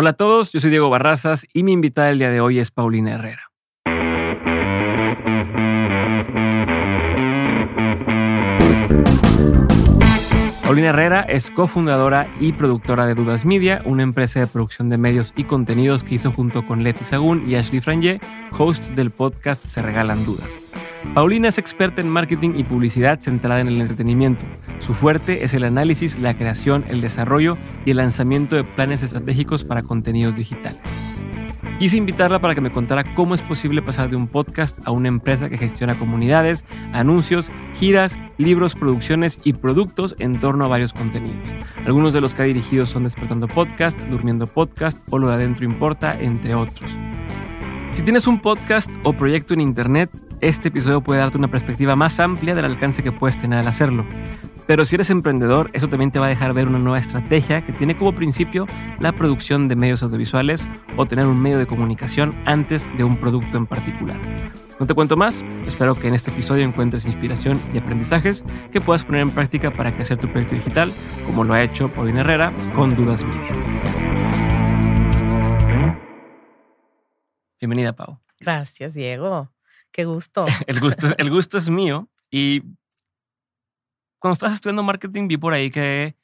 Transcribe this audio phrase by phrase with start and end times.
[0.00, 2.70] Hola a todos, yo soy Diego Barrazas y mi invitada el día de hoy es
[2.70, 3.50] Paulina Herrera.
[10.62, 15.32] Paulina Herrera es cofundadora y productora de Dudas Media, una empresa de producción de medios
[15.34, 18.20] y contenidos que hizo junto con Leti Sagún y Ashley Frangé,
[18.56, 20.48] hosts del podcast Se Regalan Dudas.
[21.14, 24.44] Paulina es experta en marketing y publicidad centrada en el entretenimiento.
[24.80, 29.64] Su fuerte es el análisis, la creación, el desarrollo y el lanzamiento de planes estratégicos
[29.64, 30.80] para contenidos digitales.
[31.78, 35.06] Quise invitarla para que me contara cómo es posible pasar de un podcast a una
[35.06, 41.38] empresa que gestiona comunidades, anuncios, giras, libros, producciones y productos en torno a varios contenidos.
[41.86, 45.64] Algunos de los que ha dirigido son Despertando Podcast, Durmiendo Podcast o Lo de Adentro
[45.64, 46.96] Importa, entre otros.
[47.92, 50.10] Si tienes un podcast o proyecto en Internet,
[50.40, 54.04] este episodio puede darte una perspectiva más amplia del alcance que puedes tener al hacerlo.
[54.66, 57.72] Pero si eres emprendedor, eso también te va a dejar ver una nueva estrategia que
[57.72, 58.66] tiene como principio
[59.00, 63.56] la producción de medios audiovisuales o tener un medio de comunicación antes de un producto
[63.56, 64.16] en particular.
[64.78, 69.04] No te cuento más, espero que en este episodio encuentres inspiración y aprendizajes que puedas
[69.04, 70.92] poner en práctica para crecer tu proyecto digital,
[71.26, 73.50] como lo ha hecho Paulina Herrera con Dudas Media.
[77.58, 78.20] Bienvenida, Pau.
[78.38, 79.50] Gracias, Diego.
[79.92, 80.46] Qué gusto.
[80.66, 82.62] el, gusto el gusto es mío y
[84.18, 86.16] cuando estabas estudiando marketing, vi por ahí que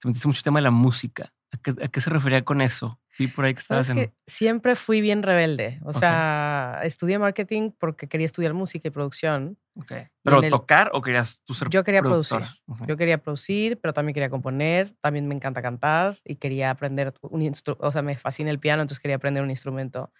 [0.00, 1.32] te metiste mucho el tema de la música.
[1.52, 3.00] ¿A qué, se refería con eso?
[3.18, 4.12] Vi por ahí que estabas en.
[4.26, 5.80] siempre fui bien rebelde.
[5.84, 9.56] O sea, estudié marketing porque quería estudiar música y producción.
[9.74, 10.08] Okay.
[10.22, 12.40] ¿Pero tocar o querías tú ser Yo quería producir.
[12.86, 14.94] Yo quería producir, pero también quería componer.
[15.00, 17.86] También me encanta cantar y quería aprender un instrumento.
[17.86, 20.12] O sea, me fascina el piano, entonces quería aprender un instrumento.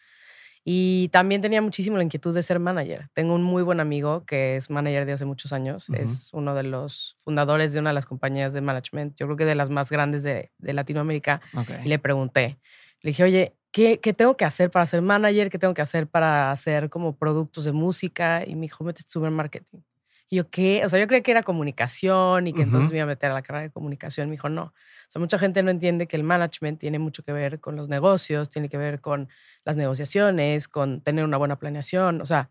[0.69, 3.09] Y también tenía muchísimo la inquietud de ser manager.
[3.15, 5.89] Tengo un muy buen amigo que es manager de hace muchos años.
[5.91, 9.45] Es uno de los fundadores de una de las compañías de management, yo creo que
[9.45, 11.41] de las más grandes de, de Latinoamérica.
[11.85, 12.59] Y le pregunté,
[13.01, 15.51] le dije, oye, ¿qué, ¿qué, tengo que hacer para ser manager?
[15.51, 18.45] ¿Qué tengo que hacer para hacer como productos de música?
[18.45, 19.79] Y me dijo, métete super marketing.
[20.29, 20.83] Y yo, ¿qué?
[20.85, 23.35] O sea, yo creía que era comunicación y que entonces me iba a meter a
[23.35, 24.29] la carrera de comunicación.
[24.29, 24.63] Me dijo, no.
[24.65, 27.89] O sea, mucha gente no entiende que el management tiene mucho que ver con los
[27.89, 29.29] negocios, tiene que ver con
[29.65, 32.21] las negociaciones, con tener una buena planeación.
[32.21, 32.51] O sea,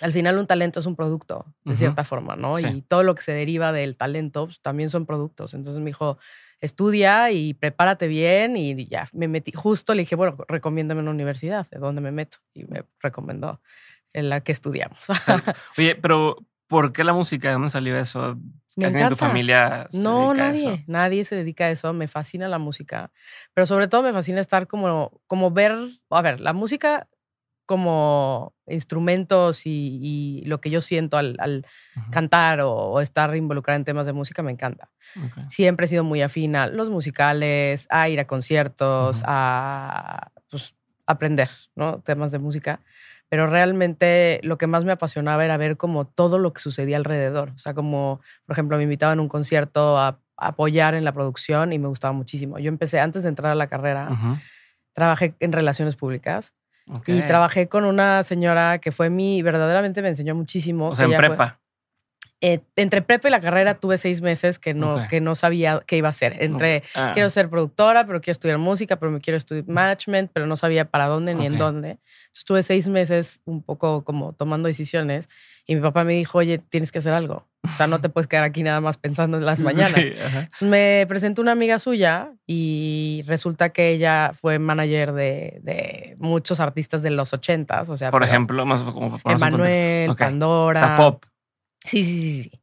[0.00, 2.58] al final un talento es un producto, de cierta forma, ¿no?
[2.58, 5.54] Y todo lo que se deriva del talento pues, también son productos.
[5.54, 6.18] Entonces me dijo,
[6.60, 11.68] estudia y prepárate bien y ya, me metí, justo le dije, bueno, recomiéndame una universidad,
[11.70, 12.38] ¿de dónde me meto?
[12.54, 13.60] Y me recomendó
[14.12, 14.98] en la que estudiamos.
[15.76, 16.36] Oye, pero
[16.68, 17.48] ¿Por qué la música?
[17.48, 18.38] ¿De dónde salió eso?
[18.76, 20.84] ¿Alguien en tu familia No, nadie.
[20.86, 21.92] Nadie se dedica a eso.
[21.92, 23.10] Me fascina la música.
[23.54, 25.74] Pero sobre todo me fascina estar como, como ver,
[26.10, 27.08] a ver, la música
[27.68, 31.66] como instrumentos y, lo que yo siento al,
[32.10, 34.90] cantar o, estar involucrada en temas de música me encanta.
[35.48, 40.74] Siempre he sido muy afín a los musicales, a ir a conciertos, a pues,
[41.06, 42.00] aprender ¿no?
[42.00, 42.80] temas de música
[43.28, 47.50] pero realmente lo que más me apasionaba era ver como todo lo que sucedía alrededor.
[47.54, 51.72] O sea, como, por ejemplo, me invitaban a un concierto a, apoyar en la producción
[51.72, 52.60] y me gustaba muchísimo.
[52.60, 54.08] Yo empecé antes de entrar a la carrera,
[54.92, 56.54] trabajé en relaciones públicas
[57.06, 60.90] y trabajé con una señora que fue mi, verdaderamente me enseñó muchísimo.
[60.90, 61.58] O sea, en prepa.
[62.40, 65.96] Eh, entre prepa y la carrera tuve seis meses que no, que no sabía qué
[65.96, 66.36] iba a hacer.
[66.40, 67.10] Entre ah.
[67.12, 70.84] quiero ser productora, pero quiero estudiar música, pero me quiero estudiar management, pero no sabía
[70.84, 71.98] para dónde ni en dónde.
[72.32, 75.28] estuve seis meses un poco como tomando decisiones
[75.66, 77.46] y mi papá me dijo, oye, tienes que hacer algo.
[77.62, 80.00] O sea, no te puedes quedar aquí nada más pensando en las mañanas.
[80.62, 87.02] me presentó una amiga suya y resulta que ella fue manager de, de muchos artistas
[87.02, 87.90] de los ochentas.
[87.90, 90.80] O sea, por ejemplo, más como Emanuel, Pandora.
[90.80, 91.24] O sea, pop.
[91.84, 92.60] Sí, sí, sí, sí.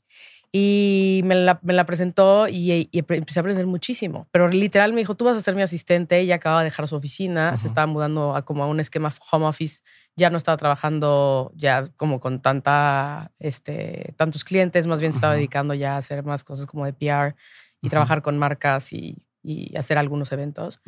[0.58, 4.30] Y me la, me la presentó y, empecé a aprender muchísimo.
[4.32, 6.18] Pero literal me dijo, tú vas a ser mi asistente.
[6.18, 9.48] Ella acaba de dejar su oficina, se estaba mudando a como a un esquema home
[9.48, 9.84] office.
[10.16, 15.36] Ya no estaba trabajando ya como con tanta, este, tantos clientes, más bien se estaba
[15.36, 17.36] dedicando ya a hacer más cosas como de PR
[17.82, 20.80] y trabajar con marcas y, y, hacer algunos eventos.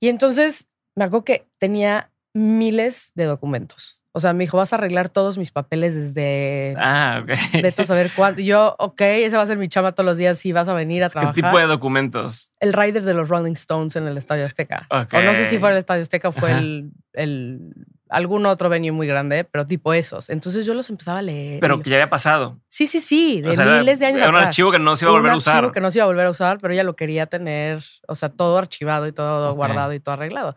[0.00, 4.00] Y entonces me acuerdo que tenía miles de documentos.
[4.16, 6.76] O sea, me dijo, vas a arreglar todos mis papeles desde...
[6.78, 7.32] Ah, ok.
[7.62, 8.42] Vete a saber cuánto.
[8.42, 11.02] Yo, ok, ese va a ser mi chama todos los días si vas a venir
[11.02, 11.34] a trabajar.
[11.34, 12.52] ¿Qué tipo de documentos?
[12.60, 14.86] El rider de los Rolling Stones en el Estadio Azteca.
[14.88, 17.74] O no sé si fue el Estadio Azteca o fue el, el,
[18.08, 20.30] algún otro venue muy grande, pero tipo esos.
[20.30, 21.58] Entonces yo los empezaba a leer.
[21.58, 22.60] Pero que ya había pasado.
[22.68, 25.16] Sí, sí, sí, de miles de años Era un archivo que no se iba a
[25.16, 25.54] volver a usar.
[25.54, 27.82] Un archivo que no se iba a volver a usar, pero ella lo quería tener,
[28.06, 30.56] o sea, todo archivado y todo guardado y todo arreglado.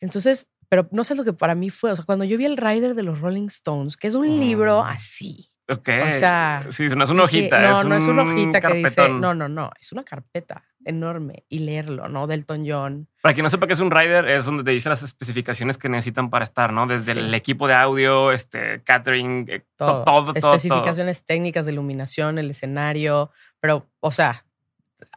[0.00, 1.92] Entonces pero no sé lo que para mí fue.
[1.92, 4.82] O sea, cuando yo vi el Rider de los Rolling Stones, que es un libro
[4.82, 5.50] así.
[5.70, 5.88] Ok.
[6.06, 6.66] O sea.
[6.70, 7.60] Sí, no es una hojita.
[7.60, 9.08] no, no es una hojita que dice.
[9.10, 9.70] No, no, no.
[9.80, 10.64] Es una carpeta.
[10.84, 12.26] enorme y leerlo, ¿no?
[12.26, 13.08] Delton John.
[13.20, 15.88] Para quien no sepa qué es un rider, es donde te dice las especificaciones que
[15.90, 16.86] necesitan para estar, ¿no?
[16.86, 22.38] Desde el equipo de audio, este, catering, eh, todo, todo, todo Especificaciones técnicas de iluminación,
[22.38, 23.30] el escenario,
[23.60, 24.46] pero, o sea,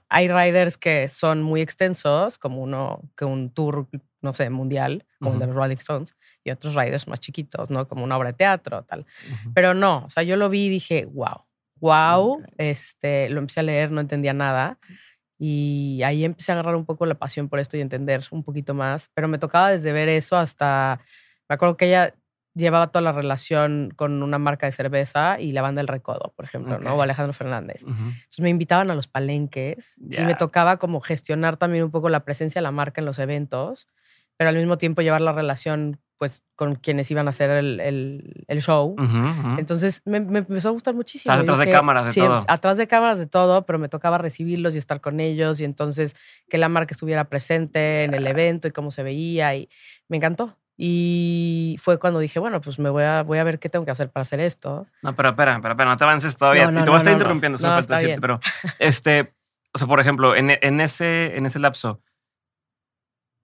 [0.09, 3.87] hay riders que son muy extensos, como uno, que un tour,
[4.21, 7.87] no sé, mundial, como el de los Rolling Stones, y otros riders más chiquitos, ¿no?
[7.87, 9.05] Como una obra de teatro, tal.
[9.53, 11.45] Pero no, o sea, yo lo vi y dije, wow,
[11.79, 14.77] wow, este, lo empecé a leer, no entendía nada.
[15.37, 18.75] Y ahí empecé a agarrar un poco la pasión por esto y entender un poquito
[18.75, 19.09] más.
[19.15, 21.01] Pero me tocaba desde ver eso hasta.
[21.49, 22.13] Me acuerdo que ella
[22.53, 26.45] llevaba toda la relación con una marca de cerveza y la banda El Recodo, por
[26.45, 26.95] ejemplo, ¿no?
[26.95, 27.81] O Alejandro Fernández.
[27.83, 32.23] Entonces me invitaban a los palenques y me tocaba como gestionar también un poco la
[32.23, 33.87] presencia de la marca en los eventos,
[34.41, 37.79] pero al mismo tiempo llevar la relación pues con quienes iban a hacer el,
[38.47, 38.95] el, show.
[39.59, 41.31] Entonces me, empezó a gustar muchísimo.
[41.31, 42.43] Estás atrás de cámaras de sí, todo.
[42.47, 46.15] Atrás de cámaras de todo, pero me tocaba recibirlos y estar con ellos y entonces
[46.49, 49.69] que la marca estuviera presente en el evento y cómo se veía y
[50.07, 50.57] me encantó.
[50.75, 53.91] Y fue cuando dije, bueno, pues me voy a, voy a ver qué tengo que
[53.91, 54.87] hacer para hacer esto.
[55.03, 56.63] No, pero espera, espera, espera no te avances todavía.
[56.63, 58.39] y te voy a estar interrumpiendo, no, falta decirte, pero
[58.79, 59.35] este,
[59.71, 62.01] o sea, por ejemplo, en, en, ese, en ese lapso,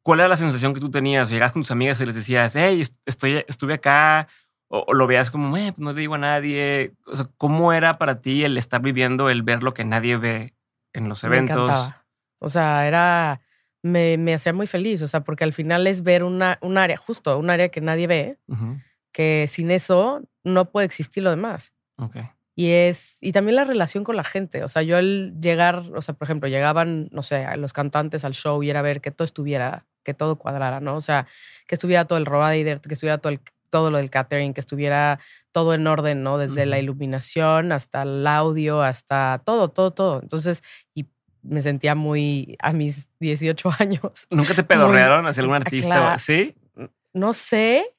[0.08, 1.30] ¿Cuál era la sensación que tú tenías?
[1.30, 4.30] Llegas con tus amigas y les decías, hey, estoy, estuve acá,
[4.70, 6.94] o, lo veías como, eh, no le digo a nadie.
[7.06, 10.54] O sea, ¿cómo era para ti el estar viviendo, el ver lo que nadie ve
[10.94, 11.58] en los eventos?
[11.58, 12.06] Me encantaba.
[12.40, 13.42] O sea, era,
[13.84, 16.96] me, me, hacía muy feliz, o sea, porque al final es ver una, un área,
[16.96, 18.38] justo, un área que nadie ve,
[19.12, 21.74] que sin eso no puede existir lo demás.
[21.98, 22.30] Okay.
[22.56, 24.64] Y es, y también la relación con la gente.
[24.64, 28.36] O sea, yo al llegar, o sea, por ejemplo, llegaban, no sé, los cantantes al
[28.36, 30.96] show y era ver que todo estuviera que todo cuadrara, ¿no?
[30.96, 31.28] O sea,
[31.68, 35.20] que estuviera todo el rider, que estuviera todo, el, todo lo del catering, que estuviera
[35.52, 36.38] todo en orden, ¿no?
[36.38, 40.22] Desde la iluminación hasta el audio, hasta todo, todo, todo.
[40.22, 40.64] Entonces,
[40.96, 41.08] y
[41.42, 44.28] me sentía muy a mis 18 años.
[44.30, 46.18] ¿Nunca te pedorrearon hacia algún artista?
[46.18, 46.56] ¿Sí?
[47.12, 47.94] No sé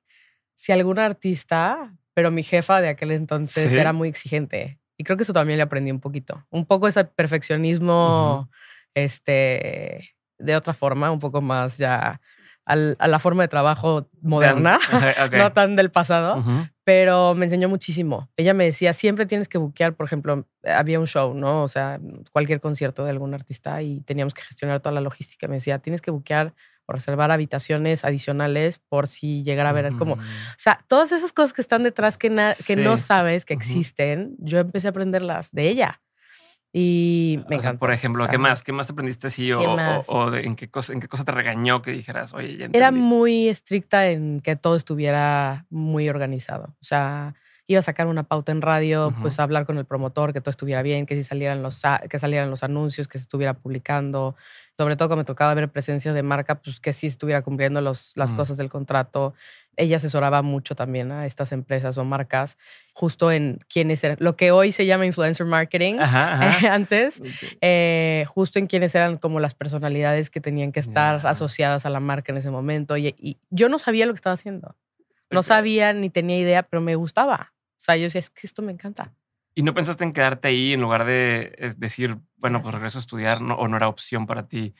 [0.55, 4.81] si algún artista, pero mi jefa de aquel entonces era muy exigente.
[4.97, 6.47] Y creo que eso también le aprendí un poquito.
[6.49, 8.49] Un poco ese perfeccionismo,
[8.95, 12.20] este, de otra forma, un poco más ya
[12.69, 14.79] a la forma de trabajo moderna,
[15.32, 16.44] no tan del pasado,
[16.85, 18.29] pero me enseñó muchísimo.
[18.37, 21.62] Ella me decía, siempre tienes que buquear, por ejemplo, había un show, ¿no?
[21.62, 21.99] O sea,
[22.31, 25.49] cualquier concierto de algún artista y teníamos que gestionar toda la logística.
[25.49, 26.52] Me decía, tienes que buquear
[26.85, 30.14] o reservar habitaciones adicionales por si llegara a ver como...
[30.14, 30.19] O
[30.58, 32.31] sea, todas esas cosas que están detrás que,
[32.67, 36.02] que no sabes que existen, yo empecé a aprenderlas de ella.
[36.73, 37.79] Y me encanta.
[37.79, 38.62] por ejemplo, ¿qué más?
[38.62, 39.53] ¿Qué más aprendiste así?
[39.53, 42.91] O, o, en, qué cosa, en qué cosa te regañó que dijeras, oye, ya Era
[42.91, 46.75] muy estricta en que todo estuviera muy organizado.
[46.81, 47.35] O sea,
[47.67, 50.82] iba a sacar una pauta en radio, pues hablar con el promotor, que todo estuviera
[50.82, 54.37] bien, que si salieran los, que salieran los anuncios, que se estuviera publicando.
[54.76, 58.12] Sobre todo cuando me tocaba ver presencia de marca, pues que sí estuviera cumpliendo los,
[58.14, 58.37] las mm.
[58.37, 59.35] cosas del contrato
[59.79, 62.59] ella asesoraba mucho también a estas empresas o marcas
[62.93, 65.99] justo en quiénes eran, lo que hoy se llama influencer marketing,
[66.71, 67.23] antes,
[67.61, 72.01] eh, justo en quiénes eran como las personalidades que tenían que estar asociadas a la
[72.01, 72.97] marca en ese momento.
[72.97, 74.77] Y, yo no sabía lo que estaba haciendo.
[75.31, 77.53] No sabía ni tenía idea, pero me gustaba.
[77.73, 79.13] O sea, yo decía, es que esto me encanta.
[79.55, 83.43] ¿Y no pensaste en quedarte ahí en lugar de decir, bueno, pues regreso a estudiar
[83.43, 84.75] o no era opción para ti?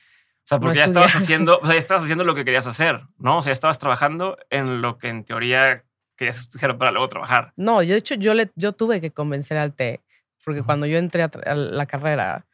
[0.49, 3.03] O sea, porque ya estabas haciendo, o sea, ya estabas haciendo lo que querías hacer,
[3.19, 3.37] ¿no?
[3.37, 5.84] O sea, ya estabas trabajando en lo que en teoría
[6.17, 7.53] querías estudiar para luego trabajar.
[7.56, 10.01] No, yo de hecho yo, le, yo tuve que convencer al TEC,
[10.43, 12.46] porque cuando yo entré a la carrera,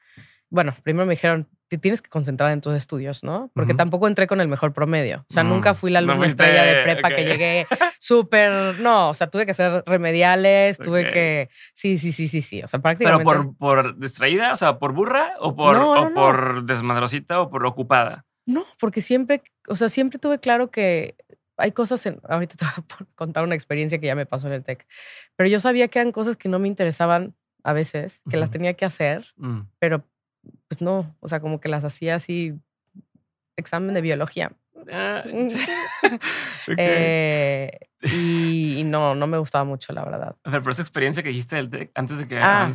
[0.51, 3.51] bueno, primero me dijeron, tienes que concentrar en tus estudios, ¿no?
[3.55, 5.25] Porque tampoco entré con el mejor promedio.
[5.29, 7.67] O sea, nunca mm, fui la alumna estrella de prepa que llegué
[7.99, 8.79] súper.
[8.81, 11.51] No, o sea, tuve que hacer remediales, tuve que.
[11.73, 12.63] Sí, sí, sí, sí, sí.
[12.63, 13.25] O sea, prácticamente.
[13.25, 14.53] ¿Pero por, por distraída?
[14.53, 15.33] O sea, por burra?
[15.41, 17.41] ¿O por, o por desmadrosita?
[17.41, 18.25] ¿O por ocupada?
[18.47, 21.17] No, porque siempre, o sea, siempre tuve claro que
[21.57, 22.21] hay cosas en.
[22.29, 24.87] Ahorita te voy a contar una experiencia que ya me pasó en el TEC.
[25.37, 28.75] Pero yo sabía que eran cosas que no me interesaban a veces, que las tenía
[28.75, 29.61] que hacer, mm.
[29.79, 30.05] pero
[30.69, 32.55] pues no, o sea, como que las hacía así,
[33.57, 34.53] examen de biología.
[34.93, 35.25] Ah,
[36.77, 40.37] eh, y, no, no me gustaba mucho, la verdad.
[40.45, 42.39] A ver, por esa experiencia que dijiste del antes de que...
[42.39, 42.73] Ah,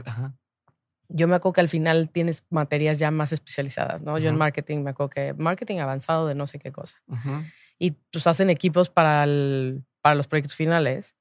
[1.09, 4.19] yo me acuerdo que al final tienes materias ya más especializadas, ¿no?
[4.19, 7.01] Yo en marketing me acuerdo que marketing avanzado de no sé qué cosa.
[7.79, 11.15] Y pues hacen equipos para, el, para los proyectos finales.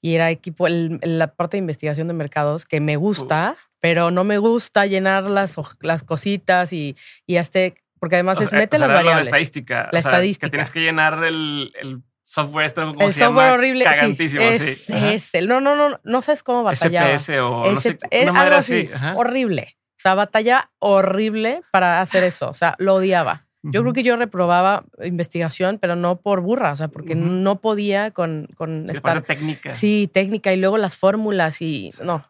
[0.00, 4.38] Y era equipo, la parte de investigación de mercados que me gusta, pero no me
[4.38, 6.96] gusta llenar las, las cositas y,
[7.26, 7.60] y hasta,
[7.98, 9.16] porque además es mete las variables.
[9.16, 9.88] La estadística.
[9.92, 10.46] La estadística.
[10.46, 13.84] Que tienes que llenar el, el software este, ¿cómo el software horrible.
[13.84, 14.92] Cagantísimo, sí.
[14.94, 17.18] Es, el, no, no, no, no sabes cómo batallar.
[17.18, 18.90] SPS o no sé, una madre así.
[19.16, 19.76] Horrible.
[19.96, 22.48] sea, batalla horrible para hacer eso.
[22.48, 23.46] O sea, lo odiaba.
[23.62, 28.10] Yo creo que yo reprobaba investigación, pero no por burra, o sea, porque no podía
[28.10, 29.20] con, con sí, estar...
[29.22, 29.72] técnica.
[29.72, 32.24] Sí, técnica y luego las fórmulas y no.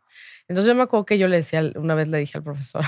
[0.50, 2.85] Entonces yo me acuerdo que yo le decía, una vez le dije al profesor,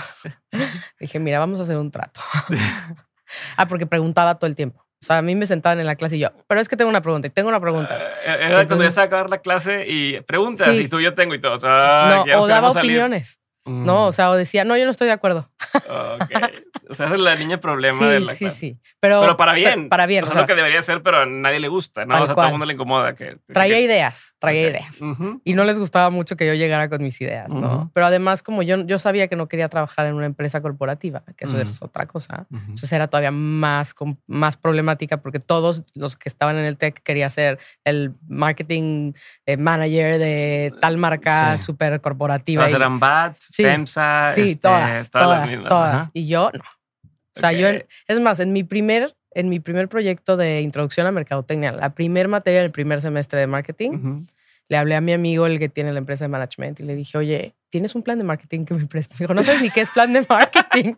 [0.99, 2.21] dije, mira, vamos a hacer un trato.
[3.57, 4.85] ah, porque preguntaba todo el tiempo.
[5.01, 6.91] O sea, a mí me sentaban en la clase y yo, pero es que tengo
[6.91, 7.97] una pregunta y tengo una pregunta.
[8.27, 11.55] Eh, era cuando ya acabar la clase y preguntas y tú yo tengo y todo.
[11.55, 13.39] O, sea, no, o daba opiniones.
[13.65, 14.13] No, o mm.
[14.13, 15.49] sea, o decía, no, yo no estoy de acuerdo.
[15.89, 16.33] Ok.
[16.89, 18.79] O sea, es la niña problema de la Sí, sí, sí.
[19.01, 19.89] Pero, para bien.
[19.89, 20.25] para bien.
[20.25, 22.15] O sea, es lo que debería ser, pero a nadie le gusta, ¿no?
[22.15, 23.15] O sea, a todo el mundo le incomoda.
[23.15, 25.01] Que, traía ideas, traía ideas.
[25.45, 27.91] Y no les gustaba mucho que yo llegara con mis ideas, ¿no?
[27.95, 31.45] Pero además, como yo, yo sabía que no quería trabajar en una empresa corporativa, que
[31.45, 33.95] eso es otra cosa, entonces era todavía más,
[34.27, 39.13] más problemática porque todos los que estaban en el tech quería ser el marketing
[39.47, 42.63] eh, manager de tal marca súper corporativa.
[42.63, 46.11] Todas eran BAT, FEMSA, sí, este, todas, todas, todas.
[46.13, 46.63] Y yo no.
[47.37, 51.13] O sea, yo, es más, en mi primer, en mi primer proyecto de introducción a
[51.13, 54.27] mercadotecnia, la primer materia del primer semestre de marketing,
[54.69, 57.19] le hablé a mi amigo, el que tiene la empresa de management, y le dije,
[57.19, 59.19] oye, ¿tienes un plan de marketing que me prestes?
[59.19, 60.95] Me dijo, no sabes ni qué es plan de marketing.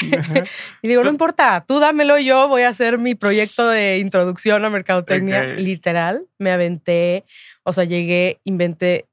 [0.82, 4.70] y digo, no importa, tú dámelo yo, voy a hacer mi proyecto de introducción a
[4.70, 5.44] mercadotecnia.
[5.54, 7.24] Literal, me aventé,
[7.62, 9.06] o sea, llegué, inventé,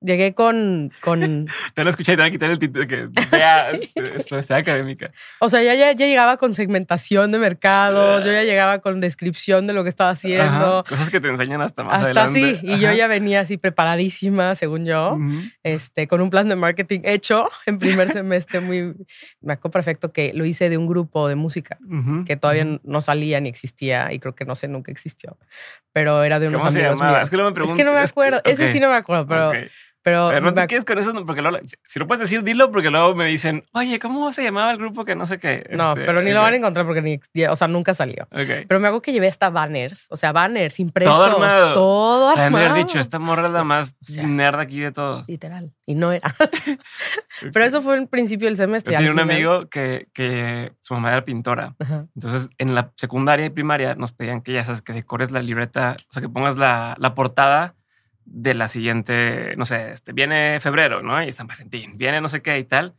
[0.00, 0.92] Llegué con.
[1.00, 1.48] con...
[1.74, 3.08] te lo escuché y te voy a quitar el título que
[4.38, 5.10] este, académica.
[5.40, 9.72] O sea, ya, ya, llegaba con segmentación de mercados, yo ya llegaba con descripción de
[9.72, 10.84] lo que estaba haciendo.
[10.88, 12.44] Cosas que te enseñan hasta más hasta adelante.
[12.44, 15.18] Hasta sí, y yo ya venía así preparadísima, según yo,
[15.64, 18.60] este, con un plan de marketing hecho en primer semestre.
[18.60, 18.94] Muy.
[19.40, 21.78] Me acuerdo perfecto que lo hice de un grupo de música
[22.24, 25.36] que todavía no salía ni existía y creo que no sé, nunca existió.
[25.92, 27.22] Pero era de unos ¿Cómo amigos llamaba?
[27.22, 27.74] Es que no me pregunto.
[27.74, 28.40] Es que no me acuerdo.
[28.44, 29.52] Ese sí no me acuerdo, pero.
[30.02, 33.14] Pero, no te quedes con eso, porque luego, si lo puedes decir, dilo, porque luego
[33.14, 35.68] me dicen, oye, ¿cómo se llamaba el grupo que no sé qué?
[35.72, 38.28] No, este, pero ni lo van a encontrar porque ni, o sea, nunca salió.
[38.30, 41.12] Pero me hago que llevé hasta banners, o sea, banners impresos.
[41.12, 41.72] Todo armado.
[41.72, 42.74] Todo armado.
[42.74, 45.26] dicho, esta morra es la más nerd aquí de todos.
[45.28, 45.72] Literal.
[45.84, 46.28] Y no era.
[47.52, 48.92] pero eso fue el principio del semestre.
[48.92, 51.74] Yo tenía un amigo que, que su mamá era pintora.
[52.14, 55.96] Entonces, en la secundaria y primaria nos pedían que ya sabes, que decores la libreta,
[56.08, 57.74] o sea, que pongas la, la portada
[58.30, 61.22] de la siguiente, no sé, este, viene febrero, ¿no?
[61.22, 62.94] Y San Valentín, viene no sé qué y tal.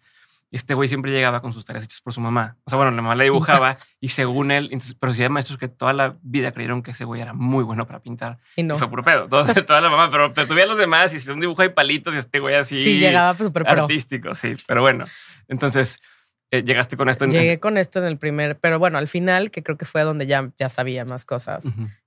[0.51, 2.57] Y este güey siempre llegaba con sus tareas hechas por su mamá.
[2.63, 5.59] O sea, bueno, la mamá le dibujaba y según él, entonces, pero sí hay maestros
[5.59, 8.39] que toda la vida creyeron que ese güey era muy bueno para pintar.
[8.55, 8.75] Y no.
[8.75, 9.27] fue puro pedo.
[9.27, 12.15] toda la mamá, pero, pero tuve a los demás y si un dibujo hay palitos
[12.15, 12.79] y este güey así.
[12.79, 14.55] Sí, llegaba súper Artístico, sí.
[14.65, 15.05] Pero bueno,
[15.47, 16.01] entonces
[16.49, 17.25] eh, llegaste con esto.
[17.25, 20.01] En Llegué con esto en el primer, pero bueno, al final, que creo que fue
[20.01, 21.63] donde ya, ya sabía más cosas,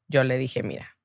[0.08, 0.96] yo le dije, mira,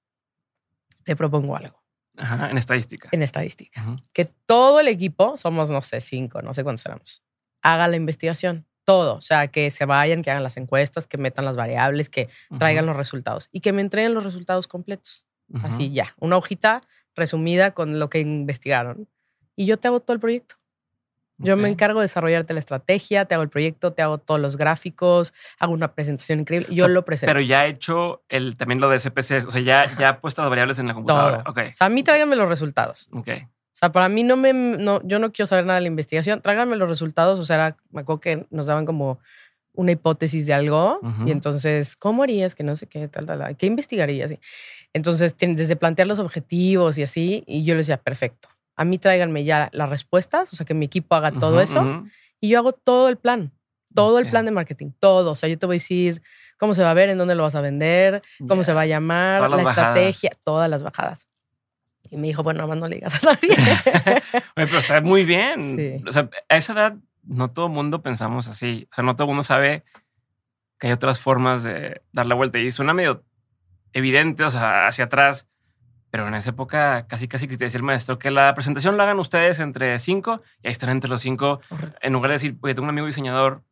[1.03, 1.87] te propongo algo
[2.17, 3.09] Ajá, en estadística.
[3.12, 3.83] En estadística.
[4.13, 7.24] Que todo el equipo, somos, no sé, cinco, no sé cuántos éramos,
[7.62, 8.65] haga la investigación.
[8.86, 9.15] Todo.
[9.15, 12.86] O sea, que se vayan, que hagan las encuestas, que metan las variables, que traigan
[12.86, 15.25] los resultados y que me entreguen los resultados completos.
[15.62, 16.15] Así ya.
[16.19, 16.83] Una hojita
[17.13, 19.09] resumida con lo que investigaron.
[19.57, 20.55] Y yo te hago todo el proyecto.
[21.39, 24.58] Yo me encargo de desarrollarte la estrategia, te hago el proyecto, te hago todos los
[24.58, 26.67] gráficos, hago una presentación increíble.
[26.72, 27.32] Yo lo presento.
[27.32, 30.41] Pero ya he hecho el, también lo de SPC, o sea, ya, ya he puesto
[30.41, 31.44] las variables en la computadora.
[31.46, 31.70] Okay.
[31.70, 33.08] O sea, a mí tráiganme los resultados.
[33.12, 33.29] Ok.
[33.29, 36.41] O sea, para mí no me, no, yo no quiero saber nada de la investigación.
[36.41, 37.39] Tráiganme los resultados.
[37.39, 39.20] O sea, me acuerdo que nos daban como
[39.74, 43.56] una hipótesis de algo y entonces, ¿cómo harías que no sé qué, tal, tal, tal?
[43.56, 44.34] ¿Qué investigarías?
[44.91, 49.43] Entonces, desde plantear los objetivos y así, y yo les decía, perfecto a mí tráiganme
[49.43, 52.05] ya las respuestas, o sea, que mi equipo haga todo eso
[52.39, 53.51] y yo hago todo el plan,
[53.93, 55.31] todo el plan de marketing, todo.
[55.31, 56.22] O sea, yo te voy a decir
[56.57, 58.86] cómo se va a ver, en dónde lo vas a vender, cómo se va a
[58.86, 61.27] llamar, la estrategia, todas las bajadas.
[62.10, 63.50] Y me dijo, bueno, más no le digas a nadie.
[64.55, 66.03] Oye, pero está muy bien.
[66.07, 68.88] O sea, a esa edad no todo el mundo pensamos así.
[68.91, 69.84] O sea, no todo el mundo sabe
[70.79, 72.60] que hay otras formas de dar la vuelta.
[72.60, 73.25] Y suena medio
[73.91, 75.48] evidente, o sea, hacia atrás
[76.09, 79.59] pero en esa época casi casi existía decir maestro que la presentación la hagan ustedes
[79.59, 81.61] entre cinco y ahí están entre los cinco.
[82.01, 83.63] En lugar de decir, oye, tengo un amigo diseñador,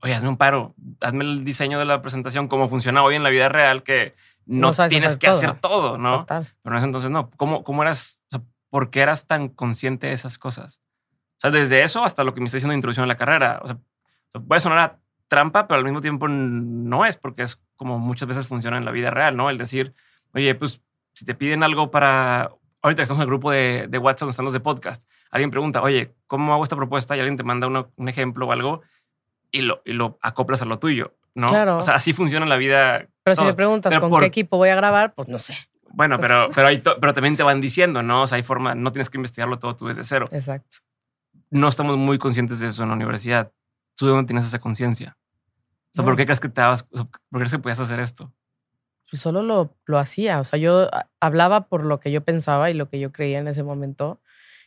[0.00, 3.30] oye, hazme un paro, hazme el diseño de la presentación como funciona hoy en la
[3.30, 4.14] vida real, que
[4.46, 6.26] no, tienes que hacer todo, ¿no?
[6.26, 7.30] Pero en ese entonces no.
[7.36, 8.22] ¿Cómo, cómo eras,
[8.70, 10.80] por qué eras tan consciente de esas cosas?
[11.36, 13.60] O sea, desde eso hasta lo que me está diciendo de introducción a la carrera.
[13.62, 13.78] O sea,
[14.46, 14.98] puede sonar a
[15.28, 18.90] trampa, pero al mismo tiempo no es, porque es como muchas veces funciona en la
[18.90, 19.50] vida real, ¿no?
[19.50, 19.94] El decir,
[20.34, 20.80] oye, pues
[21.14, 22.50] si te piden algo para,
[22.82, 25.82] ahorita estamos en el grupo de, de WhatsApp donde están los de podcast, alguien pregunta,
[25.82, 27.16] oye, ¿cómo hago esta propuesta?
[27.16, 28.82] Y alguien te manda un ejemplo o algo
[29.50, 31.46] y lo, y lo acoplas a lo tuyo, ¿no?
[31.46, 31.78] Claro.
[31.78, 33.06] O sea, así funciona la vida.
[33.22, 35.54] Pero si me preguntas con qué equipo voy a grabar, pues no sé.
[35.94, 36.68] Bueno, pero, pero,
[37.00, 38.22] pero también te van diciendo, ¿no?
[38.22, 40.26] O sea, hay forma, no tienes que investigarlo todo tú desde cero.
[40.32, 40.78] Exacto.
[41.50, 43.52] no estamos muy conscientes de eso en la universidad.
[43.94, 45.18] ¿Tú de dónde tienes esa conciencia?
[45.92, 48.32] O sea, ¿por qué crees que te dabas, por qué crees que podías hacer esto?
[49.12, 50.40] Pues solo lo, lo hacía.
[50.40, 50.88] O sea, yo
[51.20, 54.22] hablaba por lo que yo pensaba y lo que yo creía en ese momento.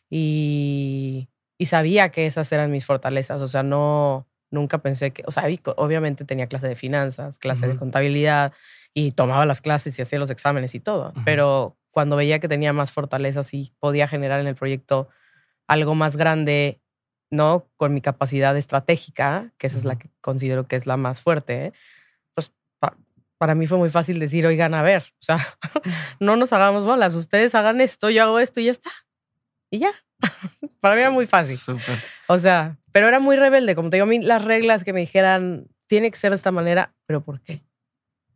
[0.08, 3.42] Y, y sabía que esas eran mis fortalezas.
[3.42, 5.46] O sea, no, nunca pensé que, o sea,
[5.78, 8.54] obviamente tenía clase de finanzas, clase de contabilidad
[8.94, 11.12] y tomaba las clases y hacía los exámenes y todo.
[11.25, 15.10] Pero cuando veía que tenía más fortalezas y podía generar en el proyecto
[15.68, 16.82] algo más grande,
[17.32, 17.68] ¿no?
[17.78, 21.74] Con mi capacidad estratégica, que esa es la que considero que es la más fuerte,
[23.38, 25.38] para mí fue muy fácil decir, oigan, a ver, o sea,
[26.20, 28.92] no nos hagamos bolas, ustedes hagan esto, yo hago esto y ya está.
[29.70, 29.92] Y ya.
[30.80, 31.58] para mí era muy fácil.
[31.58, 32.01] Súper.
[32.27, 35.01] O sea, pero era muy rebelde, como te digo, a mí las reglas que me
[35.01, 37.63] dijeran, tiene que ser de esta manera, pero ¿por qué?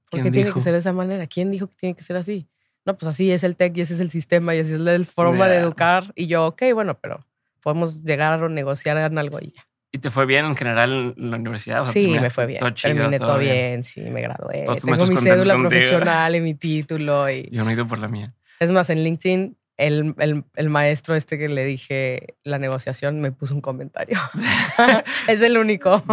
[0.09, 1.27] ¿Por qué tiene que ser de esa manera?
[1.27, 2.49] ¿Quién dijo que tiene que ser así?
[2.89, 5.03] no, pues así es el TEC y ese es el sistema y así es la
[5.03, 6.11] forma de educar.
[6.15, 7.25] Y yo, ok, bueno, pero
[7.61, 9.67] podemos llegar a negociar en algo y ya.
[9.91, 11.85] ¿Y te fue bien en general en la universidad?
[11.85, 12.59] sí, me fue bien.
[12.59, 13.83] Todo Terminé todo bien.
[13.83, 14.65] sí, me gradué.
[14.83, 17.29] Tengo mi cédula profesional y mi título.
[17.29, 17.49] Y...
[17.51, 18.33] Yo no he ido por la mía.
[18.59, 23.31] Es más, en LinkedIn, el, el, el, maestro este que le dije la negociación me
[23.31, 24.19] puso un comentario.
[25.27, 26.03] es el único.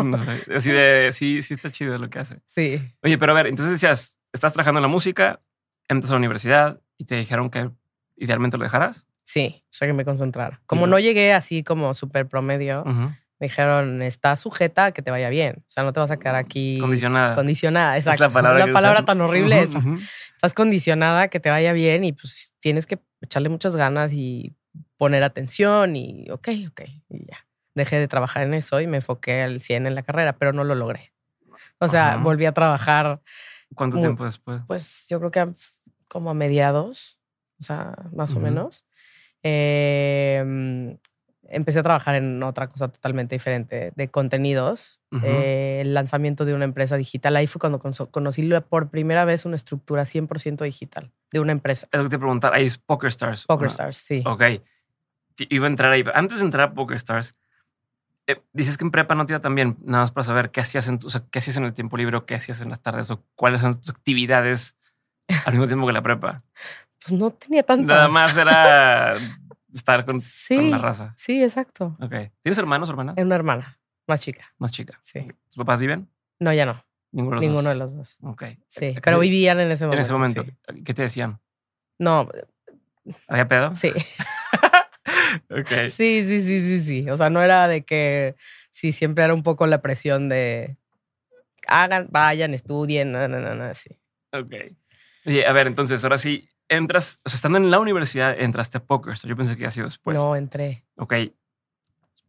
[0.55, 2.41] así de, sí, sí está chido lo que hace.
[2.47, 2.81] Sí.
[3.03, 5.41] Oye, pero a ver, entonces decías, estás trabajando en la música,
[5.89, 7.71] entras a la universidad y te dijeron que
[8.17, 9.07] idealmente lo dejaras.
[9.25, 10.63] Sí, o sea que me concentrara.
[10.67, 12.85] Como no llegué así como súper promedio,
[13.39, 15.57] me dijeron, estás sujeta a que te vaya bien.
[15.67, 16.79] O sea, no te vas a quedar aquí.
[16.81, 17.35] Condicionada.
[17.35, 18.25] Condicionada, exacto.
[18.25, 19.83] Es la palabra, la palabra tan horrible esa.
[20.33, 24.55] Estás condicionada a que te vaya bien y pues tienes que echarle muchas ganas y
[24.97, 27.47] poner atención y ok, ok, y ya.
[27.75, 30.65] Dejé de trabajar en eso y me enfoqué al 100 en la carrera, pero no
[30.65, 31.13] lo logré.
[31.79, 33.21] O sea, volví a trabajar.
[33.75, 34.63] ¿Cuánto tiempo después?
[34.67, 35.53] Pues yo creo que
[36.09, 37.19] como a mediados,
[37.61, 38.87] o sea, más o menos.
[39.43, 40.97] Em,
[41.51, 46.65] empecé a trabajar en otra cosa totalmente diferente, de contenidos, eh, el lanzamiento de una
[46.65, 47.37] empresa digital.
[47.37, 47.79] Ahí fue cuando
[48.11, 51.89] conocí por primera vez una estructura 100% digital de una empresa.
[51.91, 53.47] Es lo que te preguntar, ahí es PokerStars.
[53.47, 54.23] PokerStars, sí.
[54.27, 54.43] Ok.
[55.51, 56.05] Iba a entrar ahí.
[56.15, 57.35] Antes de entrar a PokerStars,
[58.27, 60.61] eh, dices que en prepa no te iba tan bien, nada más para saber qué
[60.61, 62.83] hacías en, o sea, qué hacías en el tiempo libre o qué hacías en las
[62.83, 64.77] tardes o cuáles son tus actividades
[65.45, 66.43] al mismo tiempo que la prepa.
[67.07, 67.87] Pues no tenía tantas.
[67.87, 69.15] Nada más era
[69.77, 70.21] estar con,
[70.71, 71.15] la raza.
[71.17, 71.97] Sí, exacto.
[72.01, 72.15] Ok.
[72.43, 73.15] ¿Tienes hermanos o hermanas?
[73.19, 74.53] Una hermana, más chica.
[74.59, 74.99] Más chica.
[75.03, 75.27] Sí.
[75.49, 76.09] ¿Tus papás viven?
[76.39, 76.85] No, ya no.
[77.13, 77.73] Ninguno de los Ninguno dos.
[77.73, 78.19] de los dos.
[78.23, 78.45] Ok.
[78.69, 79.99] Sí, pero vivían en ese momento.
[79.99, 80.45] En ese momento.
[80.85, 81.41] ¿Qué te decían?
[81.99, 82.29] No.
[83.29, 83.75] ¿Había pedo?
[83.75, 83.91] Sí.
[85.51, 85.89] ok.
[85.91, 87.11] Sí, sí, sí, sí, sí.
[87.11, 88.35] O sea, no era de que.
[88.71, 90.77] Sí, siempre era un poco la presión de.
[91.69, 93.91] Hagan, vayan, estudien, no, no, no, no, sí.
[94.33, 94.55] Ok.
[95.25, 98.85] Oye, a ver, entonces, ahora sí, entras, o sea, estando en la universidad, entraste a
[98.85, 99.17] Poker.
[99.17, 100.17] Yo pensé que había sido después.
[100.17, 100.85] No, entré.
[100.97, 101.15] Ok.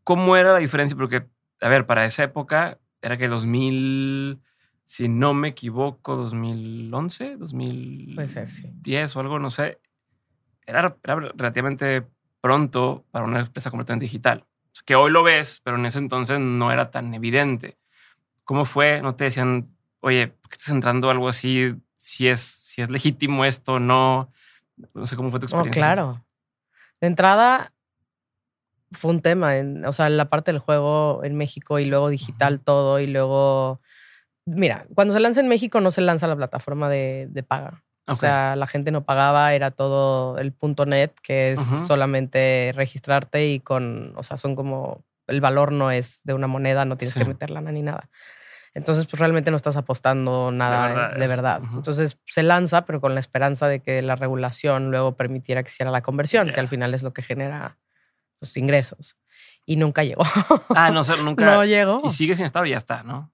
[0.03, 0.95] ¿Cómo era la diferencia?
[0.95, 1.27] Porque,
[1.61, 4.41] a ver, para esa época era que 2000,
[4.85, 8.73] si no me equivoco, 2011, 2010 Puede ser, sí.
[9.15, 9.79] o algo, no sé.
[10.65, 12.05] Era, relativamente
[12.41, 14.45] pronto para una empresa completamente digital.
[14.85, 17.77] que hoy lo ves, pero en ese entonces no era tan evidente.
[18.43, 19.01] ¿Cómo fue?
[19.01, 21.75] ¿No te decían, oye, ¿por qué estás entrando algo así?
[22.07, 24.31] Si es si es legítimo esto o no.
[24.93, 25.81] No sé cómo fue tu experiencia.
[25.81, 26.25] Oh, claro.
[27.01, 27.73] De entrada,
[28.91, 32.61] fue un tema, en, o sea, la parte del juego en México y luego digital
[32.61, 33.81] todo y luego...
[34.45, 37.83] Mira, cuando se lanza en México no se lanza la plataforma de, de paga.
[38.07, 43.49] O sea, la gente no pagaba, era todo el punto net, que es solamente registrarte
[43.49, 47.15] y con, o sea, son como, el valor no es de una moneda, no tienes
[47.15, 48.09] que meterla ni nada.
[48.77, 51.61] Entonces, pues realmente no estás apostando nada de verdad.
[51.73, 55.89] Entonces, se lanza, pero con la esperanza de que la regulación luego permitiera que hiciera
[55.89, 57.79] la conversión, que al final es lo que genera
[58.39, 59.17] los pues, ingresos.
[59.65, 60.23] Y nunca llegó.
[60.75, 61.45] Ah, no, nunca.
[61.55, 62.01] no llegó.
[62.03, 63.31] Y sigue sin estar y ya está, ¿no?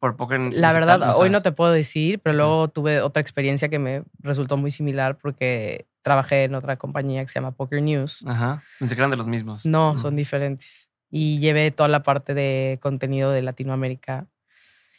[0.00, 3.68] Por, poco en La verdad, hoy no te puedo decir, pero luego tuve otra experiencia
[3.68, 8.24] que me resultó muy similar porque trabajé en otra compañía que se llama Poker News.
[8.26, 8.64] Ajá.
[8.80, 9.64] Pensé que eran de los mismos.
[9.64, 10.88] No, son diferentes.
[11.08, 14.26] Y llevé toda la parte de contenido de Latinoamérica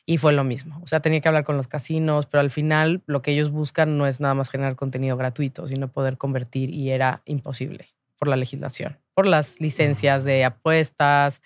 [0.05, 0.79] y fue lo mismo.
[0.83, 3.97] O sea, tenía que hablar con los casinos, pero al final lo que ellos buscan
[3.97, 8.35] no es nada más generar contenido gratuito, sino poder convertir y era imposible por la
[8.35, 11.41] legislación, por las licencias de apuestas,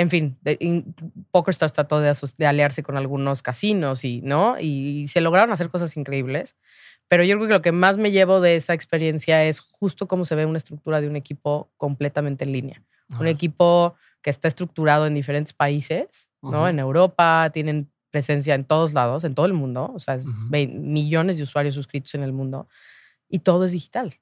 [0.00, 0.38] en fin,
[1.30, 4.58] PokerStars trató de, de, aliarse con algunos casinos y, ¿no?
[4.58, 6.56] Y se lograron hacer cosas increíbles.
[7.08, 10.24] Pero yo creo que lo que más me llevo de esa experiencia es justo cómo
[10.24, 12.82] se ve una estructura de un equipo completamente en línea.
[13.18, 16.68] Un equipo que está estructurado en diferentes países, ¿no?
[16.68, 20.18] En Europa, tienen presencia en todos lados, en todo el mundo, o sea,
[20.50, 22.68] millones de usuarios suscritos en el mundo
[23.28, 24.16] y todo es digital.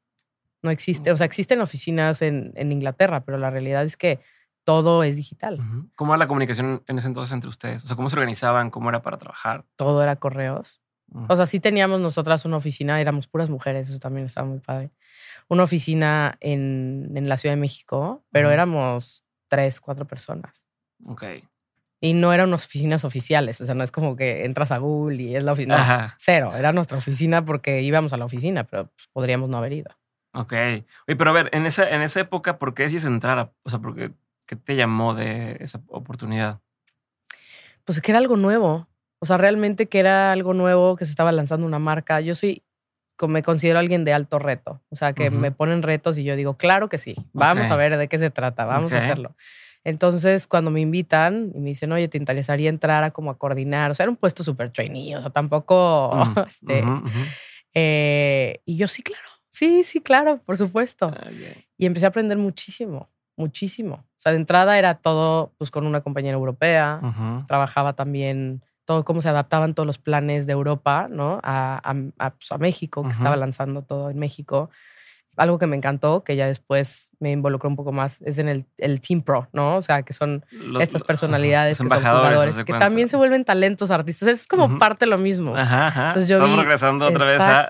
[0.63, 4.21] No existe, o sea, existen oficinas en, en, Inglaterra, pero la realidad es que
[4.65, 5.61] todo es digital.
[5.95, 7.85] ¿Cómo era la comunicación en ese entonces entre ustedes?
[7.85, 8.71] O sea, ¿cómo se organizaban?
[8.71, 9.65] ¿Cómo era para trabajar?
[9.77, 10.83] Todo era correos.
[11.07, 11.27] Mm.
[11.29, 14.91] O sea, sí teníamos nosotras una oficina, éramos puras mujeres, eso también estaba muy padre.
[15.49, 20.65] Una oficina en, en la Ciudad de México, pero éramos tres, cuatro personas.
[21.07, 21.25] Ok.
[22.01, 25.35] Y no eran oficinas oficiales, o sea, no es como que entras a Google y
[25.35, 26.15] es la oficina.
[26.19, 29.91] cero, era nuestra oficina porque íbamos a la oficina, pero pues, podríamos no haber ido.
[30.33, 30.53] Ok.
[30.53, 33.53] Oye, pero a ver, en esa, en esa época, ¿por qué decís entrar?
[33.65, 34.13] O sea, porque,
[34.47, 36.61] ¿qué te llamó de esa oportunidad?
[37.85, 38.87] Pues que era algo nuevo.
[39.21, 42.21] O sea, realmente que era algo nuevo, que se estaba lanzando una marca.
[42.21, 42.63] Yo soy,
[43.27, 44.81] me considero alguien de alto reto.
[44.91, 47.97] O sea, que me ponen retos y yo digo, claro que sí, vamos a ver
[47.97, 49.35] de qué se trata, vamos a hacerlo.
[49.89, 53.91] Entonces, cuando me invitan y me dicen, oye, ¿te interesaría entrar a como a coordinar?
[53.91, 56.85] O sea, era un puesto súper trainee, o sea, tampoco, mm, este,
[57.73, 61.11] eh, y yo sí, claro, sí, sí, claro, por supuesto.
[61.19, 61.31] Ah,
[61.79, 63.95] y empecé a aprender muchísimo, muchísimo.
[63.95, 67.01] O sea, de entrada era todo, pues, con una compañera europea,
[67.47, 71.41] trabajaba también todo cómo se adaptaban todos los planes de Europa, ¿no?
[71.43, 71.81] A,
[72.19, 74.69] a, pues, a México, que estaba lanzando todo en México
[75.39, 78.67] algo que me encantó, que ya después me involucró un poco más, es en el,
[78.77, 79.77] el Team Pro, ¿no?
[79.77, 80.45] O sea, que son
[80.81, 84.29] estas personalidades que son jugadores, que también se vuelven talentos artistas.
[84.29, 85.57] Es como parte de lo mismo.
[85.57, 87.69] Ajá, Entonces yo Estamos regresando otra vez a,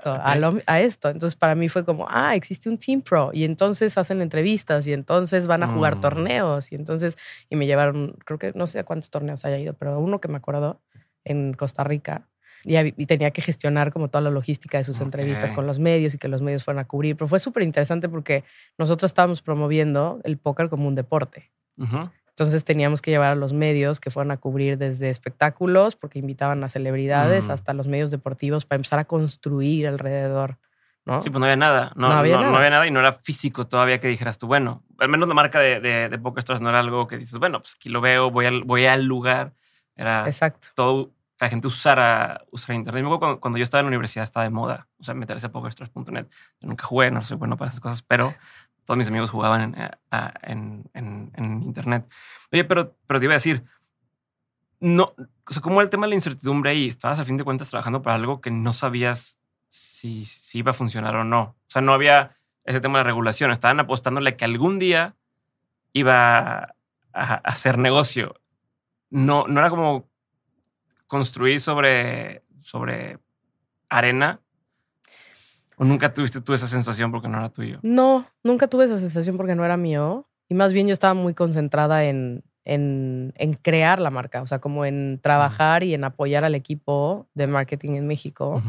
[0.65, 1.09] a, esto.
[1.09, 4.93] Entonces para mí fue como, ah, existe un Team Pro y entonces hacen entrevistas y
[4.93, 6.01] entonces van a jugar mm.
[6.01, 7.17] torneos y entonces,
[7.49, 10.27] y me llevaron, creo que no sé a cuántos torneos haya ido, pero uno que
[10.27, 10.81] me acuerdo
[11.23, 12.23] en Costa Rica
[12.63, 16.17] y, tenía que gestionar como toda la logística de sus entrevistas con los medios y
[16.17, 17.15] que los medios fueran a cubrir.
[17.15, 18.43] Pero fue súper interesante porque
[18.77, 21.51] nosotros estábamos promoviendo el póker como un deporte.
[22.39, 26.63] Entonces teníamos que llevar a los medios que fueran a cubrir desde espectáculos, porque invitaban
[26.63, 27.51] a celebridades, mm.
[27.51, 30.57] hasta los medios deportivos para empezar a construir alrededor.
[31.05, 31.21] ¿no?
[31.21, 31.91] Sí, pues no había nada.
[31.95, 32.51] No, había, nada.
[32.51, 35.33] no había nada y no era físico todavía que dijeras tú, bueno, al menos la
[35.33, 37.99] marca de, de, de Poker Stars no era algo que dices, bueno, pues aquí lo
[38.01, 39.53] veo, voy al, voy al lugar.
[39.95, 40.69] Era Exacto.
[40.75, 43.05] todo la gente usara, usara Internet.
[43.05, 46.27] Cuando, cuando, yo estaba en la universidad estaba de moda, o sea, meterse a PokerStars.net.
[46.59, 48.33] Yo nunca jugué, no soy bueno para esas cosas, pero
[48.85, 49.91] todos mis amigos jugaban en, eh,
[50.41, 52.09] en, en, Internet.
[52.51, 53.63] Oye, pero, pero te iba a decir,
[54.79, 55.13] no,
[55.47, 56.87] o sea, ¿cómo el tema de la incertidumbre ahí?
[56.87, 60.73] Estabas a fin de cuentas trabajando para algo que no sabías si, si iba a
[60.73, 61.41] funcionar o no.
[61.41, 63.51] O sea, no había ese tema de regulación.
[63.51, 65.15] Estaban apostándole que algún día
[65.93, 66.75] iba
[67.13, 68.35] a, hacer negocio.
[69.09, 70.08] No, no era como
[71.09, 73.17] construir sobre, sobre
[73.89, 74.39] arena?
[75.75, 77.79] ¿O nunca tuviste tú esa sensación porque no era tuyo?
[77.81, 80.29] No, nunca tuve esa sensación porque no era mío.
[80.47, 84.59] Y más bien yo estaba muy concentrada en, en, en crear la marca, o sea,
[84.59, 88.61] como en trabajar y en apoyar al equipo de marketing en México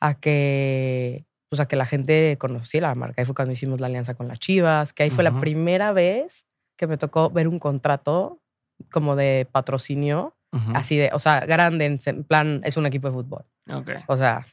[0.00, 3.22] a que pues a que la gente conociera la marca.
[3.22, 6.46] Ahí fue cuando hicimos la alianza con las Chivas, que ahí fue la primera vez
[6.76, 8.40] que me tocó ver un contrato
[8.90, 10.34] como de patrocinio
[10.74, 13.44] Así de, o sea, grande, en plan, es un equipo de fútbol.
[13.68, 13.96] Okay.
[14.06, 14.46] O sea,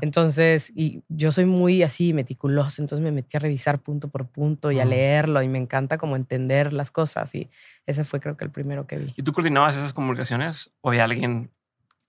[0.00, 4.70] entonces, y yo soy muy así meticuloso, entonces me metí a revisar punto por punto
[4.70, 7.50] y a leerlo y me encanta como entender las cosas y
[7.84, 9.14] ese fue creo que el primero que vi.
[9.16, 11.50] ¿Y tú coordinabas esas comunicaciones o había alguien?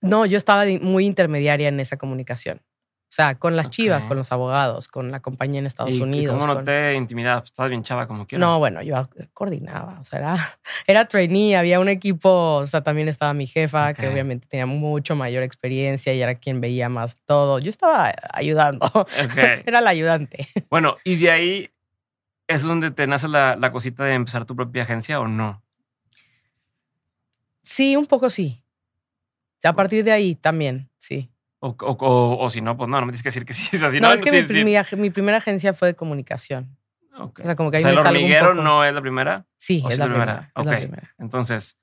[0.02, 2.62] No, yo estaba muy intermediaria en esa comunicación.
[3.10, 6.36] O sea, con las chivas, con los abogados, con la compañía en Estados Unidos.
[6.36, 7.44] ¿Y cómo no te intimidabas?
[7.44, 8.46] Pues, estabas bien chava como quieras.
[8.46, 10.00] No, bueno, yo coordinaba.
[10.02, 10.36] O sea, era,
[10.88, 12.56] era trainee, había un equipo.
[12.58, 16.60] O sea, también estaba mi jefa, que obviamente tenía mucho mayor experiencia y era quien
[16.60, 17.60] veía más todo.
[17.60, 18.92] Yo estaba ayudando.
[19.66, 20.46] era la ayudante.
[20.70, 21.72] Bueno, y de ahí
[22.48, 25.64] es donde te nace la, la cosita de empezar tu propia agencia o no?
[27.64, 28.64] Sí, un poco sí.
[29.64, 31.30] A partir de ahí también, sí.
[31.60, 33.76] O, o, o, si no, pues no, no me tienes que decir que sí.
[33.76, 36.78] Es así, no, es que mi, mi, primera agencia fue de comunicación.
[37.20, 39.48] O sea, como que ahí ¿el hormiguero no es la primera?
[39.58, 41.16] Sí, es, la primera, es la primera.
[41.18, 41.80] Entonces,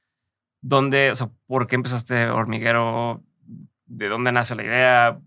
[0.61, 3.25] ¿dónde, o sea, por qué empezaste hormiguero?
[3.87, 5.21] ¿De dónde nace la idea?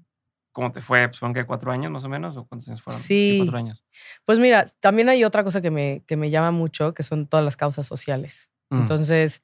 [0.53, 1.09] ¿Cómo te fue?
[1.09, 2.37] Pues, ¿Fueron que cuatro años más o menos?
[2.37, 3.01] ¿O cuántos años fueron?
[3.01, 3.35] Sí.
[3.39, 3.83] cuatro años.
[4.25, 7.43] Pues mira, también hay otra cosa que me, que me llama mucho, que son todas
[7.43, 8.49] las causas sociales.
[8.69, 8.79] Mm.
[8.79, 9.43] Entonces,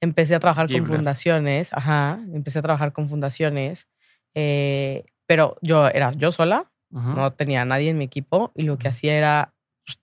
[0.00, 1.70] empecé a trabajar con fundaciones.
[1.74, 3.86] Ajá, empecé a trabajar con fundaciones
[4.34, 8.78] eh, pero yo era yo sola, no tenía a nadie en mi equipo y lo
[8.78, 9.52] que hacía era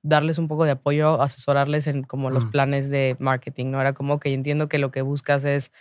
[0.03, 2.51] darles un poco de apoyo, asesorarles en como los mm.
[2.51, 3.81] planes de marketing, ¿no?
[3.81, 5.71] Era como que entiendo que lo que buscas es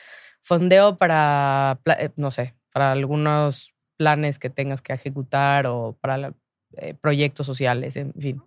[0.42, 6.32] fondeo para, eh, no sé, para algunos planes que tengas que ejecutar o para
[6.76, 8.42] eh, proyectos sociales, en fin.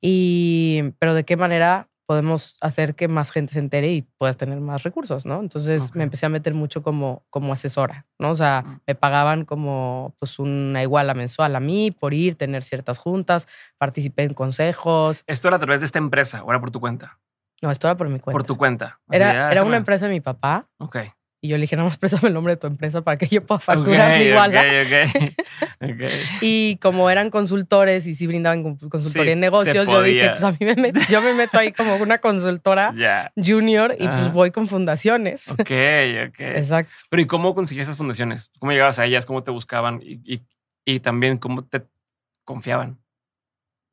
[0.00, 4.58] Y, pero de qué manera podemos hacer que más gente se entere y puedas tener
[4.60, 5.40] más recursos, ¿no?
[5.40, 8.30] Entonces me empecé a meter mucho como, como asesora, ¿no?
[8.30, 8.80] O sea, mm.
[8.86, 14.22] me pagaban como pues una iguala mensual a mí por ir, tener ciertas juntas, participé
[14.22, 15.22] en consejos.
[15.26, 17.18] ¿Esto era a través de esta empresa o era por tu cuenta?
[17.60, 18.32] No, esto era por mi cuenta.
[18.32, 19.00] Por tu cuenta.
[19.10, 20.66] Era, era una empresa de mi papá.
[20.78, 20.96] Ok.
[21.40, 23.44] Y yo le dije, no, más préstame el nombre de tu empresa para que yo
[23.44, 24.52] pueda facturar okay, mi igual.
[25.80, 30.50] Okay, y como eran consultores y sí brindaban consultoría en negocios, yo dije, pues a
[30.50, 32.92] mí me meto, yo me meto ahí como una consultora
[33.36, 35.48] junior y pues voy con fundaciones.
[35.48, 36.40] Ok, ok.
[36.40, 36.92] Exacto.
[37.08, 38.50] Pero ¿y cómo conseguías esas fundaciones?
[38.58, 39.24] ¿Cómo llegabas a ellas?
[39.24, 40.00] ¿Cómo te buscaban?
[40.02, 40.42] Y, y,
[40.84, 41.82] y también cómo te
[42.44, 42.98] confiaban.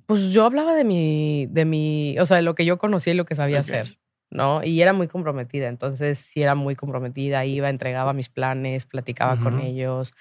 [0.07, 3.15] Pues yo hablaba de mi, de mi, o sea, de lo que yo conocía y
[3.15, 3.97] lo que sabía hacer.
[4.35, 4.63] ¿No?
[4.63, 9.59] Y era muy comprometida, entonces sí era muy comprometida, iba, entregaba mis planes, platicaba con
[9.59, 10.13] ellos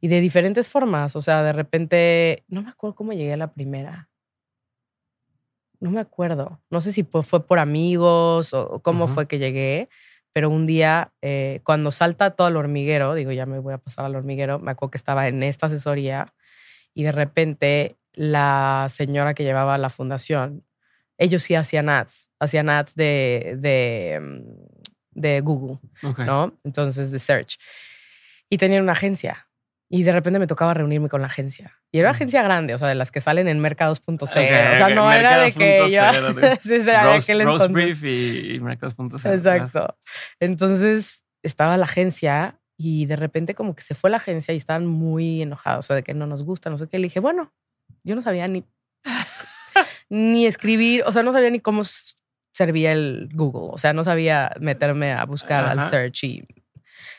[0.00, 3.52] y de diferentes formas, o sea, de repente, no me acuerdo cómo llegué a la
[3.52, 4.08] primera.
[5.80, 9.88] No me acuerdo, no sé si fue por amigos o cómo fue que llegué,
[10.32, 14.04] pero un día eh, cuando salta todo el hormiguero, digo, ya me voy a pasar
[14.04, 16.34] al hormiguero, me acuerdo que estaba en esta asesoría
[16.94, 20.64] y de repente la señora que llevaba la fundación
[21.18, 26.58] ellos sí hacían ads, hacían ads de, de, mm, de Google, ¿no?
[26.64, 27.58] Entonces, de search.
[28.50, 29.48] Y tenían una agencia.
[29.90, 31.78] Y de repente me tocaba reunirme con la agencia.
[31.90, 34.22] Y era una agencia grande, o sea, de las que salen en mercados.cl.
[34.22, 36.02] o sea, no era de que yo...
[36.60, 39.28] sí, Rose, Brief y, mercados.cl.
[39.28, 39.96] Exacto.
[40.40, 44.86] Entonces, estaba la agencia y de repente como que se fue la agencia y estaban
[44.86, 46.98] muy enojados, o sea, de que no nos gusta, no sé qué.
[46.98, 47.52] Le dije, bueno,
[48.04, 48.64] yo no sabía ni
[50.10, 51.82] ni escribir, o sea, no sabía ni cómo
[52.58, 56.44] servía el Google, o sea, no sabía meterme a buscar al search y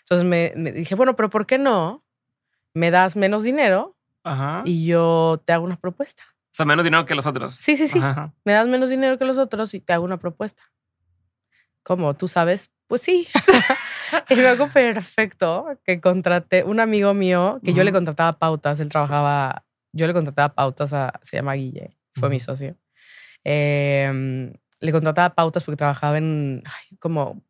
[0.02, 2.04] entonces me, dije, bueno, pero ¿por qué no
[2.74, 3.96] me das menos dinero
[4.66, 6.24] y yo te hago una propuesta?
[6.28, 7.56] O sea, menos dinero que los otros.
[7.56, 8.02] Sí, sí, sí.
[8.44, 10.62] Me das menos dinero que los otros y te hago una propuesta.
[11.84, 12.14] ¿Cómo?
[12.16, 12.70] ¿Tú sabes?
[12.88, 13.26] Pues sí.
[14.30, 19.64] y luego perfecto que contraté un amigo mío que yo le contrataba pautas, él trabajaba,
[19.94, 22.76] yo le contrataba pautas a, se llama Guille fue mi socio.
[23.46, 26.64] Em, le contrataba pautas porque trabajaba en
[27.00, 27.42] como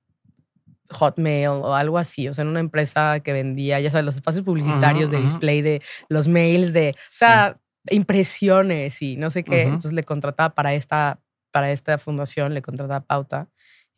[0.92, 4.44] Hotmail o algo así, o sea, en una empresa que vendía, ya sabes, los espacios
[4.44, 7.58] publicitarios de display de los mails, de, o sea,
[7.90, 9.64] impresiones y no sé qué.
[9.64, 11.20] Entonces le contrataba para esta,
[11.52, 13.50] para esta fundación, le contrataba pauta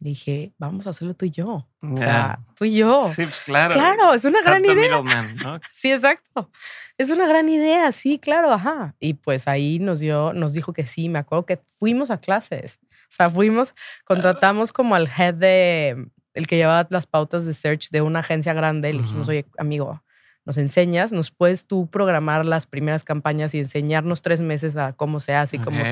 [0.01, 1.67] dije, vamos a hacerlo tú y yo.
[1.79, 3.07] O sea, tú y yo.
[3.13, 3.73] Sí, pues claro.
[3.73, 5.01] Claro, es una gran idea.
[5.71, 6.49] sí, exacto.
[6.97, 8.95] Es una gran idea, sí, claro, ajá.
[8.99, 12.79] Y pues ahí nos dio, nos dijo que sí, me acuerdo que fuimos a clases.
[13.11, 17.89] O sea, fuimos, contratamos como al head de, el que llevaba las pautas de search
[17.89, 18.93] de una agencia grande.
[18.93, 20.01] Le dijimos, oye, amigo,
[20.45, 25.19] nos enseñas, nos puedes tú programar las primeras campañas y enseñarnos tres meses a cómo
[25.19, 25.83] se hace y cómo...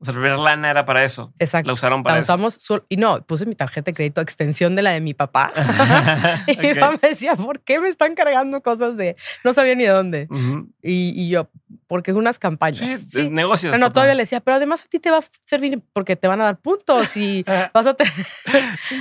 [0.00, 1.32] O sea, la lana era para eso.
[1.40, 1.66] Exacto.
[1.66, 4.92] La usaron para la usamos y no, puse mi tarjeta de crédito extensión de la
[4.92, 5.52] de mi papá.
[6.46, 9.16] y mi papá me decía, ¿por qué me están cargando cosas de...
[9.42, 10.28] No sabía ni de dónde.
[10.82, 11.48] y, yo,
[11.88, 13.00] porque unas campañas.
[13.10, 13.76] Sí, negocios.
[13.78, 16.40] No, todavía le decía, pero además a ti te va a servir porque te van
[16.40, 18.12] a dar puntos y vas a, tener,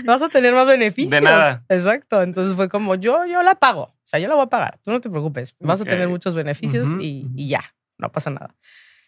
[0.04, 1.12] vas a tener más beneficios.
[1.12, 1.64] De nada.
[1.70, 2.24] Exacto.
[2.24, 3.84] Entonces fue como, yo, yo la pago.
[3.84, 4.80] O sea, yo la voy a pagar.
[4.84, 5.56] Tú no te preocupes.
[5.60, 7.62] Vas a tener muchos beneficios y, y, ya.
[8.00, 8.56] No pasa nada.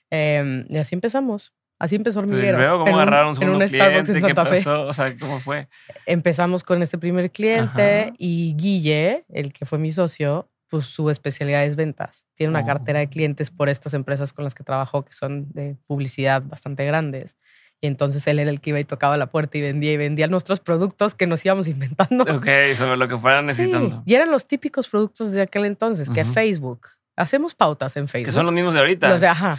[0.10, 1.54] Em, y así empezamos.
[1.80, 2.58] Así empezó Hormiguero.
[2.58, 4.70] Y luego, ¿cómo agarraron un, en un Starbucks en Santa Fe.
[4.70, 5.70] O sea, ¿cómo fue?
[6.06, 11.64] Empezamos con este primer cliente y Guille, el que fue mi socio, pues su especialidad
[11.66, 12.26] es ventas.
[12.36, 13.10] Tiene una cartera de oh.
[13.10, 17.38] clientes por estas empresas con las que trabajó, que son de publicidad bastante grandes.
[17.82, 20.28] Y entonces él era el que iba y tocaba la puerta y vendía y vendía
[20.28, 22.24] nuestros productos que nos íbamos inventando.
[22.24, 24.04] Ok, sobre lo que fueran necesitando.
[24.06, 26.90] Y eran los típicos productos de aquel entonces, que Facebook,
[27.20, 28.28] Hacemos pautas en Facebook.
[28.28, 29.14] Que son los mismos de ahorita.
[29.14, 29.54] O sea, ajá.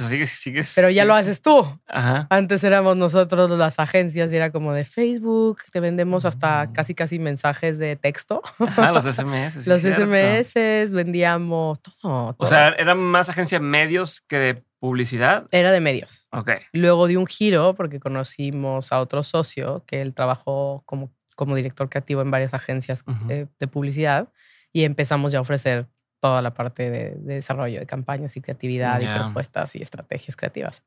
[0.74, 1.62] Pero ya lo haces tú.
[1.86, 2.26] Ajá.
[2.30, 6.72] Antes éramos nosotros las agencias y era como de Facebook, te vendemos hasta mm.
[6.72, 8.40] casi casi mensajes de texto.
[8.58, 9.66] Ajá, los SMS.
[9.66, 15.46] los SMS, vendíamos todo, O sea, ¿era más agencia de medios que de publicidad?
[15.50, 16.28] Era de medios.
[16.32, 16.52] Ok.
[16.72, 21.90] Luego di un giro porque conocimos a otro socio que él trabajó como, como director
[21.90, 24.30] creativo en varias agencias de, de publicidad
[24.72, 25.88] y empezamos ya a ofrecer
[26.20, 30.82] toda la parte de, desarrollo de campañas y creatividad y propuestas y estrategias creativas.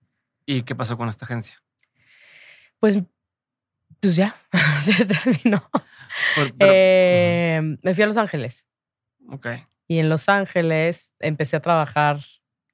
[0.46, 1.62] ¿Y qué pasó con esta agencia?
[2.80, 3.02] Pues,
[4.00, 4.36] pues ya,
[4.84, 5.70] se terminó.
[6.60, 8.66] Eh, me fui a Los Ángeles.
[9.30, 9.48] Ok.
[9.88, 12.20] Y en Los Ángeles empecé a trabajar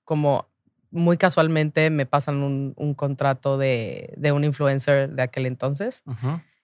[0.04, 0.50] como
[0.92, 6.04] muy casualmente me pasan un, contrato de, de, un influencer de aquel entonces.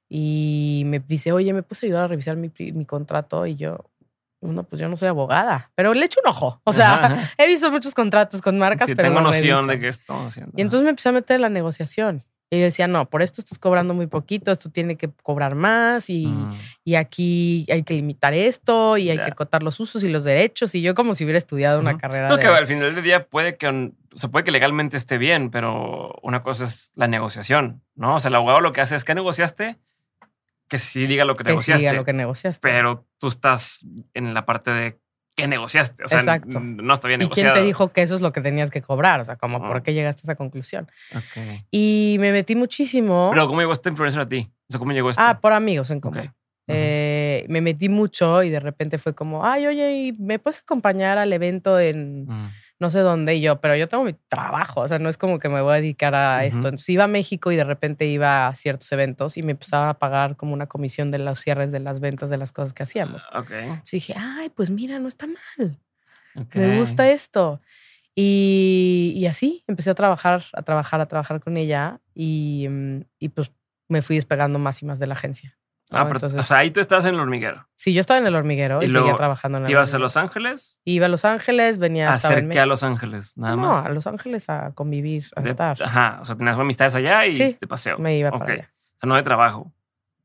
[0.09, 3.45] Y me dice, oye, ¿me puedes ayudar a revisar mi, mi contrato?
[3.45, 3.89] Y yo,
[4.41, 6.61] no, pues yo no soy abogada, pero le echo un ojo.
[6.63, 10.51] O sea, he visto muchos contratos con marcas, pero tengo noción de estamos haciendo.
[10.55, 12.23] Y entonces me empecé a meter en la negociación.
[12.51, 16.11] Y yo decía, no, por esto estás cobrando muy poquito, esto tiene que cobrar más
[16.11, 16.53] y, Mm.
[16.83, 20.75] y aquí hay que limitar esto y hay que acotar los usos y los derechos.
[20.75, 22.43] Y yo como si hubiera estudiado una carrera No, de...
[22.43, 26.13] que al final del día puede que, o sea, puede que legalmente esté bien, pero
[26.21, 28.15] una cosa es la negociación, ¿no?
[28.15, 29.77] O sea, el abogado lo que hace es que negociaste,
[30.67, 32.59] que sí diga lo que, que sí negociaste, diga lo que negociaste.
[32.61, 34.99] pero tú estás en la parte de
[35.35, 36.03] que negociaste.
[36.03, 36.59] O sea, Exacto.
[36.61, 37.55] no está bien ¿Y quién negociado.
[37.59, 39.19] te dijo que eso es lo que tenías que cobrar?
[39.19, 39.59] O sea, como.
[39.59, 40.89] ¿por qué llegaste a esa conclusión?
[41.13, 41.63] Ok.
[41.71, 43.29] Y me metí muchísimo.
[43.33, 44.49] Pero ¿cómo llegó este influencer a ti?
[44.49, 45.21] O sea, ¿cómo llegó este?
[45.21, 46.33] ah, por amigos en común.
[46.67, 51.17] Eh, me metí mucho y de repente fue como, ay, oye, ¿y ¿me puedes acompañar
[51.19, 52.51] al evento en Mm.
[52.79, 53.35] No sé dónde?
[53.35, 55.73] Y yo, pero yo tengo mi trabajo, o sea, no es como que me voy
[55.73, 56.67] a dedicar a esto.
[56.67, 59.93] Entonces iba a México y de repente iba a ciertos eventos y me empezaba a
[59.99, 63.27] pagar como una comisión de los cierres de las ventas de las cosas que hacíamos.
[63.33, 63.51] Ok.
[63.51, 65.79] Entonces dije, ay, pues mira, no está mal.
[66.53, 67.61] Me gusta esto.
[68.13, 73.29] Y, y así empecé a trabajar, a trabajar, a trabajar con ella y, mm, y
[73.29, 73.51] pues
[73.87, 75.57] me fui despegando más y más de la agencia.
[75.91, 75.99] ¿No?
[75.99, 77.67] Ah, pero, Entonces, o sea, ahí tú estás en el hormiguero.
[77.75, 79.93] sí, yo estaba en el hormiguero y, Y seguía luego, trabajando en el ¿Te ibas
[79.93, 79.99] a.
[79.99, 80.79] Los Ángeles?
[80.83, 82.65] Iba a Los Ángeles, venía A hacer qué a.
[82.65, 83.85] Los Ángeles, nada no, más.
[83.85, 85.81] a Los Ángeles a convivir, a De- estar.
[85.81, 87.97] Ajá, o sea, tenías amistades allá y Sí, de paseo.
[87.99, 88.39] Me iba Ok.
[88.39, 88.73] para allá.
[88.95, 89.71] O sea, no de trabajo.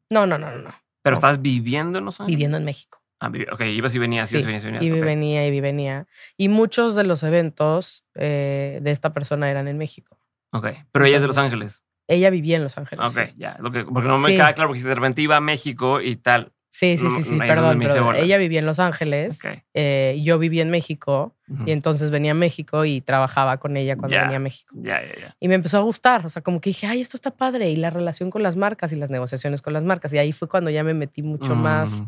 [0.09, 0.75] No, no, no, no, no.
[1.03, 1.19] Pero No.
[1.19, 2.37] estás viviendo en Los Ángeles.
[2.37, 3.03] Viviendo en México.
[3.21, 4.83] Ah, ok, ibas y venías, ibas y Sí, venías, venías.
[4.83, 5.01] Y ok.
[5.05, 6.07] venía y venía.
[6.39, 10.19] Y muchos de los eventos eh, de esta persona eran en México.
[10.53, 11.85] Ok, pero ella es de Los Entonces, Ángeles.
[12.11, 13.05] Ella vivía en Los Ángeles.
[13.07, 13.35] Ok, sí.
[13.37, 13.57] ya.
[13.61, 14.37] Lo que, porque no me Sí.
[14.37, 16.53] queda claro, porque si de repente iba a México y tal.
[16.73, 18.23] Sí, sí, sí, sí, perdón, bolas.
[18.23, 19.61] Ella vivía en Los Ángeles, Ok.
[19.75, 21.35] eh, y yo vivía en México
[21.67, 24.73] y entonces venía a México y trabajaba con ella cuando venía a México.
[24.77, 25.37] Ya, ya, ya.
[25.41, 27.77] Y me empezó a gustar, o sea, como que dije, ay, esto está padre, y
[27.77, 30.13] la relación con las marcas y las negociaciones con las marcas.
[30.13, 32.03] Y ahí fue cuando ya me metí mucho más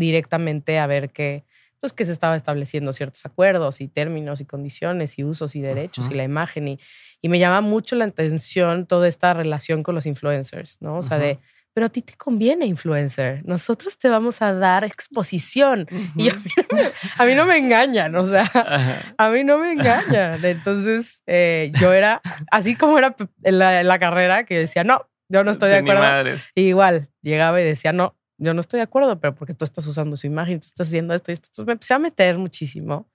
[0.00, 1.44] directamente a ver que,
[1.80, 6.08] pues, que se estaba estableciendo ciertos acuerdos y términos y condiciones y usos y derechos
[6.10, 6.68] y la imagen.
[6.68, 6.80] Y,
[7.22, 10.98] y me llama mucho la atención toda esta relación con los influencers, ¿no?
[10.98, 11.38] O sea, de,
[11.72, 15.86] pero a ti te conviene influencer, nosotros te vamos a dar exposición.
[16.16, 16.82] Y a mí, no me,
[17.18, 19.14] a mí no me engañan, o sea, Ajá.
[19.18, 20.42] a mí no me engañan.
[20.44, 25.08] Entonces, eh, yo era, así como era en la, en la carrera, que decía, no,
[25.28, 26.38] yo no estoy de Sí, acuerdo.
[26.54, 30.16] igual, llegaba y decía, no, yo no estoy de acuerdo, pero porque tú estás usando
[30.16, 31.46] su imagen, tú estás haciendo esto y esto.
[31.48, 33.06] Entonces me empecé a meter muchísimo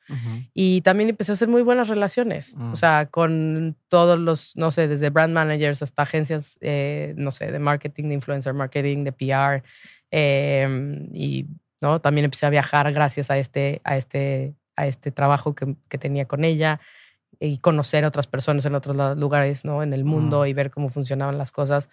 [0.54, 2.56] y también empecé a hacer muy buenas relaciones.
[2.58, 2.72] Mm.
[2.72, 7.52] O sea, con todos los, no sé, desde brand managers hasta agencias, eh, no sé,
[7.52, 9.64] de marketing, de influencer marketing, de PR.
[10.12, 11.46] eh, y
[11.82, 12.00] ¿no?
[12.02, 16.26] también empecé a viajar gracias a este, a este, a este trabajo que, que tenía
[16.26, 16.80] con ella
[17.40, 19.82] y conocer a otras personas en otros lugares, ¿no?
[19.84, 20.48] En el mundo Mm.
[20.48, 21.90] y ver cómo funcionaban las cosas.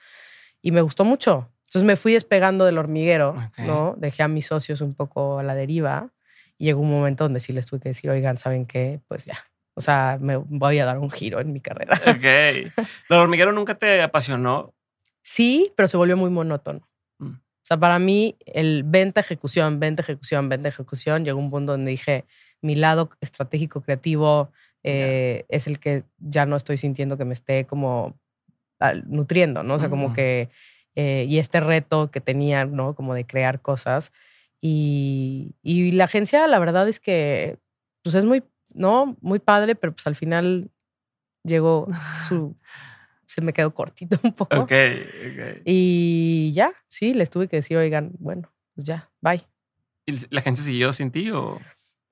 [0.61, 1.49] Y me gustó mucho.
[1.69, 3.37] Entonces me fui despegando del hormiguero.
[3.59, 3.95] ¿no?
[3.99, 6.11] Dejé a mis socios un poco a la deriva
[6.57, 9.01] y llegó un momento donde sí les tuve que decir, oigan, ¿saben qué?
[9.07, 9.39] Pues ya.
[9.75, 11.95] O sea, me voy a dar un giro en mi carrera.
[12.07, 12.73] Ok.
[13.09, 14.75] ¿Lo hormiguero nunca te apasionó?
[15.23, 16.89] Sí, pero se volvió muy monótono.
[17.19, 17.33] Mm.
[17.35, 21.91] O sea, para mí, el venta, ejecución, venta, ejecución, venta, ejecución, llegó un punto donde
[21.91, 22.25] dije,
[22.63, 24.51] mi lado estratégico, creativo,
[24.83, 28.19] eh, es el que ya no estoy sintiendo que me esté como
[28.81, 29.75] ah, nutriendo, ¿no?
[29.75, 30.15] O sea, como Mm.
[30.15, 30.49] que,
[31.01, 32.97] eh, y este reto que tenía, ¿no?
[32.97, 34.11] Como de crear cosas.
[34.61, 37.57] Y, y la agencia, la verdad es que,
[38.03, 38.43] pues es muy,
[38.75, 39.17] ¿no?
[39.21, 40.73] Muy padre, pero pues al final
[41.45, 41.87] llegó
[42.29, 42.57] su,
[43.27, 44.57] se me quedó cortito un poco.
[44.59, 45.63] Ok, ok.
[45.65, 49.47] Y ya, sí, les tuve que decir, oigan, bueno, pues ya, bye.
[50.05, 51.61] ¿Y la gente siguió sin ti o...?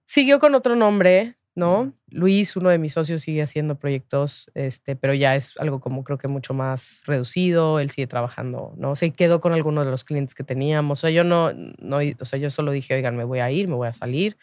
[0.04, 1.94] Siguió con otro nombre, ¿no?
[2.10, 6.18] Luis, uno de mis socios, sigue haciendo proyectos, este, pero ya es algo como creo
[6.18, 7.80] que mucho más reducido.
[7.80, 8.94] Él sigue trabajando, ¿no?
[8.94, 10.98] Se quedó con algunos de los clientes que teníamos.
[10.98, 13.68] O sea, yo no, no, o sea, yo solo dije, oigan, me voy a ir,
[13.68, 14.36] me voy a salir.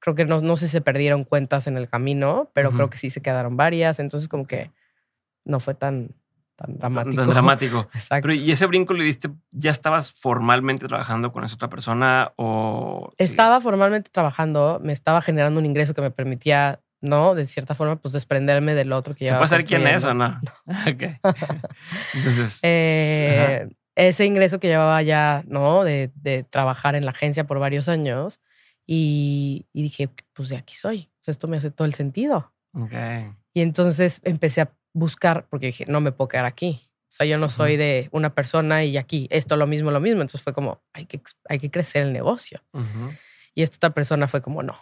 [0.00, 2.98] Creo que no, no sé si se perdieron cuentas en el camino, pero creo que
[2.98, 4.00] sí se quedaron varias.
[4.00, 4.72] Entonces, como que
[5.44, 6.10] no fue tan,
[6.56, 7.16] tan dramático.
[7.16, 7.88] Tan dramático.
[7.94, 8.28] Exacto.
[8.28, 13.10] Pero ¿y ese brinco le diste, ya estabas formalmente trabajando con esa otra persona o...?
[13.18, 13.24] sí?
[13.24, 17.34] Estaba formalmente trabajando, me estaba generando un ingreso que me permitía, ¿no?
[17.34, 20.40] De cierta forma, pues desprenderme del otro que ¿Se puede saber quién es o no?
[20.88, 21.02] Ok.
[22.14, 25.84] Entonces, Eh, ese ingreso que llevaba ya, ¿no?
[25.84, 28.40] De, de trabajar en la agencia por varios años.
[28.86, 31.10] Y, y dije, pues de aquí soy.
[31.20, 32.52] O sea, esto me hace todo el sentido.
[32.72, 32.92] ok.
[33.52, 36.80] Y entonces empecé a buscar, porque dije, no me puedo quedar aquí.
[37.08, 40.22] O sea, yo no soy de una persona y aquí, esto lo mismo, lo mismo.
[40.22, 42.62] Entonces fue como, hay que, hay que crecer el negocio.
[42.72, 43.14] Ujú.
[43.54, 44.76] Y esta otra persona fue como, no.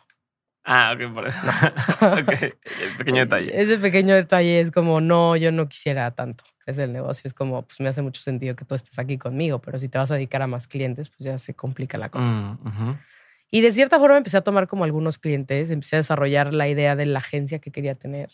[0.64, 1.38] Ah, ok, por eso.
[2.00, 3.60] ok, el pequeño detalle.
[3.60, 7.28] Ese pequeño detalle es como, no, yo no quisiera tanto crecer el negocio.
[7.28, 9.98] Es como, pues me hace mucho sentido que tú estés aquí conmigo, pero si te
[9.98, 12.32] vas a dedicar a más clientes, pues ya se complica la cosa.
[12.32, 12.98] Mm, ujú.
[13.50, 16.96] Y de cierta forma empecé a tomar como algunos clientes, empecé a desarrollar la idea
[16.96, 18.30] de la agencia que quería tener.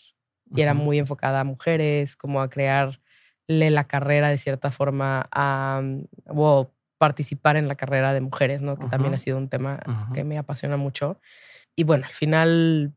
[0.53, 2.99] Y era muy enfocada a mujeres, como a crear
[3.47, 5.81] la carrera de cierta forma a,
[6.27, 8.77] o participar en la carrera de mujeres, ¿no?
[8.77, 9.79] Que también ha sido un tema
[10.13, 11.19] que me apasiona mucho.
[11.75, 12.93] Y bueno, al final,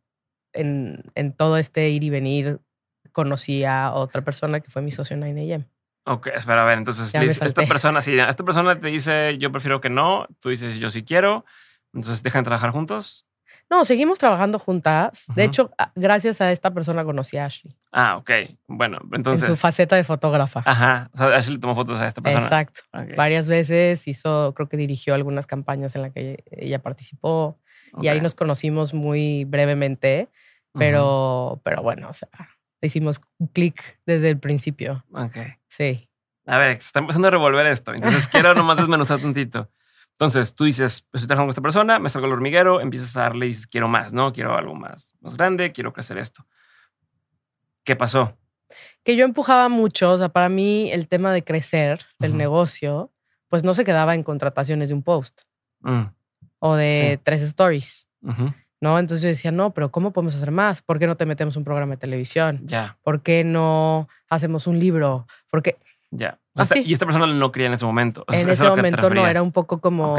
[0.53, 2.61] en, en, todo este ir y venir,
[3.13, 5.67] conocí a otra persona que fue mi socio en 9AM.
[6.07, 9.89] Ok, espera, a ver, entonces esta persona, sí, esta persona te dice yo prefiero que
[9.89, 11.47] no, tú dices yo sí quiero,
[11.95, 13.27] entonces dejan trabajar juntos.
[13.75, 15.25] No, seguimos trabajando juntas.
[15.35, 17.77] De hecho, gracias a esta persona conocí a Ashley.
[17.91, 18.31] Ah, ok.
[18.69, 19.49] Bueno, entonces.
[19.49, 20.63] En su faceta de fotógrafa.
[20.65, 21.11] Ajá.
[21.13, 22.45] O sea, Ashley tomó fotos a esta persona.
[22.45, 22.83] Exacto.
[23.17, 27.59] Varias veces hizo, creo que dirigió algunas campañas en las que ella participó.
[28.01, 30.29] Y ahí nos conocimos muy brevemente.
[30.73, 32.29] Pero, pero bueno, o sea,
[32.81, 33.21] hicimos
[33.53, 35.05] clic desde el principio.
[35.13, 35.37] Ok.
[35.67, 36.09] Sí.
[36.47, 37.93] A ver, se está empezando a revolver esto.
[37.93, 39.69] Entonces quiero nomás desmenuzar tantito.
[40.15, 43.47] Entonces tú dices, estoy trabajando con esta persona, me salgo al hormiguero, empiezas a darle
[43.47, 44.33] y dices, quiero más, ¿no?
[44.33, 46.47] Quiero algo más, más grande, quiero crecer esto.
[47.83, 48.39] ¿Qué pasó?
[49.03, 53.13] Que yo empujaba mucho, o sea, para mí el tema de crecer el negocio,
[53.49, 55.43] pues no se quedaba en contrataciones de un post
[55.81, 56.05] mm.
[56.61, 58.09] o de tres stories.
[58.81, 58.99] ¿no?
[58.99, 60.81] Entonces yo decía, no, pero ¿cómo podemos hacer más?
[60.81, 62.63] ¿Por qué no te metemos un programa de televisión?
[62.65, 62.99] Ya.
[63.03, 65.27] ¿Por qué no hacemos un libro?
[65.51, 65.77] Porque
[66.11, 66.39] ya.
[66.85, 68.25] Y esta persona no quería en ese momento.
[68.31, 70.17] en ese momento no, era un poco como.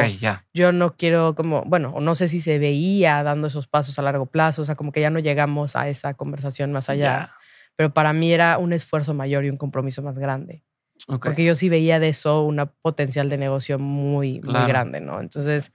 [0.53, 4.25] Yo no quiero, como, bueno, no sé si se veía dando esos pasos a largo
[4.25, 7.31] plazo, o sea, como que ya no llegamos a esa conversación más allá.
[7.77, 10.63] Pero para mí era un esfuerzo mayor y un compromiso más grande.
[11.07, 15.19] Porque yo sí veía de eso una potencial de negocio muy, muy grande, ¿no?
[15.19, 15.71] Entonces,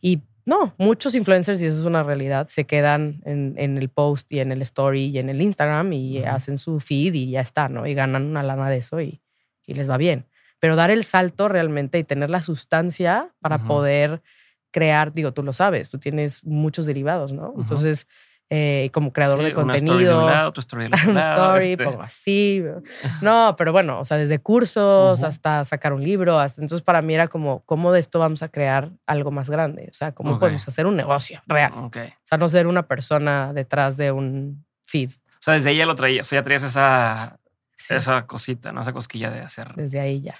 [0.00, 4.30] y no, muchos influencers, y eso es una realidad, se quedan en, en el post
[4.32, 7.68] y en el story y en el Instagram y hacen su feed y ya está,
[7.68, 7.86] ¿no?
[7.86, 9.20] Y ganan una lana de eso y
[9.66, 10.26] y les va bien.
[10.58, 14.22] Pero dar el salto realmente y tener la sustancia para poder
[14.70, 17.54] crear, digo, tú lo sabes, tú tienes muchos derivados, ¿no?
[17.56, 18.06] Entonces,
[18.52, 19.94] eh, como creador de contenido.
[19.94, 21.84] Una story, de lado, otra story, de una story este.
[21.84, 22.64] pongo así.
[23.22, 26.42] No, pero bueno, o sea, desde cursos hasta sacar un libro.
[26.42, 29.88] entonces, para mí era como, ¿cómo de esto vamos a crear algo más grande?
[29.90, 31.72] O sea, ¿cómo podemos hacer un negocio real?
[31.74, 31.90] O
[32.24, 35.10] sea, no ser una persona detrás de un feed.
[35.10, 37.39] O sea, desde ella lo traía, o sea, ya traías esa,
[37.88, 38.82] esa cosita, ¿no?
[38.82, 39.74] Esa cosquilla de hacer.
[39.74, 40.36] Desde ahí ya.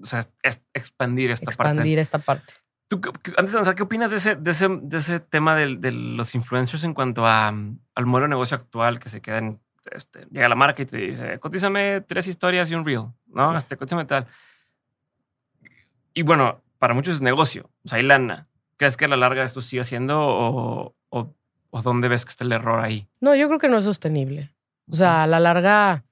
[0.00, 1.70] O sea, es expandir esta parte.
[1.70, 2.52] Expandir esta parte.
[2.88, 3.00] ¿Tú,
[3.36, 6.34] antes de avanzar, ¿qué opinas de ese, de ese, de ese tema de, de, los
[6.34, 10.54] influencers en cuanto a, al modelo de negocio actual que se quedan, este, llega la
[10.54, 13.56] marca y te dice, cotízame tres historias y un reel, ¿no?
[13.56, 14.26] Este, cotízame tal.
[16.12, 18.48] Y bueno, para muchos es negocio, o sea, hay lana.
[18.76, 21.34] ¿Crees que a la larga esto sigue siendo o, o,
[21.70, 23.08] o dónde ves que está el error ahí?
[23.20, 24.52] No, yo creo que no es sostenible.
[24.90, 26.04] O sea, a la larga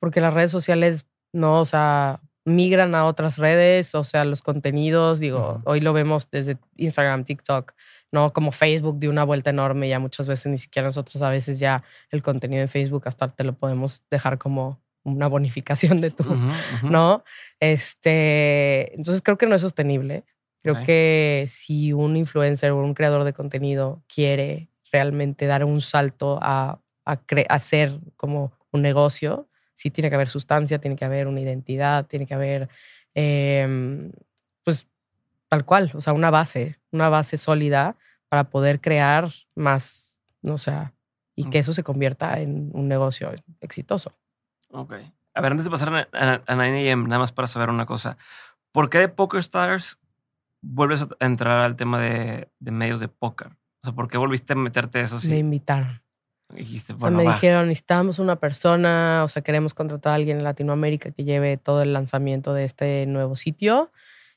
[0.00, 5.20] porque las redes sociales no, o sea, migran a otras redes, o sea, los contenidos,
[5.20, 7.72] digo, hoy lo vemos desde Instagram, TikTok,
[8.10, 8.32] ¿no?
[8.32, 11.84] Como Facebook dio una vuelta enorme, ya muchas veces ni siquiera nosotros a veces ya
[12.10, 16.24] el contenido en Facebook hasta te lo podemos dejar como una bonificación de tu,
[16.82, 17.24] ¿no?
[17.60, 20.24] Este, entonces creo que no es sostenible.
[20.62, 26.38] Creo que si un influencer o un creador de contenido quiere realmente dar un salto
[26.42, 29.48] a, a hacer como un negocio,
[29.80, 32.68] sí tiene que haber sustancia, tiene que haber una identidad, tiene que haber,
[33.14, 34.12] em,
[34.62, 34.86] pues,
[35.48, 37.96] tal cual, o sea, una base, una base sólida
[38.28, 40.92] para poder crear más, no sea,
[41.34, 44.12] y que eso se convierta en un negocio exitoso.
[44.68, 44.92] Ok.
[45.32, 48.18] A ver, antes de pasar a, 9am, nada más para saber una cosa.
[48.72, 49.98] ¿Por qué de Poker Stars
[50.60, 53.48] vuelves a entrar al tema de, de medios de póker?
[53.48, 55.16] O sea, ¿por qué volviste a meterte eso?
[55.26, 56.02] Me invitaron
[56.52, 61.56] me dijeron, necesitamos una persona, o sea, queremos contratar a alguien en Latinoamérica que lleve
[61.56, 63.90] todo el lanzamiento de este nuevo sitio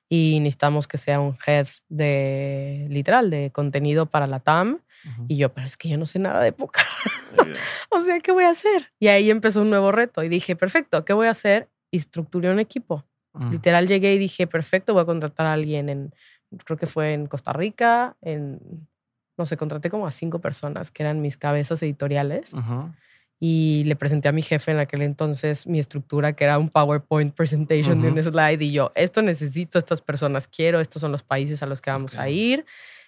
[0.09, 4.79] y necesitamos que sea un head de, literal, de contenido para la TAM.
[5.27, 6.85] Y yo, pero es que yo no sé nada de póker.
[7.89, 8.93] o sea, ¿qué voy a hacer?
[8.99, 11.67] Y ahí empezó un nuevo reto y dije, perfecto, ¿qué voy a hacer?
[11.91, 13.03] Y estructuré un equipo.
[13.33, 13.51] Mm.
[13.51, 16.13] Literal llegué y dije, perfecto, voy a contratar a alguien en,
[16.63, 18.87] creo que fue en Costa Rica, en
[19.37, 22.53] no sé, contraté como a cinco personas que eran mis cabezas editoriales.
[23.39, 27.33] Y le presenté a mi jefe en aquel entonces mi estructura, que era un PowerPoint
[27.33, 28.63] presentation de un slide.
[28.63, 32.15] Y yo, esto necesito, estas personas quiero, estos son los países a los que vamos
[32.15, 32.65] a ir.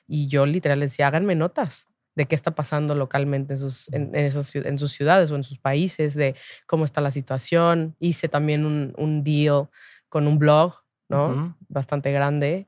[0.08, 4.12] Y yo literal les decía, háganme notas de qué está pasando localmente en sus, en,
[4.14, 7.96] en sus ciudades o en sus países, de cómo está la situación.
[8.00, 9.70] Hice también un, un deal
[10.10, 11.56] con un blog, ¿no?
[11.68, 12.68] Bastante grande,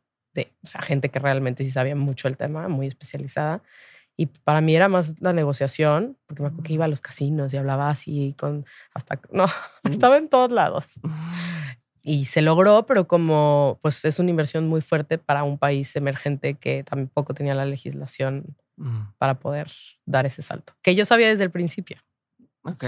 [0.63, 3.61] o sea, gente que realmente sí sabía mucho el tema, muy especializada.
[4.15, 7.53] Y para mí era más la negociación, porque me acuerdo que iba a los casinos
[7.53, 9.45] y hablaba así con hasta no,
[9.83, 9.89] mm.
[9.89, 10.85] estaba en todos lados.
[12.01, 16.55] Y se logró, pero como pues es una inversión muy fuerte para un país emergente
[16.55, 19.01] que tampoco tenía la legislación mm.
[19.19, 19.71] para poder
[20.05, 21.97] dar ese salto, que yo sabía desde el principio.
[22.63, 22.83] Ok.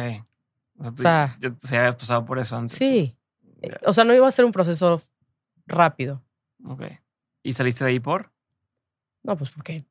[0.79, 2.77] O sea, ya, se había pasado por eso antes.
[2.77, 3.15] Sí.
[3.85, 5.01] O sea, no iba a ser un proceso
[5.67, 6.23] rápido.
[6.65, 6.83] Ok.
[7.43, 8.31] ¿Y saliste de ahí por?
[9.23, 9.85] No, pues porque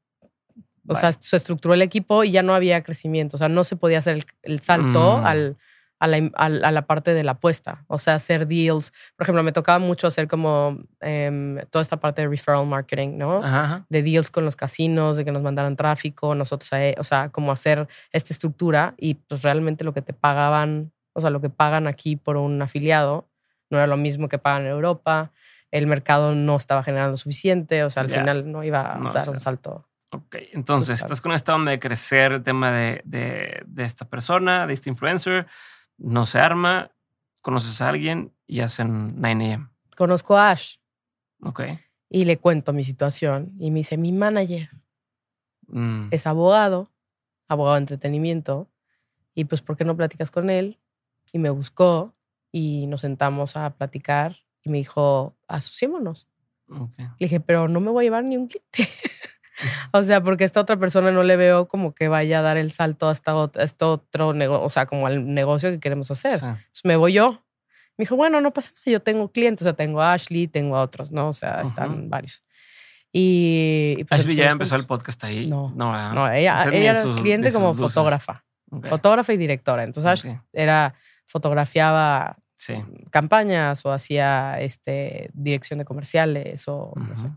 [0.88, 3.36] o sea, se estructuró el equipo y ya no había crecimiento.
[3.36, 5.26] O sea, no se podía hacer el, salto mm.
[5.26, 5.56] al,
[5.98, 7.84] a, la, a, la, parte de la apuesta.
[7.88, 8.92] O sea, hacer deals.
[9.16, 13.42] Por ejemplo, me tocaba mucho hacer como em, toda esta parte de referral marketing, ¿no?
[13.88, 17.86] De deals con los casinos, de que nos mandaran tráfico, nosotros, o sea, como hacer
[18.12, 22.16] esta estructura y pues realmente lo que te pagaban, o sea, lo que pagan aquí
[22.16, 23.28] por un afiliado
[23.70, 25.32] no era lo mismo que pagan en Europa.
[25.70, 29.40] El mercado no estaba generando suficiente, o sea, al final no iba a dar un
[29.40, 34.66] salto Ok, entonces estás con esta onda de crecer el tema de, de, esta persona,
[34.66, 35.46] de este influencer,
[35.98, 36.92] no se arma,
[37.42, 39.70] conoces a alguien y hacen 9am.
[39.96, 40.76] Conozco a Ash.
[41.42, 41.62] Ok.
[42.08, 44.70] Y le cuento mi situación y me dice, mi manager
[45.66, 46.08] mm.
[46.10, 46.90] es abogado,
[47.46, 48.70] abogado de entretenimiento,
[49.34, 50.78] y pues, ¿por qué no platicas con él?
[51.32, 52.14] Y me buscó
[52.50, 56.28] y nos sentamos a platicar y me dijo, asociémonos.
[56.68, 57.06] Okay.
[57.06, 58.68] Le dije, pero no me voy a llevar ni un cliente.
[59.92, 62.70] O sea, porque esta otra persona no le veo como que vaya a dar el
[62.70, 66.34] salto hasta otro, este otro negocio, o sea, como al negocio que queremos hacer.
[66.34, 67.42] Entonces me voy yo.
[67.96, 70.76] Me dijo, bueno, no pasa nada, yo tengo clientes, o sea, tengo a Ashley, tengo
[70.76, 71.28] a otros, ¿no?
[71.28, 72.44] O sea, están varios.
[73.12, 75.48] Y, pues, Ashley ya empezó el podcast ahí.
[75.48, 78.44] No, no, ella, ella era cliente como fotógrafa.
[78.84, 79.82] Fotógrafa y directora.
[79.82, 80.94] Entonces era,
[81.26, 82.36] fotografiaba
[83.10, 87.30] campañas o hacía este, dirección de comerciales o no sé,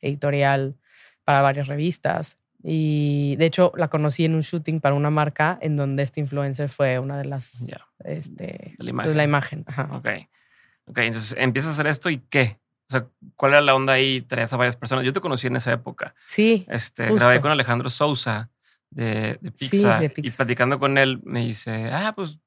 [0.00, 0.76] editorial
[1.24, 2.36] para varias revistas.
[2.62, 6.68] Y de hecho la conocí en un shooting para una marca en donde este influencer
[6.68, 7.64] fue una de las...
[8.04, 9.16] Este, la imagen.
[9.16, 9.64] la imagen.
[9.92, 10.08] Ok.
[10.88, 12.58] Ok, entonces empiezas a hacer esto y ¿qué?
[12.88, 14.22] O sea, ¿cuál era la onda ahí?
[14.22, 15.04] Traías a varias personas.
[15.04, 16.14] Yo te conocí en esa época.
[16.26, 16.64] Sí.
[16.68, 18.50] Este, grabé con Alejandro Sousa
[18.90, 22.38] de, de, Pizza, Y platicando con él me dice, ah, pues,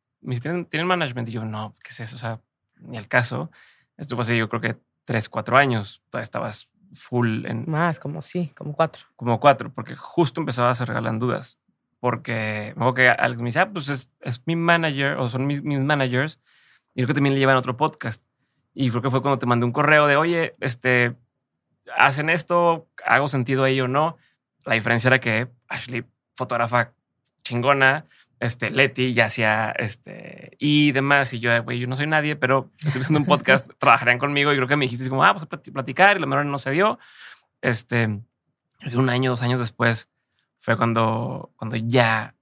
[0.41, 1.29] ¿tienen, ¿tienen management?
[1.29, 2.15] Y yo, no, ¿qué es eso?
[2.15, 2.41] O sea,
[2.77, 3.51] ni al caso.
[3.97, 6.01] Esto fue hace yo creo que tres, cuatro años.
[6.09, 7.69] Todavía estabas full en...
[7.69, 9.05] Más, como sí, como cuatro.
[9.15, 11.59] Como cuatro, porque justo empezaba a hacer regalan dudas.
[11.99, 15.61] Porque me que Alex me dice, ah, pues es, es mi manager, o son mis,
[15.61, 16.39] mis, managers,
[16.93, 18.23] y creo que también le llevan otro podcast.
[18.73, 21.17] Y creo que fue cuando te mandé un correo de, oye, este,
[21.97, 24.17] hacen esto, hago sentido ahí o no.
[24.63, 26.05] La diferencia era que Ashley,
[26.35, 26.93] fotógrafa
[27.43, 28.05] chingona,
[28.39, 31.33] este, Leti ya hacía este, y demás.
[31.33, 34.53] Y yo, güey, yo no soy nadie, pero estoy haciendo un podcast, trabajarían conmigo.
[34.53, 36.17] Y creo que me dijiste como, ah, pues a platicar.
[36.17, 36.99] Y la menor no se dio.
[37.61, 38.05] Este,
[38.93, 40.09] un año, dos años después
[40.59, 42.35] fue cuando, cuando ya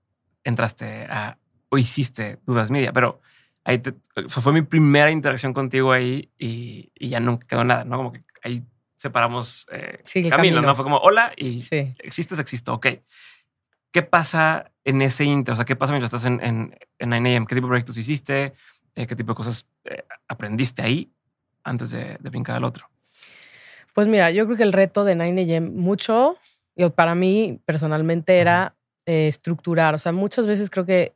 [0.44, 1.38] entraste a,
[1.70, 2.94] o hiciste Dudas Media.
[2.94, 3.22] Pero
[3.64, 3.82] ahí
[4.28, 7.98] fue, mi primera interacción contigo ahí y, y, ya nunca quedó nada, ¿no?
[7.98, 8.64] Como que ahí
[8.96, 10.76] separamos eh, camino, ¿no?
[10.76, 11.64] Fue como, hola, y
[12.00, 12.88] existes, existo, ok.
[13.92, 15.54] ¿Qué pasa en ese inter?
[15.54, 17.46] O sea, ¿qué pasa mientras estás en, en, en 9AM?
[17.46, 18.54] ¿Qué tipo de proyectos hiciste?
[18.96, 21.12] Eh, ¿Qué tipo de cosas eh, aprendiste ahí
[21.64, 22.90] antes de, de, brincar al otro?
[23.94, 26.38] Pues mira, yo creo que el reto de 9AM mucho,
[26.96, 28.76] para mí personalmente era
[29.06, 29.96] eh, estructurar.
[29.96, 31.16] O sea, muchas veces creo que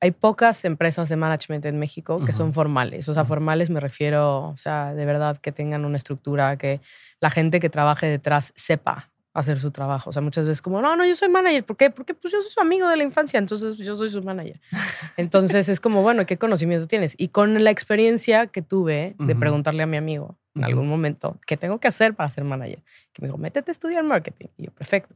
[0.00, 3.08] hay pocas empresas de management en México que son formales.
[3.08, 6.82] O sea, formales me refiero, o sea, de verdad que tengan una estructura, que
[7.20, 10.10] la gente que trabaje detrás sepa hacer su trabajo.
[10.10, 11.64] O sea, muchas veces como, no, no, yo soy manager.
[11.64, 11.90] ¿Por qué?
[11.90, 14.60] Porque pues yo soy su amigo de la infancia, entonces yo soy su manager.
[15.16, 17.14] Entonces es como, bueno, ¿qué conocimiento tienes?
[17.18, 21.56] Y con la experiencia que tuve de preguntarle a mi amigo en algún momento, ¿qué
[21.56, 22.82] tengo que hacer para ser manager?
[23.12, 24.46] Que me dijo, métete a estudiar marketing.
[24.56, 25.14] Y yo, perfecto.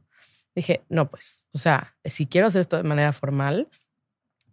[0.55, 3.69] Dije, no, pues, o sea, si quiero hacer esto de manera formal,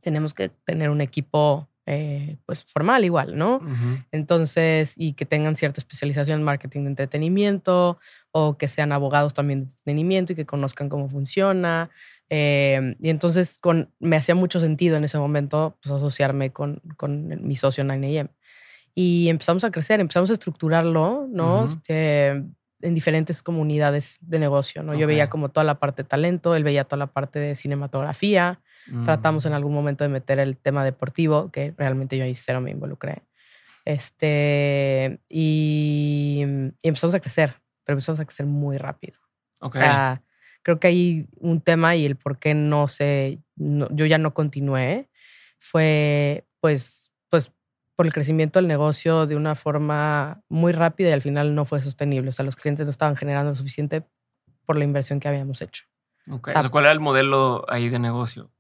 [0.02, 3.62] tenemos que tener un equipo eh, pues formal igual, ¿no?
[4.12, 8.00] Entonces, y que tengan cierta especialización en marketing de entretenimiento
[8.32, 11.92] o que sean abogados también de entretenimiento y que conozcan cómo funciona.
[12.30, 17.48] Eh, y entonces con, me hacía mucho sentido en ese momento pues, asociarme con, con
[17.48, 18.30] mi socio 9AM.
[18.96, 21.66] Y empezamos a crecer, empezamos a estructurarlo, ¿no?
[21.66, 24.96] este, en diferentes comunidades de negocio, ¿no?
[24.96, 28.62] Yo veía como toda la parte de talento, él veía toda la parte de cinematografía,
[29.04, 29.56] Tratamos en mm.
[29.56, 33.24] algún momento de meter el tema deportivo, que realmente yo ahí cero me involucré.
[33.84, 36.44] Este, y,
[36.84, 39.18] empezamos a crecer, pero empezamos a crecer muy rápido.
[39.60, 40.22] O sea,
[40.62, 45.10] creo que hay un tema y el por qué no sé, yo ya no continué,
[45.60, 47.52] fue pues, pues
[47.96, 51.80] por el crecimiento del negocio de una forma muy rápida y al final no fue
[51.82, 52.30] sostenible.
[52.30, 54.04] O sea, los clientes no estaban generando lo suficiente
[54.66, 55.86] por la inversión que habíamos hecho.
[56.42, 58.52] ¿Cuál era el modelo ahí de negocio?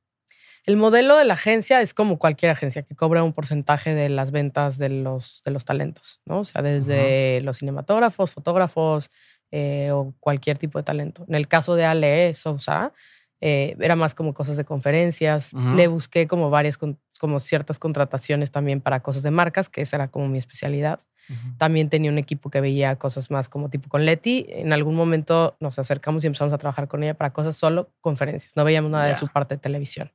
[0.65, 4.31] El modelo de la agencia es como cualquier agencia que cobra un porcentaje de las
[4.31, 6.39] ventas de los, de los talentos, ¿no?
[6.39, 9.11] O sea, desde los cinematógrafos, fotógrafos
[9.51, 11.23] eh, o cualquier tipo de talento.
[11.27, 12.93] En el caso de Ale Sousa,
[13.41, 15.53] eh, era más como cosas de conferencias.
[15.53, 16.79] Le busqué como varias,
[17.19, 20.99] como ciertas contrataciones también para cosas de marcas, que esa era como mi especialidad.
[21.57, 24.47] También tenía un equipo que veía cosas más como tipo con Leti.
[24.49, 28.55] En algún momento nos acercamos y empezamos a trabajar con ella para cosas solo conferencias.
[28.55, 30.11] No veíamos nada de su parte de televisión.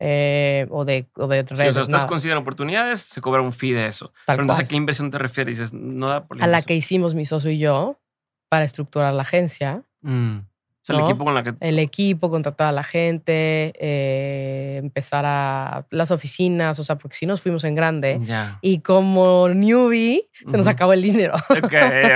[0.00, 1.70] Eh, o de, o de redes.
[1.70, 4.12] o sea, estás considerando oportunidades, se cobra un fee de eso.
[4.26, 5.58] Pero entonces, ¿a qué inversión te refieres?
[5.58, 8.00] Dices, no da por A la que hicimos mi socio y yo
[8.48, 9.82] para estructurar la agencia.
[10.02, 10.38] Mm.
[10.82, 11.54] O sea, el equipo con la que...
[11.60, 15.86] El equipo, contratar a la gente, eh, empezar a...
[15.90, 18.20] Las oficinas, o sea, porque si nos fuimos en grande.
[18.60, 21.34] Y como newbie, se nos acabó el dinero.
[21.62, 21.74] Ok,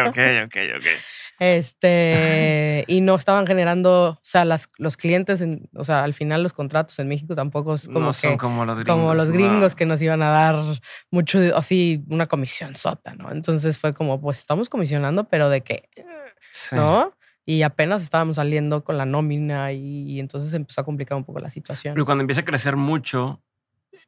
[0.08, 0.86] ok, ok, ok.
[1.38, 5.44] Este, y no estaban generando, o sea, las, los clientes,
[5.74, 8.94] o sea, al final los contratos en México tampoco es como, son como los gringos,
[8.94, 10.56] como los gringos que nos iban a dar
[11.10, 13.30] mucho, así, una comisión sota, ¿no?
[13.30, 15.88] Entonces fue como, pues estamos comisionando, pero de qué,
[16.72, 17.12] ¿no?
[17.48, 21.48] Y apenas estábamos saliendo con la nómina y, entonces empezó a complicar un poco la
[21.48, 21.94] situación.
[21.94, 23.40] Pero cuando empieza a crecer mucho,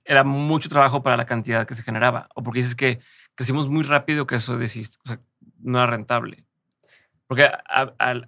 [0.05, 2.29] era mucho trabajo para la cantidad que se generaba.
[2.35, 2.99] O porque dices que
[3.37, 5.21] crecimos muy rápido que eso decís, o sea,
[5.61, 6.45] no era rentable.
[7.29, 7.49] Porque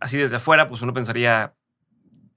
[0.00, 1.54] así desde afuera, pues uno pensaría,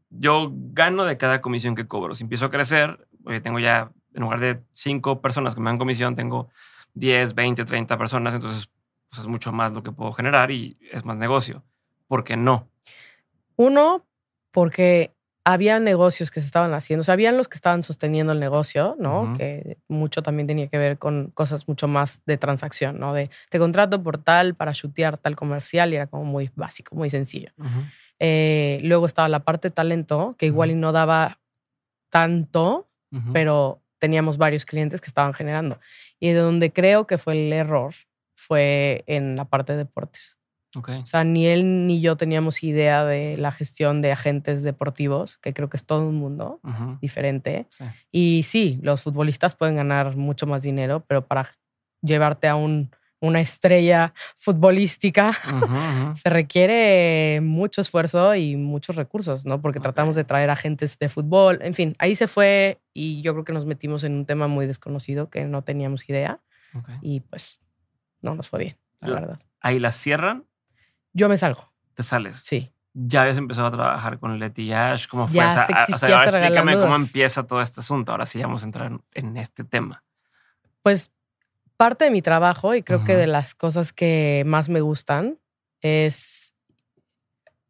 [0.09, 2.15] yo gano de cada comisión que cobro.
[2.15, 3.07] Si empiezo a crecer,
[3.43, 6.49] tengo ya, en lugar de cinco personas que me dan comisión, tengo
[6.95, 8.67] 10, 20, 30 personas, entonces
[9.09, 11.63] pues es mucho más lo que puedo generar y es más negocio.
[12.07, 12.67] ¿Por qué no?
[13.55, 14.05] Uno,
[14.51, 15.13] porque
[15.45, 18.95] había negocios que se estaban haciendo, o sea, habían los que estaban sosteniendo el negocio,
[18.97, 19.33] ¿no?
[19.37, 23.13] Que mucho también tenía que ver con cosas mucho más de transacción, ¿no?
[23.13, 27.09] De te contrato por tal para chutear tal comercial y era como muy básico, muy
[27.09, 27.51] sencillo.
[28.19, 31.39] Eh, luego estaba la parte de talento, que igual y no daba
[32.09, 32.87] tanto,
[33.31, 35.79] pero teníamos varios clientes que estaban generando.
[36.19, 37.93] Y de donde creo que fue el error
[38.35, 40.37] fue en la parte de deportes.
[40.75, 45.53] O sea, ni él ni yo teníamos idea de la gestión de agentes deportivos, que
[45.53, 46.59] creo que es todo un mundo
[47.01, 47.67] diferente.
[48.11, 51.57] Y sí, los futbolistas pueden ganar mucho más dinero, pero para
[52.01, 55.31] llevarte a un, una estrella futbolística
[56.15, 59.61] se requiere mucho esfuerzo y muchos recursos, ¿no?
[59.61, 61.59] Porque tratamos de traer agentes de fútbol.
[61.61, 64.67] En fin, ahí se fue y yo creo que nos metimos en un tema muy
[64.67, 66.41] desconocido que no teníamos idea.
[67.01, 67.59] Y pues
[68.21, 69.39] no nos fue bien, la verdad.
[69.61, 70.45] ¿Ahí la cierran?
[71.13, 71.71] Yo me salgo.
[71.93, 72.37] ¿Te sales?
[72.37, 72.71] Sí.
[72.93, 75.07] ¿Ya habías empezado a trabajar con Leti Yash?
[75.07, 75.37] ¿Cómo fue?
[75.37, 78.11] Ya o sea, ahora explícame cómo empieza todo este asunto.
[78.11, 80.03] Ahora sí vamos a entrar en este tema.
[80.81, 81.11] Pues
[81.77, 85.39] parte de mi trabajo y creo que de las cosas que más me gustan
[85.81, 86.53] es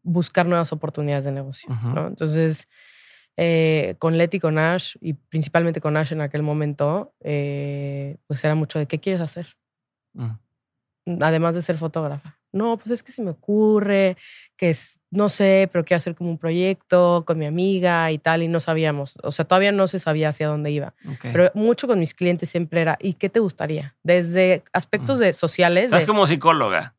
[0.02, 1.74] buscar nuevas oportunidades de negocio.
[1.84, 2.08] ¿no?
[2.08, 2.68] Entonces,
[3.38, 8.56] eh, con Leti, con Ash y principalmente con Ash en aquel momento, eh, pues era
[8.56, 9.56] mucho de qué quieres hacer.
[11.06, 14.16] Además de ser fotógrafa no, pues es que se me ocurre,
[14.56, 18.43] que es, no sé, pero quiero hacer como un proyecto con mi amiga y tal,
[18.43, 20.93] y no sabíamos, o sea, todavía no se sabía hacia dónde iba.
[21.22, 23.95] Pero mucho con mis clientes siempre era, ¿y qué te gustaría?
[24.04, 25.86] Desde aspectos de sociales.
[25.86, 26.95] Estás como psicóloga.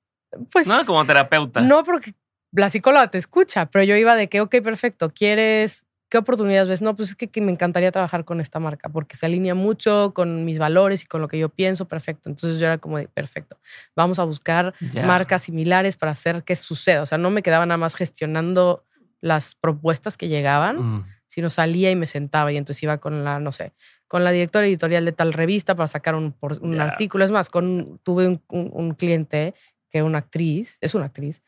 [0.51, 0.67] Pues.
[0.67, 1.61] No, como terapeuta.
[1.61, 2.15] No, porque
[2.53, 6.83] la psicóloga te escucha, pero yo iba de que, ok, perfecto, ¿quieres ¿qué oportunidades ves?
[6.83, 10.45] No, pues es que, me encantaría trabajar con esta marca porque se alinea mucho con
[10.45, 12.29] mis valores y con lo que yo pienso, perfecto.
[12.29, 13.59] Entonces yo era como, de, perfecto,
[13.97, 14.75] vamos a buscar
[15.05, 17.03] marcas similares para hacer que suceda.
[17.03, 18.85] O sea, no me quedaba nada más gestionando
[19.21, 21.07] las propuestas que llegaban, mm.
[21.29, 23.73] sino salía y me sentaba y entonces iba con la, no sé,
[24.07, 27.25] con la directora editorial de tal revista para sacar un, un artículo.
[27.25, 29.55] Es más, con, tuve un, un, cliente
[29.91, 31.43] que es una actriz, es una actriz,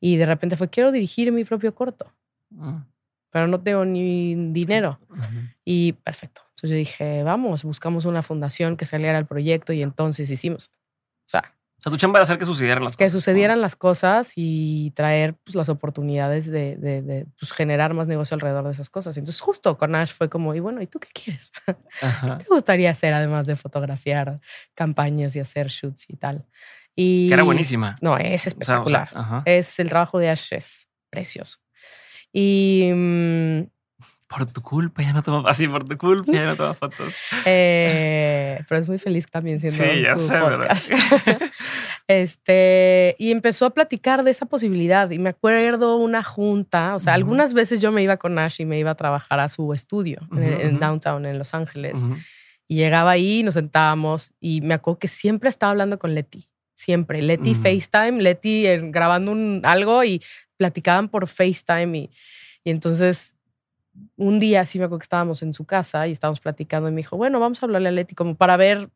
[0.00, 2.12] y de repente fue, quiero dirigir mi propio corto.
[2.50, 2.78] Mm
[3.30, 4.98] pero no tengo ni dinero.
[5.64, 6.42] Y perfecto.
[6.50, 10.72] Entonces yo dije, vamos, buscamos una fundación que saliera al proyecto y entonces hicimos.
[11.26, 13.12] O sea, o sea, tu chamba era hacer que sucedieran las que cosas.
[13.12, 18.34] Que sucedieran las cosas y traer pues, las oportunidades de, de, pues, generar más negocio
[18.34, 19.16] alrededor de esas cosas.
[19.16, 21.52] Entonces, justo con Ash fue como, y bueno, ¿y tú qué quieres?
[22.00, 24.40] ¿Qué te gustaría hacer además de fotografiar
[24.74, 26.44] campañas y hacer shoots y tal?
[26.96, 27.96] Y, que era buenísima.
[28.00, 29.10] No, es espectacular.
[29.44, 31.58] es el trabajo de Ash es precioso.
[32.32, 32.90] Y.
[32.94, 33.62] Mm,
[34.28, 37.14] por tu culpa ya no toma así, por tu culpa ya no toma fotos.
[37.46, 40.90] Eh, pero es muy feliz también siendo sí, ya su sé, podcast.
[42.08, 45.10] este, y empezó a platicar de esa posibilidad.
[45.10, 48.66] Y me acuerdo una junta, o sea, algunas veces yo me iba con Ash y
[48.66, 51.94] me iba a trabajar a su estudio en, Downtown, en Los Ángeles.
[52.66, 56.50] Y llegaba ahí, nos sentábamos y me acuerdo que siempre estaba hablando con Leti.
[56.74, 57.22] Siempre.
[57.22, 60.22] Leti FaceTime, Leti grabando un, algo y
[60.58, 62.10] platicaban por FaceTime y,
[62.64, 63.34] y entonces
[64.16, 66.98] un día sí me acuerdo que estábamos en su casa y estábamos platicando y me
[66.98, 68.90] dijo, bueno, vamos a hablarle a Leti como para ver,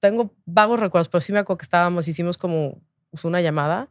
[0.00, 2.80] tengo vagos recuerdos, pero sí me acuerdo que estábamos, hicimos como
[3.10, 3.88] pues, una llamada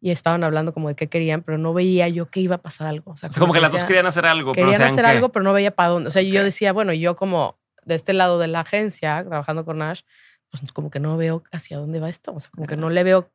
[0.00, 2.88] y estaban hablando como de qué querían, pero no veía yo que iba a pasar
[2.88, 3.12] algo.
[3.12, 4.52] O sea, como, que, las dos querían hacer algo.
[4.52, 6.08] Querían hacer algo, pero no veía para dónde.
[6.08, 9.78] O sea, yo decía, bueno, yo como de este lado de la agencia, trabajando con
[9.78, 10.02] Nash,
[10.50, 12.34] pues como que no veo hacia dónde va esto.
[12.34, 13.30] O sea, como que no le veo.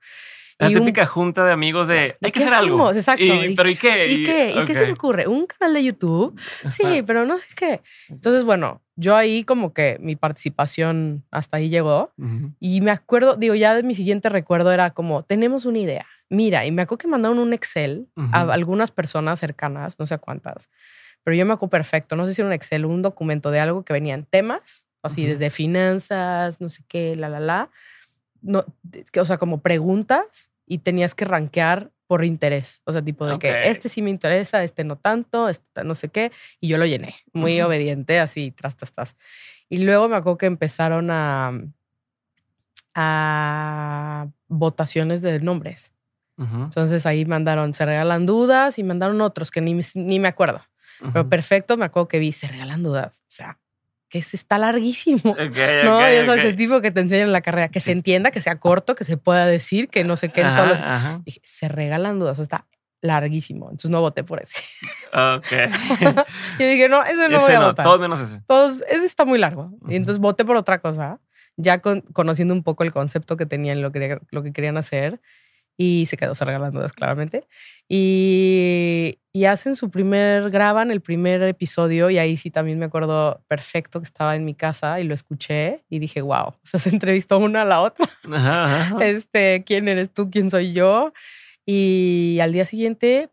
[0.59, 2.91] La típica junta de amigos de hay que hacer algo.
[2.91, 3.23] Exacto.
[3.55, 4.07] ¿Pero y qué?
[4.07, 4.53] ¿Y, qué?
[4.55, 5.27] ¿Y qué se le ocurre?
[5.27, 6.39] ¿Un canal de YouTube?
[6.69, 7.81] Sí, pero no sé qué.
[8.09, 12.11] Entonces, bueno, yo ahí como que mi participación hasta ahí llegó.
[12.59, 16.05] Y me acuerdo, digo, ya mi siguiente recuerdo era como, tenemos una idea.
[16.29, 20.69] Mira, y me acuerdo que mandaron un Excel a algunas personas cercanas, no sé cuántas,
[21.23, 22.15] pero yo me acuerdo perfecto.
[22.15, 25.49] No sé si era un Excel, un documento de algo que venían temas, así desde
[25.51, 27.69] finanzas, no sé qué, la, la, la
[28.41, 28.65] no,
[29.19, 32.81] o sea, como preguntas y tenías que rankear por interés.
[32.85, 36.09] O sea, tipo de que este sí me interesa, este no tanto, este no sé
[36.09, 36.31] qué.
[36.59, 39.15] Y yo lo llené, muy obediente, así, tras, tras, tras.
[39.69, 41.51] Y luego me acuerdo que empezaron a,
[42.95, 45.93] a votaciones de nombres.
[46.39, 50.61] Entonces ahí mandaron, se regalan dudas y mandaron otros que ni, ni me acuerdo.
[51.11, 53.21] Pero perfecto, me acuerdo que vi, se regalan dudas.
[53.21, 53.59] O sea,
[54.09, 55.35] que se está larguísimo.
[55.83, 58.41] no, okay, yo soy tipo que te enseñan en la carrera, que se entienda, que
[58.41, 60.43] sea corto, que se pueda decir, que no sé qué.
[60.43, 60.79] todos los...
[61.25, 62.65] Dije, se regalan dudas, está
[63.01, 63.65] larguísimo.
[63.65, 64.59] Entonces no voté por ese.
[65.13, 65.45] Ok.
[66.59, 67.85] y dije, no, ese no voy a votar.
[67.85, 68.41] Todos menos ese.
[68.47, 69.71] Todos, ese está muy largo.
[69.87, 71.19] Y entonces voté por otra cosa,
[71.55, 75.19] ya conociendo un poco el concepto que tenían, lo que, lo que querían hacer
[75.77, 77.47] y se quedó se regalan dudas claramente.
[77.87, 83.41] Y, y, hacen su primer, graban el primer episodio y ahí sí también me acuerdo
[83.47, 86.89] perfecto que estaba en mi casa y lo escuché y dije, wow, o sea, se
[86.89, 88.07] entrevistó una a la otra.
[88.99, 90.29] Este, ¿quién eres tú?
[90.29, 91.13] ¿Quién soy yo?
[91.65, 93.29] Y al día siguiente,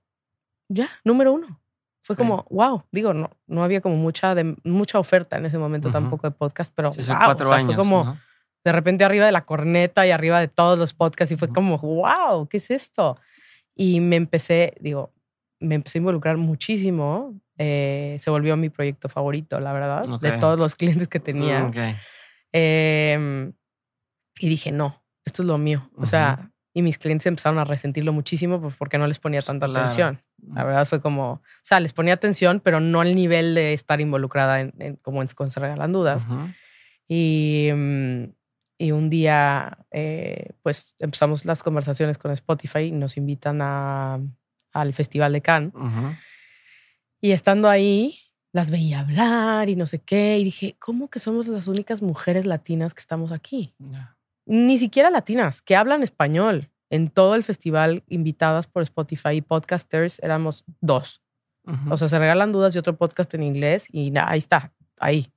[0.68, 1.60] ya, número uno.
[2.02, 5.90] Fue como, wow, digo, no, no había como mucha, de, mucha oferta en ese momento
[5.90, 8.18] tampoco de podcast, pero wow, cuatro años, fue como
[8.64, 11.78] de repente arriba de la corneta y arriba de todos los podcasts y fue como,
[11.78, 13.18] wow, ¿qué es esto?
[13.74, 15.12] Y me empecé, digo,
[15.60, 17.38] me empecé a involucrar muchísimo.
[17.58, 21.70] Eh, se volvió mi proyecto favorito, la verdad, de todos los clientes que tenía.
[22.52, 23.52] Em,
[24.38, 25.90] y dije, no, esto es lo mío.
[25.96, 29.46] O sea, y mis clientes empezaron a resentirlo muchísimo pues, porque no les ponía pues
[29.46, 30.20] tanta atención.
[30.54, 34.00] La verdad fue como, o sea, les ponía atención, pero no al nivel de estar
[34.00, 36.26] involucrada en, como en con Se Regalan Dudas.
[37.06, 38.43] Y, mm, y
[38.80, 44.20] un día, eh, pues empezamos las conversaciones con Spotify y nos invitan a,
[44.72, 45.72] al Festival de Cannes.
[47.20, 48.18] Y estando ahí,
[48.52, 50.38] las veía hablar y no sé qué.
[50.38, 53.74] Y dije, ¿cómo que somos las únicas mujeres latinas que estamos aquí?
[54.46, 56.70] Ni siquiera latinas, que hablan español.
[56.90, 61.22] En todo el festival, invitadas por Spotify y podcasters, éramos dos.
[61.90, 65.32] O sea, se regalan dudas de otro podcast en inglés y ahí está, ahí.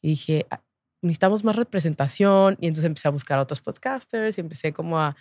[0.00, 0.46] Y dije,
[1.00, 5.16] necesitamos más representación y entonces empecé a buscar a otros podcasters y empecé como a,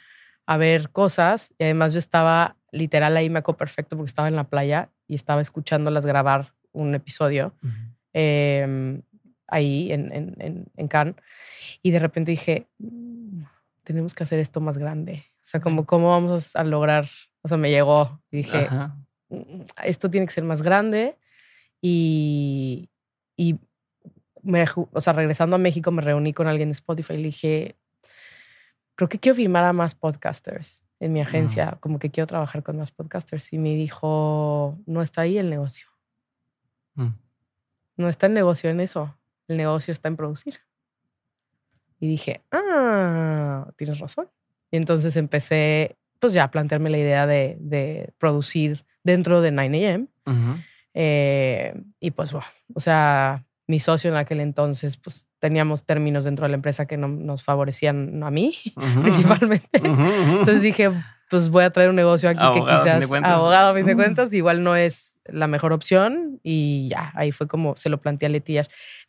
[0.46, 4.36] a ver cosas y además yo estaba literal ahí me acuerdo perfecto porque estaba en
[4.36, 7.54] la playa y estaba escuchándolas grabar un episodio
[8.14, 9.02] em,
[9.48, 11.16] ahí en, en, en, Cannes
[11.82, 13.44] y de repente dije mm,
[13.84, 17.08] tenemos que hacer esto más grande o sea como cómo vamos a lograr
[17.42, 18.70] o sea me llegó y dije
[19.30, 21.18] mm, esto tiene que ser más grande
[21.82, 22.90] y,
[23.36, 23.60] y
[24.92, 27.76] o sea, regresando a México, me reuní con alguien de Spotify y le dije,
[28.96, 32.78] creo que quiero firmar a más podcasters en mi agencia, como que quiero trabajar con
[32.78, 33.54] más podcasters.
[33.54, 35.88] Y me dijo, no está ahí el negocio.
[36.96, 37.10] Mm.
[37.98, 39.16] No está el negocio en eso,
[39.48, 40.60] el negocio está en producir.
[42.00, 44.30] Y dije, ah, tienes razón.
[44.72, 50.08] Y entonces empecé, pues ya a plantearme la idea de, de producir dentro de 9am.
[50.94, 56.46] Eh, y pues, bueno, o sea, mi socio en aquel entonces, pues teníamos términos dentro
[56.46, 58.56] de la empresa que no nos favorecían a mí,
[59.02, 59.70] principalmente.
[59.74, 60.92] Entonces dije,
[61.30, 64.64] pues voy a traer un negocio aquí que quizás, abogado a fin de cuentas, igual
[64.64, 66.40] no es la mejor opción.
[66.44, 68.54] Y ya, ahí fue como se lo planteé a Leti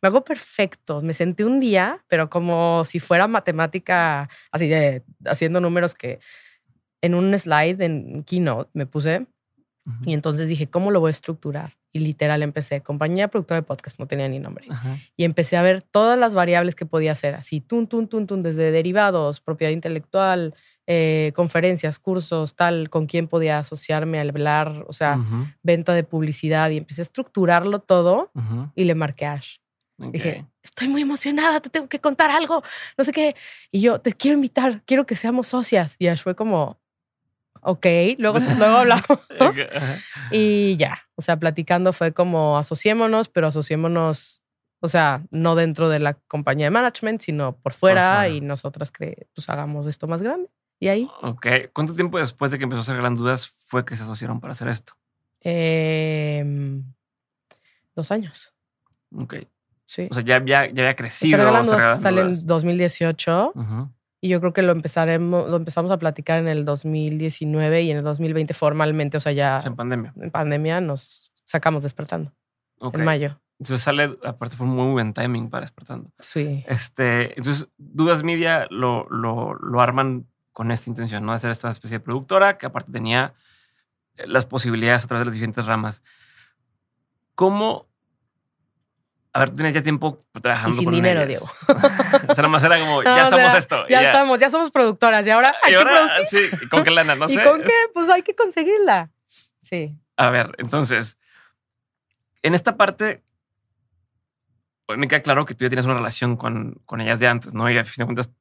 [0.02, 1.02] Me hago perfecto.
[1.02, 6.18] Me senté un día, pero como si fuera matemática, así de haciendo números que
[7.00, 9.26] en un slide en Keynote me puse.
[10.04, 11.76] Y entonces dije, ¿cómo lo voy a estructurar?
[11.92, 14.68] Y literal empecé, compañía productora de podcast, no tenía ni nombre.
[15.16, 18.42] Y empecé a ver todas las variables que podía hacer, así, tun, tun, tun, tun,
[18.42, 20.54] desde derivados, propiedad intelectual,
[20.86, 25.18] eh, conferencias, cursos, tal, con quién podía asociarme al hablar, o sea,
[25.62, 26.70] venta de publicidad.
[26.70, 28.30] Y empecé a estructurarlo todo
[28.74, 29.56] y le marqué a Ash.
[29.98, 32.62] Dije, estoy muy emocionada, te tengo que contar algo,
[32.96, 33.34] no sé qué.
[33.72, 35.96] Y yo, te quiero invitar, quiero que seamos socias.
[35.98, 36.78] Y Ash fue como,
[37.68, 39.04] ok, luego, luego hablamos.
[40.30, 44.42] y ya, o sea, platicando fue como asociémonos, pero asociémonos,
[44.80, 49.26] o sea, no dentro de la compañía de management, sino por fuera y nosotras que
[49.34, 50.48] pues hagamos esto más grande.
[50.80, 51.10] Y ahí.
[51.22, 51.46] Ok.
[51.72, 54.52] ¿Cuánto tiempo después de que empezó a hacer Regalan Dudas fue que se asociaron para
[54.52, 54.94] hacer esto?
[55.40, 56.84] Em,
[57.96, 58.54] dos años.
[59.14, 59.34] Ok.
[59.84, 60.06] Sí.
[60.10, 61.36] O sea, ya, ya, ya había crecido.
[61.36, 62.46] Regalan Se Dudas Regalan sale en Dudas.
[62.46, 63.90] 2018 Ujú.
[64.20, 67.98] Y yo creo que lo empezaremos, lo empezamos a platicar en el 2019 y en
[67.98, 70.12] el 2020 formalmente, o sea, ya en pandemia.
[70.20, 72.32] en pandemia nos sacamos despertando
[72.80, 72.94] Ok.
[72.96, 73.40] en mayo.
[73.60, 76.12] Entonces sale, aparte fue un muy buen timing para despertando.
[76.20, 76.64] Sí.
[76.68, 81.32] Este, entonces, Dudas Media lo, lo, lo arman con esta intención, ¿no?
[81.32, 83.34] De ser esta especie de productora que aparte tenía
[84.26, 86.02] las posibilidades a través de las diferentes ramas.
[87.34, 87.87] ¿Cómo?
[89.38, 91.44] A ver, tú tienes ya tiempo trabajando Y sin con dinero, ellas.
[92.28, 93.84] o sea, nomás era como, No, ya somos sea, esto.
[93.88, 96.50] y Ya, estamos, ya somos productoras y ahora hay Y que ahora, producir.
[96.58, 97.14] sí, ¿con qué lana?
[97.16, 97.42] No ¿Y sé.
[97.44, 97.72] con qué?
[97.94, 99.10] Pues hay que conseguirla.
[99.62, 99.96] Sí.
[100.16, 101.18] A ver, entonces,
[102.42, 103.22] en esta parte,
[104.86, 107.54] pues me queda claro que tú ya tienes una relación con, con ellas de antes,
[107.54, 107.70] ¿no?
[107.70, 108.32] Y a fin de cuentas,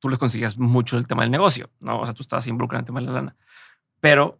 [0.00, 2.00] tú les conseguías mucho el tema del negocio, ¿no?
[2.00, 3.36] O sea, tú estabas involucrado en el tema de la lana.
[4.00, 4.38] Pero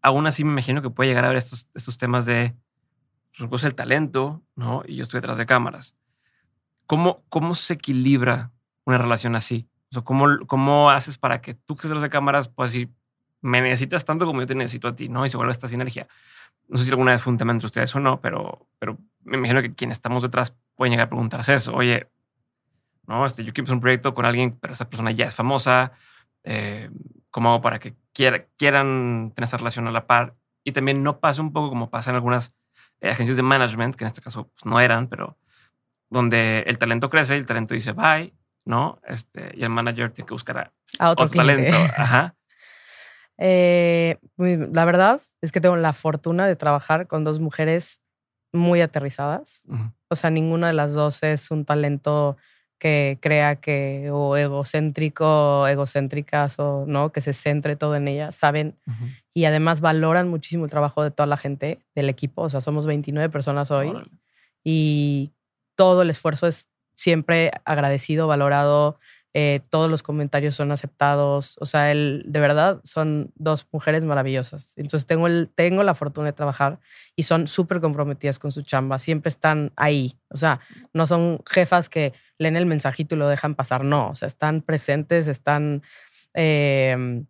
[0.00, 2.54] aún así me imagino que puede llegar a haber estos, estos temas de
[3.48, 4.82] pues, el talento, ¿no?
[4.86, 5.96] Y yo estoy detrás de cámaras.
[6.86, 8.52] ¿Cómo, cómo se equilibra
[8.84, 9.68] una relación así?
[9.90, 12.90] O sea, ¿cómo, ¿cómo haces para que tú que estás detrás de cámaras puedas decir,
[13.40, 15.24] me necesitas tanto como yo te necesito a ti, ¿no?
[15.26, 16.08] Y se vuelve esta sinergia.
[16.68, 19.36] No sé si alguna vez fue un tema entre ustedes o no, pero, pero me
[19.36, 21.74] imagino que quienes estamos detrás pueden llegar a preguntarse eso.
[21.74, 22.08] Oye,
[23.06, 25.92] no, este, yo quiero un proyecto con alguien, pero esa persona ya es famosa.
[26.42, 26.90] Eh,
[27.30, 30.34] ¿Cómo hago para que quiera- quieran tener esa relación a la par?
[30.64, 32.52] Y también no pase un poco como pasa en algunas
[33.02, 35.36] agencias de management, que en este caso pues, no eran, pero
[36.10, 38.32] donde el talento crece y el talento dice bye,
[38.64, 39.00] ¿no?
[39.06, 41.76] Este, y el manager tiene que buscar a A otro, talento.
[41.96, 42.34] Ajá.
[43.38, 48.00] Eh, muy- la verdad es que tengo la fortuna de trabajar con dos mujeres
[48.52, 49.62] muy aterrizadas.
[50.08, 52.38] O sea, ninguna de las dos es un talento
[52.78, 58.34] que crea que o egocéntrico, egocéntricas o no, que se centre todo en ellas.
[58.34, 58.76] Saben
[59.32, 62.42] y además valoran muchísimo el trabajo de toda la gente del equipo.
[62.42, 64.10] O sea, somos 29 personas hoy Órale.
[64.64, 65.32] y
[65.74, 68.98] todo el esfuerzo es siempre agradecido, valorado.
[69.38, 71.58] Eh, todos los comentarios son aceptados.
[71.60, 74.72] O sea, el, de verdad son dos mujeres maravillosas.
[74.76, 76.80] Entonces tengo, el, tengo la fortuna de trabajar
[77.16, 78.98] y son súper comprometidas con su chamba.
[78.98, 80.18] Siempre están ahí.
[80.30, 80.60] O sea,
[80.94, 83.84] no son jefas que leen el mensajito y lo dejan pasar.
[83.84, 85.82] No, o sea, están presentes, están
[86.32, 87.22] eh,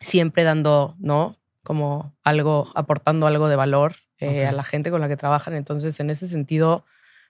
[0.00, 1.36] siempre dando, ¿no?
[1.62, 4.48] Como algo, aportando algo de valor eh, Ok.
[4.48, 5.52] a la gente con la que trabajan.
[5.52, 6.86] Entonces, en ese sentido,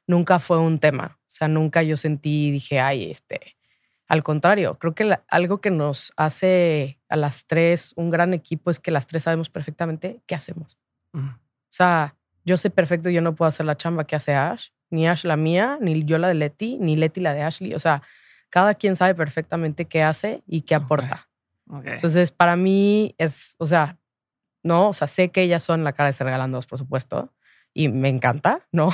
[0.07, 1.19] nunca fue un tema.
[1.23, 3.54] O sea, nunca yo sentí y dije, ay, este.
[4.09, 8.71] Al contrario, creo que la- algo que nos hace a las tres un gran equipo
[8.71, 10.79] es que las tres sabemos perfectamente qué hacemos.
[11.13, 11.27] Ujú.
[11.27, 11.37] O
[11.69, 15.25] sea, yo sé perfecto, yo no puedo hacer la chamba que hace Ash, ni Ash
[15.25, 17.75] la mía, ni yo la de Letty, ni Letty la de Ashley.
[17.75, 18.03] O sea,
[18.51, 21.29] cada quien sabe perfectamente qué hace y qué aporta.
[21.69, 21.87] Ok.
[21.87, 23.97] Entonces, para mí es, o sea,
[24.63, 27.33] no, o sea, sé que ellas son la cara de ser regalandos, por supuesto,
[27.75, 28.91] y me encanta, ¿no?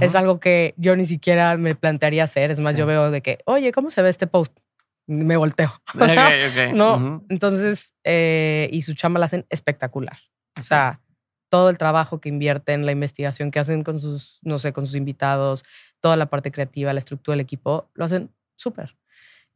[0.00, 2.50] Es algo que yo ni siquiera me plantearía hacer.
[2.50, 2.80] Es más, Sí.
[2.80, 4.58] yo veo de que, oye, ¿cómo se ve este post?
[5.06, 5.72] Me volteo.
[6.74, 10.18] No, entonces, eh, y su chamba la hacen espectacular.
[10.58, 11.00] O sea,
[11.48, 14.96] todo el trabajo que invierten, la investigación que hacen con sus, no sé, con sus
[14.96, 15.64] invitados,
[16.00, 18.96] toda la parte creativa, la estructura del equipo, lo hacen súper.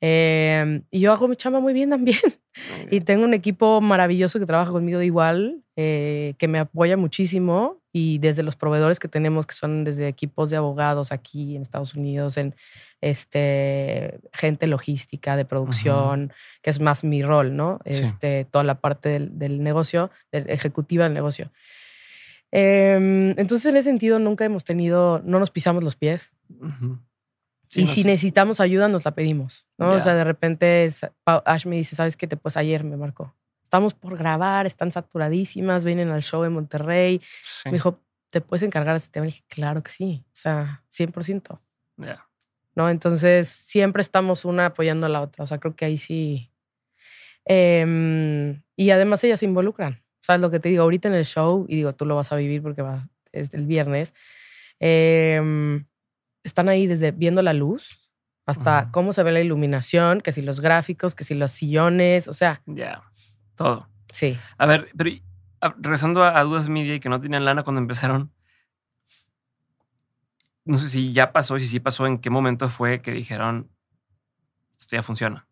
[0.01, 2.19] Eh, y yo hago mi chamba muy bien también.
[2.91, 7.81] Y tengo un equipo maravilloso que trabaja conmigo de igual, eh, que me apoya muchísimo.
[7.93, 11.95] Y desde los proveedores que tenemos, que son desde equipos de abogados aquí en Estados
[11.95, 12.57] Unidos, en
[13.01, 16.33] este, gente logística, de producción,
[16.63, 17.79] que es más mi rol, ¿no?
[17.87, 18.03] Sí.
[18.03, 21.53] Este, toda la parte del, del negocio, del ejecutiva del negocio.
[22.51, 26.33] Em, entonces, en ese sentido, nunca hemos tenido, no nos pisamos los pies.
[26.61, 26.99] Ujú.
[27.69, 28.09] Sí, y no si sé.
[28.09, 29.67] necesitamos ayuda, nos la pedimos.
[29.79, 29.91] ¿no?
[29.91, 30.01] O Ya.
[30.03, 30.91] sea, de repente
[31.27, 32.27] Ash me dice, ¿sabes qué?
[32.27, 33.35] Te- Pues ayer me marcó.
[33.65, 37.21] Estamos por grabar, están saturadísimas, vienen al show en Monterrey.
[37.43, 37.69] Sí.
[37.69, 38.01] Me dijo,
[38.31, 39.27] ¿te puedes encargar de este tema?
[39.27, 40.25] Le dije, claro que sí.
[40.29, 41.61] O sea, 100%.
[41.99, 42.25] Ya.
[42.75, 42.89] ¿no?
[42.89, 45.45] Entonces, siempre estamos una apoyando a la otra.
[45.45, 46.51] O sea, creo que ahí sí.
[47.45, 50.03] Em, y además ellas se involucran.
[50.21, 50.83] ¿Sabes lo que te digo?
[50.83, 53.65] Ahorita en el show, y digo, tú lo vas a vivir porque va, es el
[53.67, 54.15] viernes,
[54.81, 55.87] em,
[56.45, 58.09] están ahí desde viendo la luz
[58.47, 62.33] hasta cómo se ve la iluminación, que si los gráficos, que si los sillones, o
[62.33, 63.03] sea, Ya.
[63.57, 63.89] Todo.
[64.13, 64.39] sí.
[64.57, 65.11] A ver, pero
[65.61, 68.33] a- regresando a, a Dudas Media y que no tenían lana cuando empezaron.
[70.65, 73.71] No sé si ya pasó si sí pasó, en qué momento fue que dijeron
[74.79, 75.47] esto ya funciona.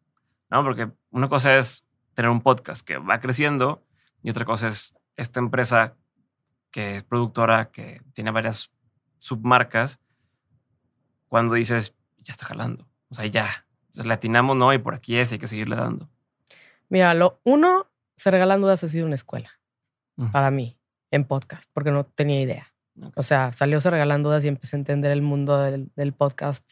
[0.50, 0.62] ¿No?
[0.62, 1.84] Porque una cosa es
[2.14, 3.84] tener un podcast que va creciendo
[4.22, 5.96] y otra cosa es esta empresa
[6.70, 8.70] que es productora, que tiene varias
[9.18, 9.98] submarcas,
[11.28, 12.86] cuando dices, ya está jalando.
[13.10, 13.66] O sea, ya.
[13.90, 14.72] O sea, le atinamos, ¿no?
[14.72, 16.08] Y por aquí es, hay que seguirle dando.
[16.88, 19.50] Mira, lo uno, Se Regalan Dudas ha sido una escuela
[20.32, 20.78] para mí
[21.10, 22.72] en podcast, porque no tenía idea.
[23.14, 26.70] O sea, salió Se Regalan Dudas y empecé a entender el mundo del, podcast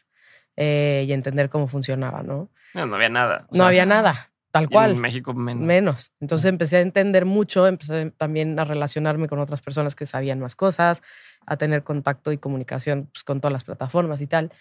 [0.55, 2.49] eh, y entender cómo funcionaba, ¿no?
[2.73, 3.47] No, había nada.
[3.51, 4.31] no había nada.
[4.55, 4.91] Tal cual.
[4.91, 5.65] En México menos.
[5.65, 6.11] Menos.
[6.21, 10.55] Entonces empecé a entender mucho, empecé también a relacionarme con otras personas que sabían más
[10.55, 11.03] cosas,
[11.45, 14.53] a tener contacto y comunicación pues, con todas las plataformas y tal.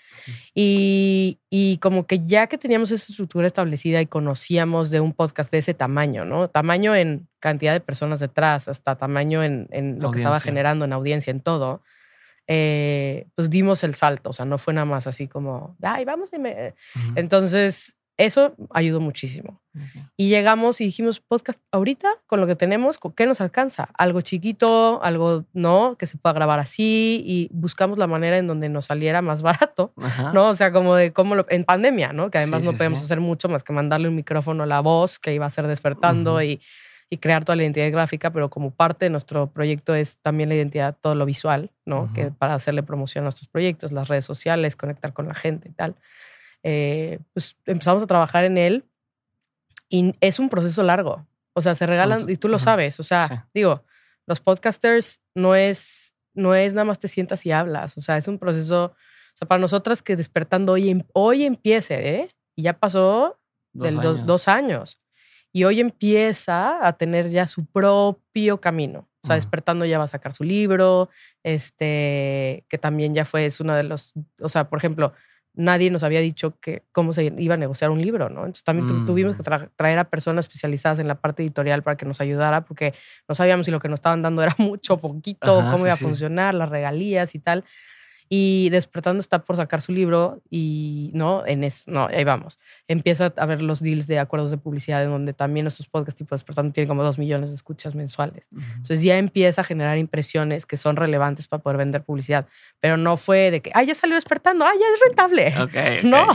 [0.52, 5.52] Y, y, como que ya que teníamos esa estructura establecida y conocíamos de un podcast
[5.52, 6.48] de ese tamaño, ¿no?
[6.48, 10.92] Tamaño en cantidad de personas detrás, hasta tamaño en, en lo que estaba generando en
[10.92, 11.82] audiencia, en todo.
[12.48, 16.30] Eh, pues dimos el salto, o sea, no fue nada más así como, ay, vamos.
[16.32, 16.74] Y me...
[17.14, 19.60] Entonces, eso ayudó muchísimo.
[20.16, 23.88] Y llegamos y dijimos, podcast ahorita, con lo que tenemos, ¿con qué nos alcanza?
[23.98, 25.96] Algo chiquito, algo, ¿no?
[25.98, 29.92] Que se pueda grabar así y buscamos la manera en donde nos saliera más barato,
[30.32, 30.48] ¿no?
[30.50, 32.30] O sea, como de cómo lo, en pandemia, ¿no?
[32.30, 35.34] Que además no podemos hacer mucho más que mandarle un micrófono a la voz que
[35.34, 36.60] iba a ser despertando y,
[37.10, 40.54] y, crear toda la identidad gráfica, pero como parte de nuestro proyecto es también la
[40.54, 42.12] identidad, todo lo visual, ¿no?
[42.14, 45.72] Que para hacerle promoción a nuestros proyectos, las redes sociales, conectar con la gente y
[45.72, 45.96] tal.
[46.66, 48.84] Eh, pues empezamos a trabajar en él
[49.90, 51.26] y es un proceso largo.
[51.52, 53.84] O sea, se regalan, y tú lo sabes, o sea, digo,
[54.26, 58.26] los podcasters no es, no es nada más te sientas y hablas, o sea, es
[58.26, 62.30] un proceso, o sea, para nosotras que despertando hoy, em, hoy empiece, ¿eh?
[62.56, 63.38] Y ya pasó
[63.72, 64.26] dos, del años.
[64.26, 65.00] dos años.
[65.52, 69.08] Y hoy empieza a tener ya su propio camino.
[69.22, 71.08] O sea, despertando ya va a sacar su libro,
[71.44, 75.14] este, que también ya fue, es uno de los, o sea, por ejemplo,
[75.54, 78.40] nadie nos había dicho que cómo se iba a negociar un libro, ¿no?
[78.40, 79.68] Entonces también tuvimos que mm.
[79.76, 82.94] traer a personas especializadas en la parte editorial para que nos ayudara, porque
[83.28, 86.54] no sabíamos si lo que nos estaban dando era mucho poquito, cómo iba a funcionar,
[86.54, 87.64] las regalías y tal.
[88.28, 92.58] Y Despertando está por sacar su libro y no, en eso, no, ahí vamos.
[92.88, 96.34] Empieza a ver los deals de acuerdos de publicidad en donde también estos podcasts tipo
[96.34, 98.48] Despertando tienen como dos millones de escuchas mensuales.
[98.52, 102.46] Entonces ya empieza a generar impresiones que son relevantes para poder vender publicidad.
[102.80, 106.04] Pero no fue de que, ah, ya salió Despertando, ah, ya es rentable.
[106.04, 106.26] No,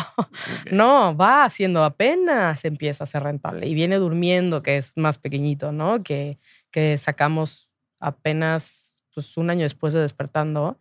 [0.72, 5.72] no, va haciendo apenas empieza a ser rentable y viene durmiendo, que es más pequeñito,
[5.72, 6.04] ¿no?
[6.04, 6.38] Que,
[6.72, 7.70] que sacamos
[8.00, 10.80] apenas pues, un año después de Despertando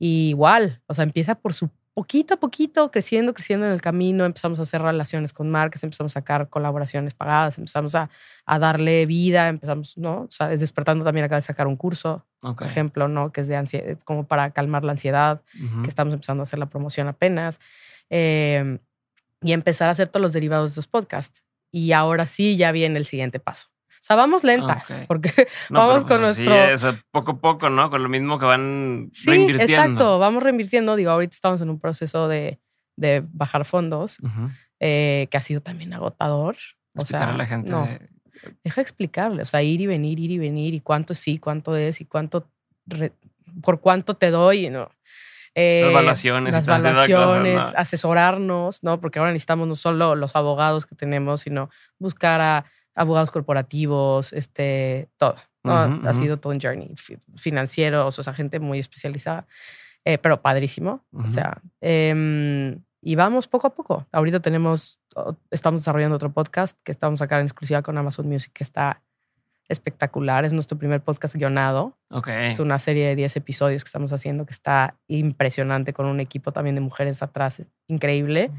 [0.00, 4.58] igual, o sea, empieza por su poquito a poquito, creciendo, creciendo en el camino, empezamos
[4.58, 8.08] a hacer relaciones con marcas, empezamos a sacar colaboraciones pagadas, empezamos a,
[8.46, 10.22] a darle vida, empezamos, ¿no?
[10.22, 13.32] O sea, despertando también acaba de sacar un curso, por ejemplo, ¿no?
[13.32, 15.42] Que es de ansiedad, como para calmar la ansiedad,
[15.82, 17.60] que estamos empezando a hacer la promoción apenas.
[18.08, 18.78] Em,
[19.42, 21.44] y empezar a hacer todos los derivados de los podcasts.
[21.70, 23.68] Y ahora sí, ya viene el siguiente paso.
[24.00, 25.30] O sea, vamos lentas, porque
[25.68, 26.54] vamos con pues nuestro...
[26.54, 27.90] Sí, eso, poco a poco, ¿no?
[27.90, 30.96] Con lo mismo que van sí, exacto, vamos reinvirtiendo.
[30.96, 32.58] Digo, ahorita estamos en un proceso de,
[32.96, 34.16] de bajar fondos,
[34.80, 36.56] eh, que ha sido también agotador.
[36.96, 37.70] O sea, a la gente...
[37.70, 37.86] No,
[38.64, 42.00] deja explicarle, o sea, ir y venir, ir y venir, y cuánto sí, cuánto es,
[42.00, 42.48] y cuánto...
[43.62, 44.90] por cuánto te doy, ¿no?
[45.54, 46.52] Eh, las evaluaciones.
[46.54, 48.98] Las evaluaciones, asesorarnos, ¿no?
[48.98, 52.64] Porque ahora necesitamos no solo los abogados que tenemos, sino buscar a
[52.94, 55.36] abogados corporativos, este, todo.
[55.64, 56.94] ha sido todo un journey
[57.36, 59.46] financiero, o sea, gente muy especializada,
[60.04, 61.04] eh, pero padrísimo.
[61.12, 64.06] O sea, em, y vamos poco a poco.
[64.12, 65.00] Ahorita tenemos,
[65.50, 69.02] estamos desarrollando otro podcast que estamos sacar en exclusiva con Amazon Music, que está
[69.70, 70.44] espectacular.
[70.44, 71.96] Es nuestro primer podcast guionado.
[72.10, 72.50] Okay.
[72.50, 76.52] Es una serie de 10 episodios que estamos haciendo que está impresionante con un equipo
[76.52, 78.50] también de mujeres atrás, increíble.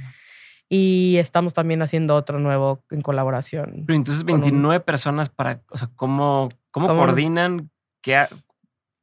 [0.73, 3.83] Y estamos también haciendo otro nuevo en colaboración.
[3.85, 7.69] Pero entonces 29 personas para, o sea, ¿cómo, cómo, coordinan?
[7.99, 8.25] Qué,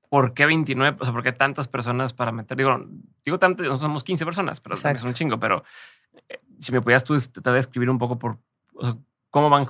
[0.09, 0.97] ¿Por qué 29?
[0.99, 2.57] O sea, ¿por qué tantas personas para meter?
[2.57, 2.87] Digo,
[3.23, 5.39] digo tantas, nosotros somos 15 personas, pero es un chingo.
[5.39, 5.63] Pero
[6.31, 8.39] eh, si me pudieras tú tratar de escribir un poco por
[8.73, 8.97] o sea,
[9.29, 9.67] cómo van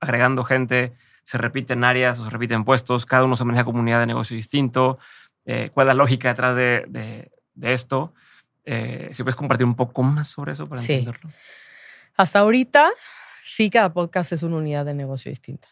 [0.00, 4.06] agregando gente, se repiten áreas o se repiten puestos, cada uno se maneja comunidad de
[4.06, 4.96] negocio distinto,
[5.44, 8.14] eh, cuál es la lógica detrás de, de, de esto.
[8.66, 11.30] Eh, si puedes compartir un poco más sobre eso para entenderlo.
[12.16, 12.90] Hasta ahorita,
[13.44, 15.68] sí, cada podcast es una unidad de negocio distinta.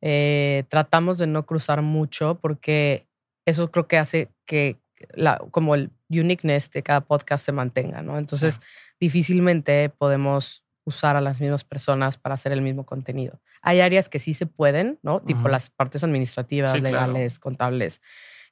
[0.00, 3.06] Eh, tratamos de no cruzar mucho porque
[3.46, 4.80] eso creo que hace que
[5.12, 8.18] la, como el uniqueness de cada podcast se mantenga, ¿no?
[8.18, 8.60] Entonces,
[8.98, 13.40] difícilmente podemos usar a las mismas personas para hacer el mismo contenido.
[13.62, 15.20] Hay áreas que sí se pueden, ¿no?
[15.20, 18.02] Tipo las partes administrativas, legales, contables,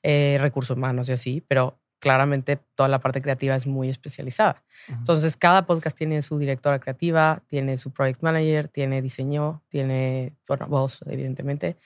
[0.02, 4.64] eh, recursos humanos y así, pero claramente toda la parte creativa es muy especializada.
[4.88, 10.66] Entonces, cada podcast tiene su directora creativa, tiene su project manager, tiene diseño, tiene, bueno,
[10.66, 11.76] voz, evidentemente,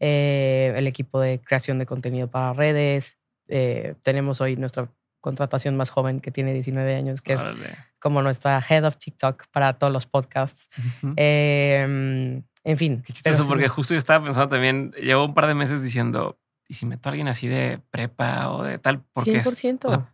[0.00, 3.18] eh, el equipo de creación de contenido para redes.
[3.48, 4.88] Eh, tenemos hoy nuestra
[5.20, 7.40] contratación más joven que tiene 19 años, que es
[7.98, 10.70] como nuestra head of TikTok para todos los podcasts.
[11.16, 13.02] Em, En fin.
[13.06, 16.38] Qué chistoso, porque justo yo estaba pensando también, llevo un par de meses diciendo,
[16.68, 19.02] ¿y si meto a alguien así de prepa o de tal?
[19.12, 20.08] Porque 100%.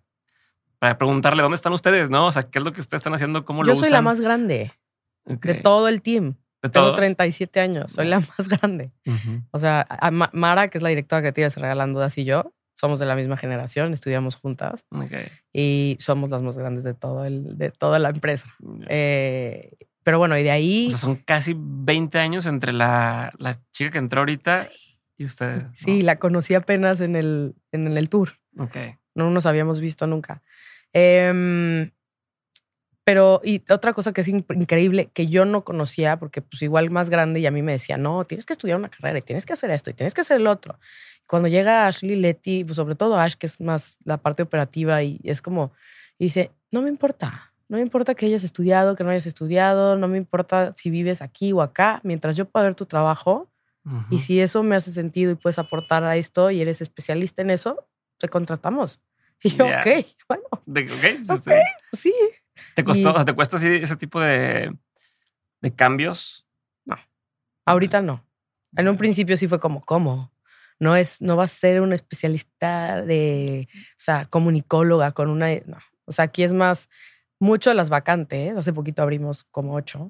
[0.79, 2.27] para preguntarle dónde están ustedes, ¿no?
[2.27, 3.45] O sea, ¿qué es lo que ustedes están haciendo?
[3.45, 3.77] ¿Cómo lo usan?
[3.77, 4.73] Yo soy la más grande
[5.25, 6.37] de todo el team.
[6.63, 8.93] ¿De Tengo 37 años, soy la más grande.
[9.51, 9.87] O sea,
[10.33, 13.15] Mara, que es la directora creativa de Se Regalan Dudas, y yo somos de la
[13.15, 14.87] misma generación, estudiamos juntas
[15.53, 18.55] y somos las más grandes de, todo el, de toda la empresa.
[18.89, 19.73] Eh,
[20.03, 20.87] pero bueno, y de ahí...
[20.87, 24.69] O sea, son casi 20 años entre la, la chica que entró ahorita
[25.23, 25.65] y ustedes.
[25.75, 28.39] Sí, la conocí apenas en el, en el tour.
[28.59, 28.77] Ok.
[29.15, 30.43] No nos habíamos visto nunca.
[30.93, 31.91] Eh,
[33.05, 37.11] pero, y otra cosa que es increíble, que yo no conocía, porque pues igual más
[37.11, 39.55] grande y a mí me decía, no, tienes que estudiar una carrera y tienes que
[39.55, 40.79] hacer esto y tienes que hacer el otro.
[41.27, 45.21] Cuando llega Ashley Letty, pues sobre todo Ash, que es más la parte operativa y
[45.25, 45.73] es como,
[46.19, 50.07] dice, no me importa, no me importa que hayas estudiado, que no hayas estudiado, no
[50.07, 53.51] me importa si vives aquí o acá, mientras yo pueda ver tu trabajo
[54.11, 57.51] y si eso me hace sentido y puedes aportar a esto y eres especialista en
[57.51, 59.01] eso, te contratamos.
[59.45, 60.45] Y yo, ok, bueno.
[60.53, 61.51] ok,
[61.95, 62.15] sí.
[62.77, 64.73] ¿Te costó, te cuesta ese tipo de,
[65.61, 66.47] de cambios?
[66.85, 66.95] No.
[67.67, 68.25] Ahorita no.
[68.77, 70.33] En un principio sí fue como, ¿cómo?
[70.79, 75.79] No es, no vas a ser un especialista de, o sea, comunicóloga con una, no.
[76.05, 76.89] O sea, aquí es más,
[77.41, 80.09] mucho de las vacantes, hace poquito abrimos como ocho,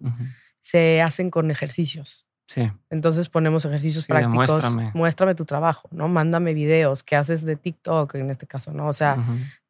[0.60, 2.26] se hacen con ejercicios.
[2.53, 2.70] Sí.
[2.90, 4.34] Entonces ponemos ejercicios prácticos.
[4.34, 4.90] Muéstrame.
[4.92, 5.34] muéstrame.
[5.34, 6.09] tu trabajo, ¿no?
[6.09, 8.88] Mándame videos, ¿qué haces de TikTok en este caso, no?
[8.88, 9.16] O sea,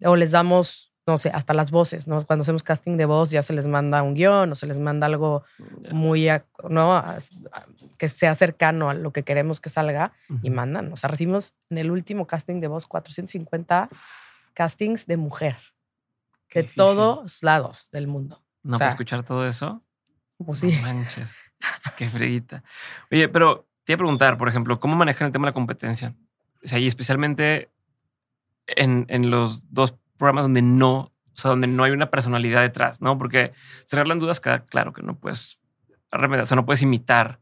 [0.05, 2.25] o les damos no sé, hasta las voces, ¿no?
[2.25, 5.07] Cuando hacemos casting de voz ya se les manda un guion o se les manda
[5.07, 5.45] algo
[5.91, 6.29] muy,
[6.69, 7.05] ¿no?
[7.99, 10.13] Que sea cercano a lo que queremos que salga
[10.43, 10.93] y mandan.
[10.93, 13.89] O sea, recibimos en el último casting de voz 450
[14.55, 15.57] castings de mujer
[16.55, 18.43] de todos lados del mundo.
[18.63, 19.83] No, para escuchar todo eso.
[20.45, 20.71] Pues sí.
[20.77, 21.31] No manches.
[21.97, 22.63] Qué freguita.
[23.11, 26.15] Oye, pero te iba a preguntar, por ejemplo, ¿cómo manejan el tema de la competencia?
[26.65, 27.71] O sea, y especialmente
[28.67, 33.01] en, en los dos programas donde no, o sea, donde no hay una personalidad detrás,
[33.01, 33.19] ¿no?
[33.19, 33.53] Porque
[33.87, 35.59] cerrar las dudas queda claro que no puedes
[36.11, 37.41] remediar, o sea, no puedes imitar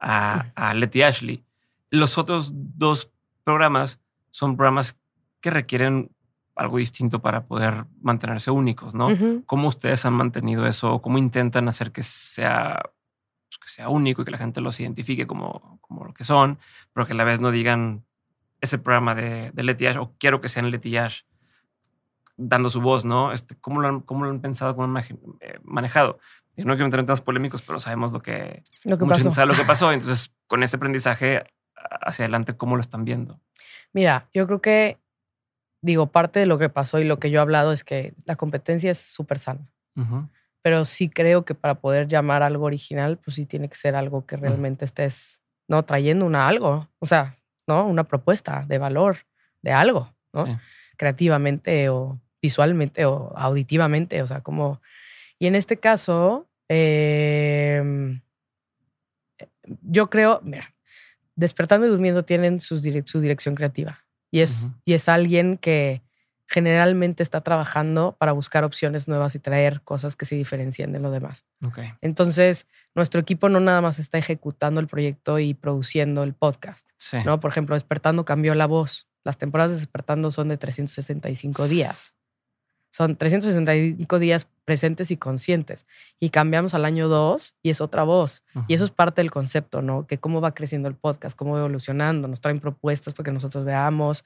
[0.00, 1.44] a, a Letty Ashley.
[1.90, 3.10] Los otros dos
[3.44, 4.00] programas
[4.30, 4.96] son programas
[5.40, 6.10] que requieren
[6.54, 9.08] algo distinto para poder mantenerse únicos, ¿no?
[9.46, 11.00] ¿Cómo ustedes han mantenido eso?
[11.00, 12.80] ¿Cómo intentan hacer que sea,
[13.58, 16.58] pues, que sea único y que la gente los identifique como, como lo que son,
[16.92, 18.04] pero que a la vez no digan
[18.60, 21.22] ese programa de, de Letty Ash o quiero que sean Letty Ash
[22.36, 23.32] dando su voz, ¿no?
[23.32, 25.04] Este, ¿cómo, lo han, ¿Cómo lo han pensado, cómo lo han
[25.40, 26.18] eh, manejado?
[26.56, 29.30] Y no quiero entrar en temas polémicos, pero sabemos lo que, lo que pasó.
[29.30, 29.92] Sabe lo que pasó.
[29.92, 31.44] Entonces, con ese aprendizaje
[31.74, 33.40] hacia adelante, ¿cómo lo están viendo?
[33.92, 34.98] Mira, yo creo que,
[35.80, 38.36] digo, parte de lo que pasó y lo que yo he hablado es que la
[38.36, 39.66] competencia es súper sana.
[40.62, 44.26] Pero sí creo que para poder llamar algo original, pues sí tiene que ser algo
[44.26, 45.84] que realmente estés, ¿no?
[45.84, 47.36] Trayendo una algo, o sea,
[47.66, 47.86] ¿no?
[47.86, 49.18] Una propuesta de valor,
[49.60, 50.60] de algo, ¿no?
[50.96, 54.80] Creativamente o visualmente o auditivamente, o sea, como...
[55.38, 58.20] Y en este caso, em,
[59.82, 60.72] yo creo, mira,
[61.34, 66.02] despertando y durmiendo tienen su dirección creativa y es, y es alguien que
[66.52, 71.10] generalmente está trabajando para buscar opciones nuevas y traer cosas que se diferencien de lo
[71.10, 71.46] demás.
[72.02, 76.86] Entonces, nuestro equipo no nada más está ejecutando el proyecto y produciendo el podcast.
[77.24, 77.40] ¿no?
[77.40, 79.08] Por ejemplo, Despertando cambió la voz.
[79.24, 82.14] Las temporadas de Despertando son de 365 días.
[82.90, 85.86] Son 365 días presentes y conscientes.
[86.20, 88.42] Y cambiamos al año 2 y es otra voz.
[88.68, 90.06] Y eso es parte del concepto, ¿no?
[90.06, 92.28] Que cómo va creciendo el podcast, cómo va evolucionando.
[92.28, 94.24] Nos traen propuestas para que nosotros veamos.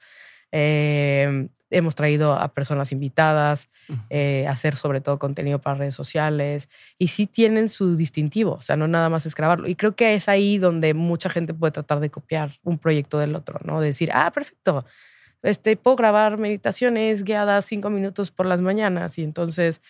[0.51, 3.69] Eh, hemos traído a personas invitadas,
[4.09, 6.69] eh, hacer sobre todo contenido para redes sociales.
[6.97, 9.67] Y sí tienen su distintivo, o sea, no nada más es grabarlo.
[9.67, 13.35] Y creo que es ahí donde mucha gente puede tratar de copiar un proyecto del
[13.35, 13.81] otro, ¿no?
[13.81, 14.85] decir, ah, perfecto
[15.43, 19.81] este, puedo grabar meditaciones guiadas cinco minutos por las mañanas y entonces,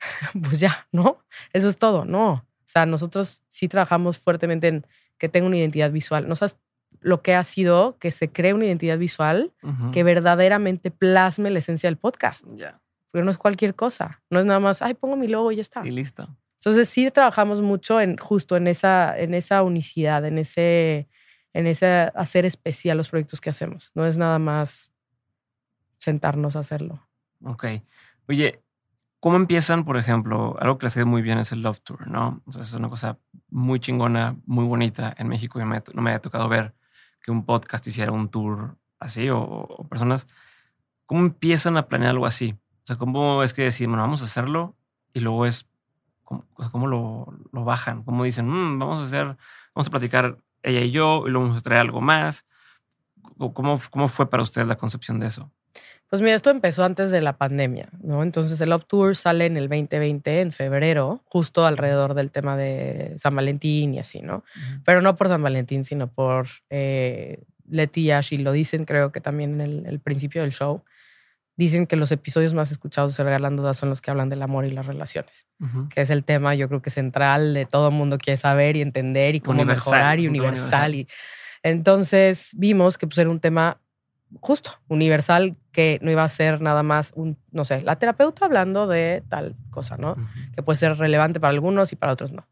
[0.42, 1.24] pues ya, ¿no?
[1.52, 2.30] Eso es todo, ¿no?
[2.32, 4.86] O sea, nosotros sí trabajamos fuertemente en
[5.18, 6.28] que tenga una identidad visual.
[6.28, 6.58] ¿No sabes
[7.00, 9.52] lo que ha sido que se cree una identidad visual
[9.92, 12.44] que verdaderamente plasme la esencia del podcast?
[12.44, 14.22] Porque no es cualquier cosa.
[14.30, 15.86] No es nada más, ay, pongo mi logo y ya está.
[15.86, 16.28] Y listo.
[16.66, 21.08] Entonces sí trabajamos mucho en justo en esa, en esa unicidad, en ese,
[21.52, 23.92] en ese hacer especial los proyectos que hacemos.
[23.94, 24.90] No es nada más
[25.98, 27.06] sentarnos a hacerlo.
[27.44, 27.66] Ok.
[28.28, 28.62] Oye,
[29.20, 30.56] ¿cómo empiezan, por ejemplo?
[30.58, 32.42] Algo que les hace muy bien es el Love Tour, ¿no?
[32.46, 33.18] Entonces es una cosa
[33.48, 35.14] muy chingona, muy bonita.
[35.18, 35.66] En México no
[36.02, 36.74] me había tocado ver
[37.26, 40.28] que un podcast hiciera un tour así o, personas.
[41.06, 42.54] ¿Cómo empiezan a planear algo así?
[42.84, 44.76] O sea, ¿cómo es que decimos, bueno, vamos a hacerlo?
[45.12, 45.66] Y luego es,
[46.22, 48.04] cómo, lo, lo, bajan?
[48.04, 49.36] ¿Cómo dicen, mm, vamos a hacer,
[49.74, 52.46] vamos a platicar ella y yo y luego vamos a traer algo más?
[53.38, 55.50] ¿Cómo, ¿Cómo fue para ustedes la concepción de eso?
[56.08, 58.22] Pues mira, esto empezó antes de la pandemia, ¿no?
[58.22, 63.14] Entonces el Up Tour sale en el 2020, en febrero, justo alrededor del tema de
[63.18, 64.44] San Valentín y así, ¿no?
[64.84, 69.20] Pero no por San Valentín, sino por eh, Leti y Ashi, lo dicen creo que
[69.20, 70.84] también en el, principio del show,
[71.56, 74.64] dicen que los episodios más escuchados de Regalando Dudas son los que hablan del amor
[74.64, 75.48] y las relaciones,
[75.92, 78.82] que es el tema yo creo que central de todo el mundo quiere saber y
[78.82, 80.94] entender y cómo mejorar y universal.
[80.94, 81.08] Y,
[81.64, 83.80] entonces vimos que pues, era un tema
[84.40, 88.86] justo, universal, que no iba a ser nada más un, no sé, la terapeuta hablando
[88.86, 90.16] de tal cosa, ¿no?
[90.54, 92.46] Que puede ser relevante para algunos y para otros no.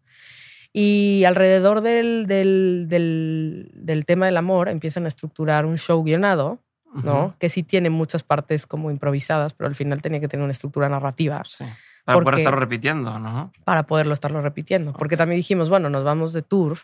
[0.72, 6.58] Y alrededor del, del, del, tema del amor empiezan a estructurar un show guionado,
[6.92, 7.34] ¿no?
[7.38, 10.88] Que sí tiene muchas partes como improvisadas, pero al final tenía que tener una estructura
[10.88, 11.42] narrativa.
[11.46, 11.64] Sí.
[12.04, 13.52] Para poder estarlo repitiendo, ¿no?
[13.64, 14.92] Para poderlo estarlo repitiendo.
[14.92, 16.78] Porque también dijimos, bueno, nos vamos de tour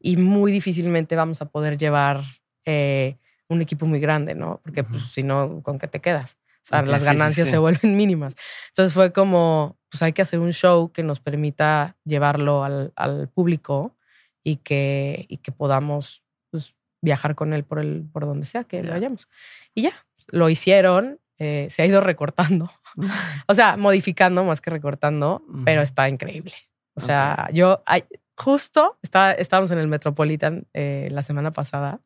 [0.00, 2.22] y muy difícilmente vamos a poder llevar
[2.64, 3.16] eh,
[3.50, 4.60] un equipo muy grande, ¿no?
[4.62, 6.38] Porque pues, si no, ¿con qué te quedas?
[6.62, 8.36] O sea, las ganancias se vuelven mínimas.
[8.68, 13.28] Entonces fue como, pues hay que hacer un show que nos permita llevarlo al, al
[13.28, 13.96] público
[14.44, 18.82] y que, y que podamos pues, viajar con él por, el, por donde sea que
[18.82, 19.28] vayamos.
[19.74, 19.92] Y ya,
[20.28, 22.70] lo hicieron, eh, se ha ido recortando,
[23.48, 26.54] o sea, modificando más que recortando, pero está increíble.
[26.94, 27.82] O sea, yo
[28.36, 32.00] justo estaba, estábamos en el Metropolitan eh, la semana pasada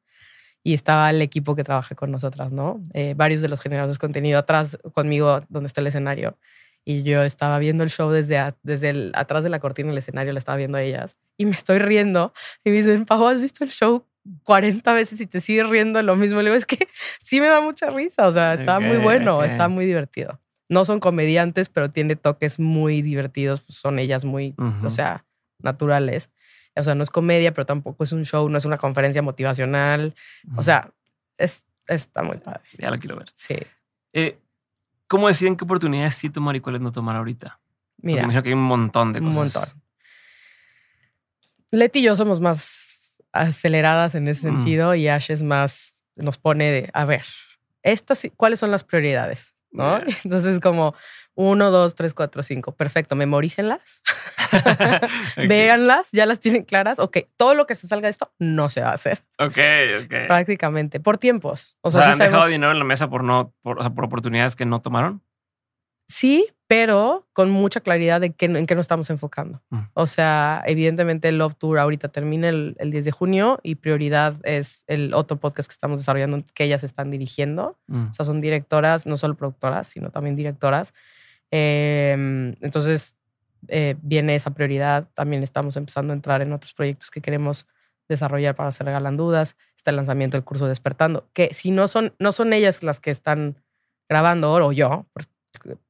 [0.67, 2.81] y estaba el equipo que trabaja con nosotras, ¿no?
[2.95, 6.39] Eh, varios de los generadores de contenido atrás conmigo donde está el escenario.
[6.87, 10.33] Y yo estaba viendo el show desde, desde el, atrás de la cortina del escenario,
[10.33, 11.17] la estaba viendo a ellas.
[11.37, 12.33] Y me estoy riendo.
[12.65, 14.07] Y me dicen, Pau, ¿has visto el show
[14.45, 16.39] 40 veces y te sigues riendo lo mismo?
[16.39, 16.89] Le digo, es que
[17.21, 18.27] sí me da mucha risa.
[18.27, 20.41] O sea, está muy bueno, está muy divertido.
[20.71, 23.61] No son comediantes, pero tiene toques muy divertidos.
[23.61, 25.27] Pues son ellas muy, o sea,
[25.59, 26.31] naturales.
[26.77, 30.15] O sea, no es comedia, pero tampoco es un show, no es una conferencia motivacional.
[30.57, 30.91] O sea,
[31.39, 32.63] es, está muy padre.
[32.79, 33.33] Ya lo quiero ver.
[33.37, 33.57] Sí.
[34.13, 34.39] Eh,
[35.07, 37.61] ¿Cómo deciden qué oportunidades sí tomar y cuáles no tomar ahorita?
[37.99, 38.23] Mira.
[38.23, 39.31] me imagino que hay un montón de cosas.
[39.31, 39.65] Un montón.
[41.71, 44.55] Leti y yo somos más aceleradas en ese mm.
[44.55, 47.25] sentido y Ash es más, nos pone de, a ver,
[47.83, 49.55] estas, ¿cuáles son las prioridades?
[49.71, 50.01] ¿No?
[50.25, 50.95] Entonces, como,
[51.35, 52.73] uno, dos, tres, cuatro, cinco.
[52.73, 53.17] Perfecto.
[53.17, 54.03] Memorícenlas.
[55.37, 56.11] Véanlas.
[56.13, 56.99] Ya las tienen claras.
[56.99, 57.19] Ok.
[57.37, 59.23] Todo lo que se salga de esto no se va a hacer.
[59.39, 59.59] Ok,
[60.05, 60.27] ok.
[60.27, 61.01] Prácticamente.
[61.01, 61.77] Por tiempos.
[61.81, 64.57] O sea, ¿han dejado dinero en la mesa por no, por, o sea, por oportunidades
[64.57, 65.23] que no tomaron?
[66.07, 69.63] Sí, pero con mucha claridad de qué, en qué nos estamos enfocando.
[69.71, 69.81] Mm.
[69.95, 74.35] O sea, evidentemente el Love Tour ahorita termina el, el, 10 de junio y prioridad
[74.45, 77.79] es el otro podcast que estamos desarrollando que ellas están dirigiendo.
[77.87, 78.09] Mm.
[78.11, 80.95] O sea, son directoras, no solo productoras, sino también directoras.
[81.57, 83.17] Em, entonces,
[83.69, 85.09] eh, viene esa prioridad.
[85.15, 87.69] También estamos empezando a entrar en otros proyectos que queremos
[88.09, 89.57] desarrollar para hacer regalan dudas.
[89.77, 93.13] Está el lanzamiento del curso Despertando, que si no son, no son ellas las que
[93.13, 93.63] están
[94.09, 95.07] grabando, o yo,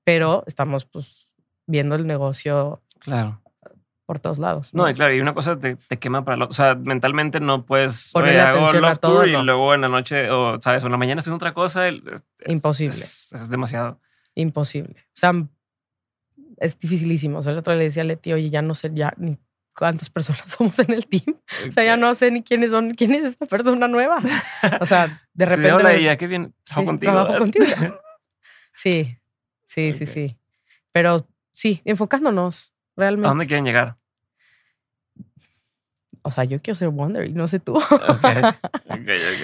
[0.05, 1.29] pero estamos pues
[1.67, 2.83] viendo el negocio.
[2.99, 3.41] Claro.
[4.05, 4.75] Por todos lados.
[4.75, 7.65] No, y claro, y una cosa te, te quema para lo, O sea, mentalmente no
[7.65, 9.25] puedes poner atención a todo.
[9.25, 11.89] Y luego en la noche, o sabes, o en la mañana haces otra cosa.
[12.45, 12.99] Imposible.
[12.99, 13.99] es demasiado.
[14.35, 14.97] Imposible.
[14.99, 15.33] O sea,
[16.59, 17.39] es dificilísimo.
[17.39, 19.39] O sea, el otro le decía a Leti, oye, ya no sé ya ni
[19.77, 21.37] cuántas personas somos en el team.
[21.69, 24.23] O sea, ya no sé ni quiénes son, quién es esta persona nueva.
[24.81, 25.69] O sea, de repente.
[25.69, 26.55] Sí, hola, ella, qué bien.
[26.65, 27.13] Trabajo contigo.
[27.13, 27.67] Trabajo contigo.
[28.77, 29.17] Sí,
[29.67, 30.37] sí, sí, sí.
[30.91, 33.29] Pero sí, enfocándonos realmente.
[33.29, 33.99] ¿A dónde quieren llegar?
[36.23, 37.81] O sea, yo quiero ser Wonder y no sé tú.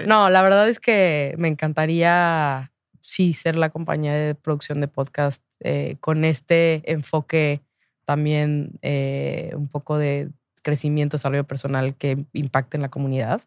[0.07, 2.73] no, la verdad es que me encantaría
[3.03, 7.61] sí ser la compañía de producción de podcast eh, con este enfoque
[8.05, 10.31] también eh, un poco de
[10.63, 13.43] crecimiento, desarrollo personal que impacte en la comunidad.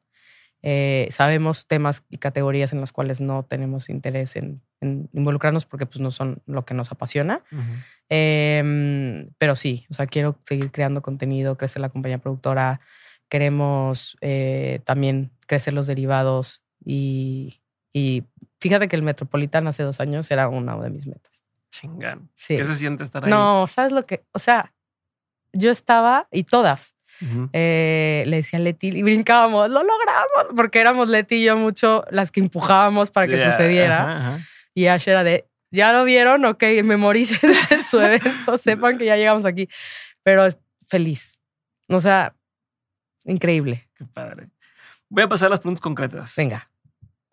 [0.61, 5.99] Eh, sabemos temas y categorías en las cuales no tenemos interés en, involucrarnos porque pues,
[5.99, 7.43] no son lo que nos apasiona.
[8.09, 12.79] Em, pero sí, o sea, quiero seguir creando contenido, crecer la compañía productora,
[13.29, 14.17] queremos
[14.85, 17.61] también crecer los derivados y,
[17.93, 18.23] y
[18.63, 21.43] Fíjate que el Metropolitan hace dos años era una de mis metas.
[21.69, 22.29] Chingán.
[22.47, 23.29] ¿Qué se siente estar ahí?
[23.29, 24.23] No, ¿sabes lo que?
[24.31, 24.73] O sea,
[25.51, 26.95] yo estaba y todas.
[27.51, 32.05] Eh, le decía a Leti y brincábamos, lo logramos, porque éramos Leti y yo mucho
[32.09, 34.39] las que empujábamos para que sucediera.
[34.73, 36.45] Y Ash era de, ¿ya lo vieron?
[36.45, 37.39] Ok, memoricen
[37.83, 39.67] su evento, sepan que ya llegamos aquí.
[40.23, 40.47] Pero
[40.87, 41.41] feliz.
[41.89, 42.33] O sea,
[43.25, 43.89] increíble.
[43.93, 44.47] Qué padre.
[45.09, 46.33] Voy a pasar a las preguntas concretas.
[46.37, 46.69] Venga.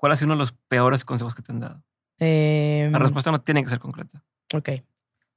[0.00, 1.84] ¿Cuál ha sido uno de los peores consejos que te han dado?
[2.20, 4.24] la em, respuesta no tiene que ser concreta.
[4.54, 4.70] Ok.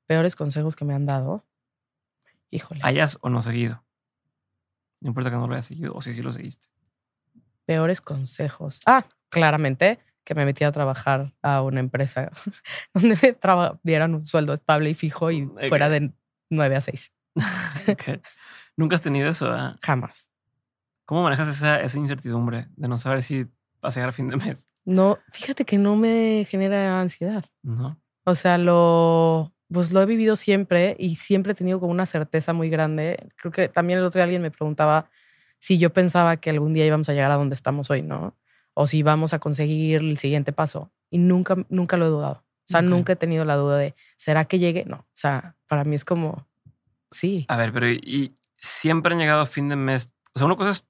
[0.06, 1.46] Peores consejos que me han dado.
[2.50, 2.80] Híjole.
[2.82, 3.84] Hayas o no seguido.
[5.02, 6.70] No importa que no lo hayas seguido o si sí lo seguiste.
[7.66, 8.80] Peores consejos.
[8.86, 12.32] Ah, claramente que me metí a trabajar a una empresa
[12.94, 16.14] donde me dieran un sueldo estable y fijo y fuera de
[16.50, 17.12] 9 a 6.
[18.78, 19.54] ¿Nunca has tenido eso?
[19.82, 20.30] Jamás.
[21.04, 23.46] ¿Cómo manejas esa, esa incertidumbre de no saber si
[23.84, 24.70] vas a llegar a fin de mes?
[24.86, 27.46] No, fíjate que no me genera ansiedad.
[27.62, 28.00] No.
[28.26, 32.54] O sea, lo, pues lo he vivido siempre y siempre he tenido como una certeza
[32.54, 33.30] muy grande.
[33.38, 35.10] Creo que también el otro día alguien me preguntaba
[35.60, 38.36] si yo pensaba que algún día íbamos a llegar a donde estamos hoy, ¿no?
[38.74, 40.92] O si vamos a conseguir el siguiente paso.
[41.10, 42.44] Y nunca, nunca lo he dudado.
[42.66, 44.86] O sea, nunca he tenido la duda de, ¿será que llegue?
[44.86, 44.98] No.
[44.98, 46.48] O sea, para mí es como,
[47.12, 47.46] sí.
[47.50, 50.10] A ver, pero y siempre han llegado a fin de mes.
[50.34, 50.88] O sea, una cosa es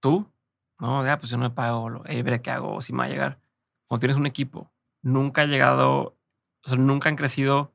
[0.00, 0.30] tú,
[0.78, 1.04] ¿no?
[1.04, 3.38] Ya, pues yo no me pago, eh, veré qué hago, si me va a llegar.
[3.86, 4.72] Cuando tienes un equipo,
[5.02, 6.16] nunca ha llegado,
[6.64, 7.72] o sea, nunca han crecido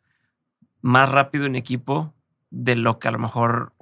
[0.81, 2.13] más rápido en equipo
[2.49, 3.73] de lo que a lo mejor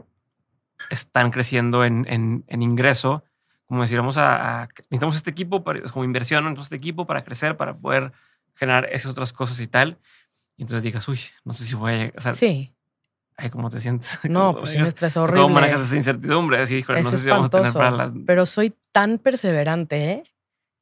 [0.90, 3.24] están creciendo en, en, ingreso.
[3.66, 7.58] Como decir, vamos a, necesitamos este equipo para, como inversión, necesitamos este equipo para crecer,
[7.58, 8.12] para poder
[8.56, 9.98] generar esas otras cosas y tal.
[10.58, 12.36] Y entonces digas, uy, no sé si voy a llegar.
[12.36, 12.74] sí.
[13.42, 14.20] Ay, ¿cómo te sientes?
[14.30, 15.44] No, pues me estresa horrible.
[15.44, 16.58] ¿Cómo manejas esa incertidumbre?
[16.58, 18.14] Así, híjole, no sé si vamos a tener para la...
[18.26, 20.24] Pero soy tan perseverante, ¿eh?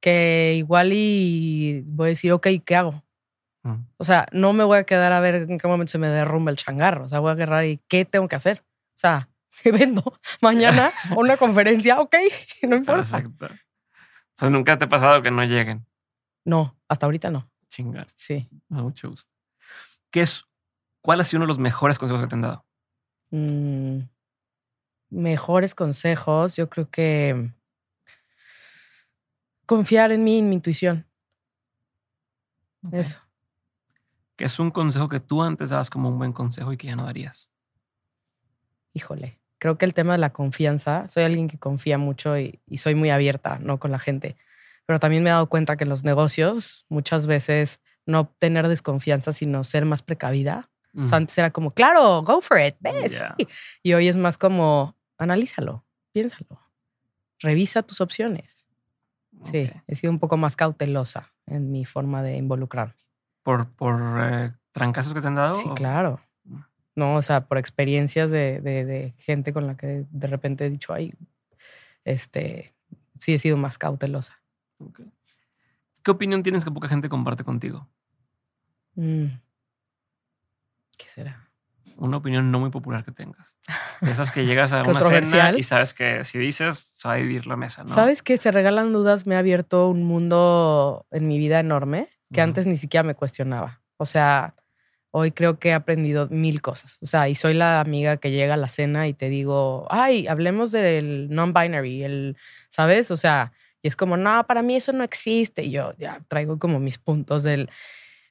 [0.02, 3.04] Que igual y voy a decir, ok, ¿qué hago?
[3.64, 3.76] Mm.
[3.98, 6.50] O sea, no me voy a quedar a ver en qué momento se me derrumba
[6.50, 7.06] el changarro.
[7.06, 8.64] O sea, voy a agarrar y ¿qué tengo que hacer?
[8.96, 9.30] O sea,
[9.64, 10.20] ¿qué vendo?
[10.42, 12.16] Mañana una conferencia, ok,
[12.64, 13.04] no importa.
[13.04, 13.46] Perfecto.
[13.46, 15.86] O sea, ¿nunca te ha pasado que no lleguen?
[16.44, 17.50] No, hasta ahorita no.
[17.70, 18.08] Chingar.
[18.16, 18.48] Sí.
[18.70, 19.32] mucho gusto.
[20.10, 20.48] ¿Qué es
[21.08, 22.66] ¿Cuál ha sido uno de los mejores consejos que te han dado?
[23.32, 24.00] Mm,
[25.10, 27.50] mejores consejos, yo creo que
[29.66, 31.08] confiar en mí, en mi intuición.
[32.92, 33.20] Eso.
[34.36, 36.98] ¿Qué es un consejo que tú antes dabas como un buen consejo y que ya
[36.98, 37.50] no darías?
[38.92, 42.80] Híjole, creo que el tema de la confianza, soy alguien que confía mucho y, y
[42.80, 43.80] soy muy abierta, ¿no?
[43.80, 44.36] Con la gente.
[44.86, 49.32] Pero también me he dado cuenta que en los negocios muchas veces no tener desconfianza,
[49.32, 50.70] sino ser más precavida,
[51.12, 53.22] antes era como, claro, go for it, ves.
[53.84, 56.60] Y hoy es más como, analízalo, piénsalo,
[57.40, 58.66] revisa tus opciones.
[59.44, 62.96] Sí, he sido un poco más cautelosa en mi forma de involucrarme.
[63.44, 65.54] ¿Por, por eh, trancazos que te han dado?
[65.54, 66.20] Sí, claro.
[66.44, 66.60] Mm.
[66.96, 70.94] No, o sea, por experiencias de, de, gente con la que de repente he dicho,
[70.94, 71.14] ay,
[72.04, 72.74] este,
[73.20, 74.42] sí he sido más cautelosa.
[76.04, 77.88] ¿Qué opinión tienes que poca gente comparte contigo?
[78.96, 79.28] Mm.
[80.98, 81.50] ¿Qué será?
[81.96, 83.56] Una opinión no muy popular que tengas.
[84.02, 87.48] esas que llegas a una cena y sabes que si dices, se va a vivir
[87.48, 87.94] la mesa, ¿no?
[87.94, 92.42] ¿Sabes que Se regalan dudas me ha abierto un mundo en mi vida enorme que
[92.42, 93.82] antes ni siquiera me cuestionaba.
[93.98, 94.54] O sea,
[95.12, 96.98] hoy creo que he aprendido mil cosas.
[97.02, 100.28] O sea, y soy la amiga que llega a la cena y te digo, ay,
[100.28, 102.38] hablemos del non-binary, el,
[102.70, 103.12] ¿sabes?
[103.12, 105.64] O sea, y es como, no, para mí eso no existe.
[105.64, 107.70] Y yo ya traigo como mis puntos del...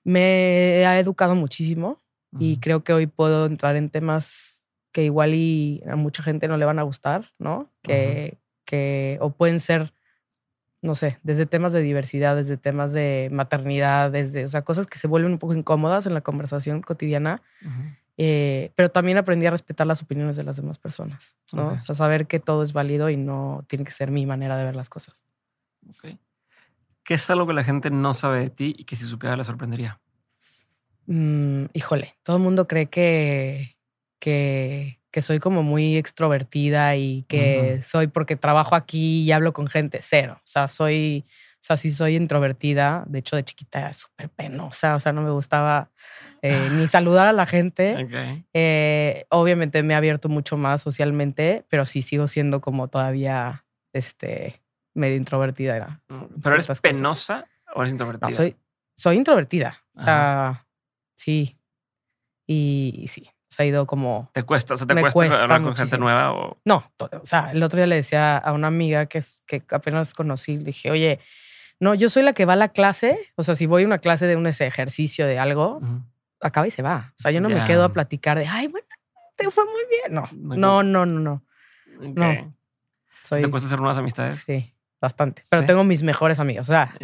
[0.05, 2.01] Me ha educado muchísimo
[2.39, 6.57] y creo que hoy puedo entrar en temas que igual y a mucha gente no
[6.57, 7.71] le van a gustar, ¿no?
[7.83, 9.93] Que, que o pueden ser,
[10.81, 14.99] no sé, desde temas de diversidad, desde temas de maternidad, desde, o sea, cosas que
[14.99, 17.43] se vuelven un poco incómodas en la conversación cotidiana.
[18.19, 21.73] Eh, pero también aprendí a respetar las opiniones de las demás personas, ¿no?
[21.73, 24.65] O sea, saber que todo es válido y no tiene que ser mi manera de
[24.65, 25.23] ver las cosas.
[25.99, 26.19] Okay.
[27.05, 29.45] ¿Qué es algo que la gente no sabe de ti y que si supiera le
[29.45, 30.01] sorprendería?
[31.07, 33.77] Mm, híjole, todo el mundo cree que,
[34.21, 39.69] que, que, soy como muy extrovertida y que soy porque trabajo aquí y hablo con
[39.69, 40.37] gente, cero.
[40.39, 41.25] O sea, soy,
[41.55, 43.05] o sea, sí soy introvertida.
[43.07, 45.91] De hecho, de chiquita era súper penosa, o sea, no me gustaba
[46.43, 48.45] eh, ni saludar a la gente.
[48.53, 54.61] Eh, obviamente me he abierto mucho más socialmente, pero sí sigo siendo como todavía este,
[54.93, 56.03] medio introvertida.
[56.09, 58.33] Mm, ¿Pero eres penosa o eres introvertida?
[58.33, 58.57] soy,
[58.97, 59.79] soy introvertida.
[59.95, 60.66] O sea,
[61.17, 61.59] Sí.
[62.47, 64.31] Y, sí, se ha ido como...
[64.33, 64.75] ¿Te cuesta?
[64.75, 66.33] O sea, ¿te cuesta, hablar con gente nueva?
[66.33, 66.59] O...
[66.65, 70.57] No, o sea, el otro día le decía a una amiga que, que apenas conocí,
[70.59, 71.21] dije, oye,
[71.79, 73.99] no, yo soy la que va a la clase, o sea, si voy a una
[73.99, 75.81] clase de un ejercicio de algo,
[76.41, 77.13] acaba y se va.
[77.19, 78.87] O sea, yo no me quedo a platicar de, ay, bueno,
[79.35, 80.15] te fue muy bien.
[80.15, 81.43] No, no, no, no, no.
[82.01, 82.55] no.
[83.29, 84.43] ¿Te cuesta hacer nuevas amistades?
[84.47, 85.43] Sí, bastante.
[85.51, 86.69] Pero tengo mis mejores amigos.
[86.69, 86.95] O sea,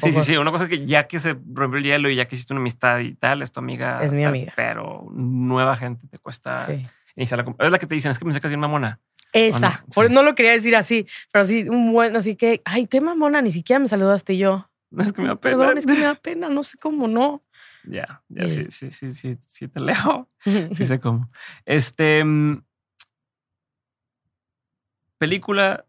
[0.00, 0.36] Sí, sí, sí.
[0.36, 2.60] Una cosa es que ya que se rompió el hielo y ya que hiciste una
[2.60, 4.02] amistad y tal, es tu amiga.
[4.02, 4.52] Es mi amiga.
[4.56, 6.86] Pero nueva gente te cuesta sí.
[7.18, 9.00] Es la que te dicen, es que me sacas bien mamona.
[9.32, 9.84] Esa.
[9.96, 10.08] No?
[10.08, 13.50] no lo quería decir así, pero sí, un buen, así que, ay, qué mamona, ni
[13.50, 14.70] siquiera me saludaste yo.
[14.98, 15.58] Es que me da pena.
[15.58, 17.42] Perdón, es que me da pena, no sé cómo no.
[17.84, 20.28] Ya, ya, sí, sí, sí, sí, sí, te leo.
[20.74, 21.28] Sí sé cómo.
[21.66, 22.62] Este, mm,
[25.18, 25.84] película,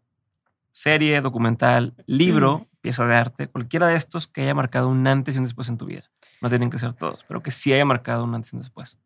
[0.72, 5.38] serie, documental, libro, pieza de arte, cualquiera de estos que haya marcado un antes y
[5.38, 6.04] un después en tu vida.
[6.40, 8.96] No tienen que ser todos, pero que sí haya marcado un antes y un después.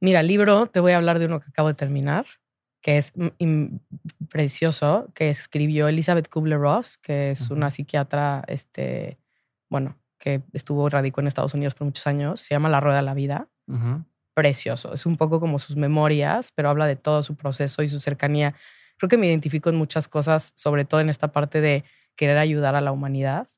[0.00, 2.26] Mira, libro, te voy a hablar de uno que acabo de terminar,
[2.80, 3.12] que es
[4.28, 9.18] precioso, que escribió Elizabeth Kubler-Ross, que es una psiquiatra, este,
[9.68, 12.40] bueno, que estuvo radicó en Estados Unidos por muchos años.
[12.40, 13.48] Se llama La Rueda de la Vida.
[14.34, 14.92] Precioso.
[14.92, 18.54] Es un poco como sus memorias, pero habla de todo su proceso y su cercanía.
[18.98, 21.84] Creo que me identifico en muchas cosas, sobre todo en esta parte de
[22.16, 23.48] querer ayudar a la humanidad.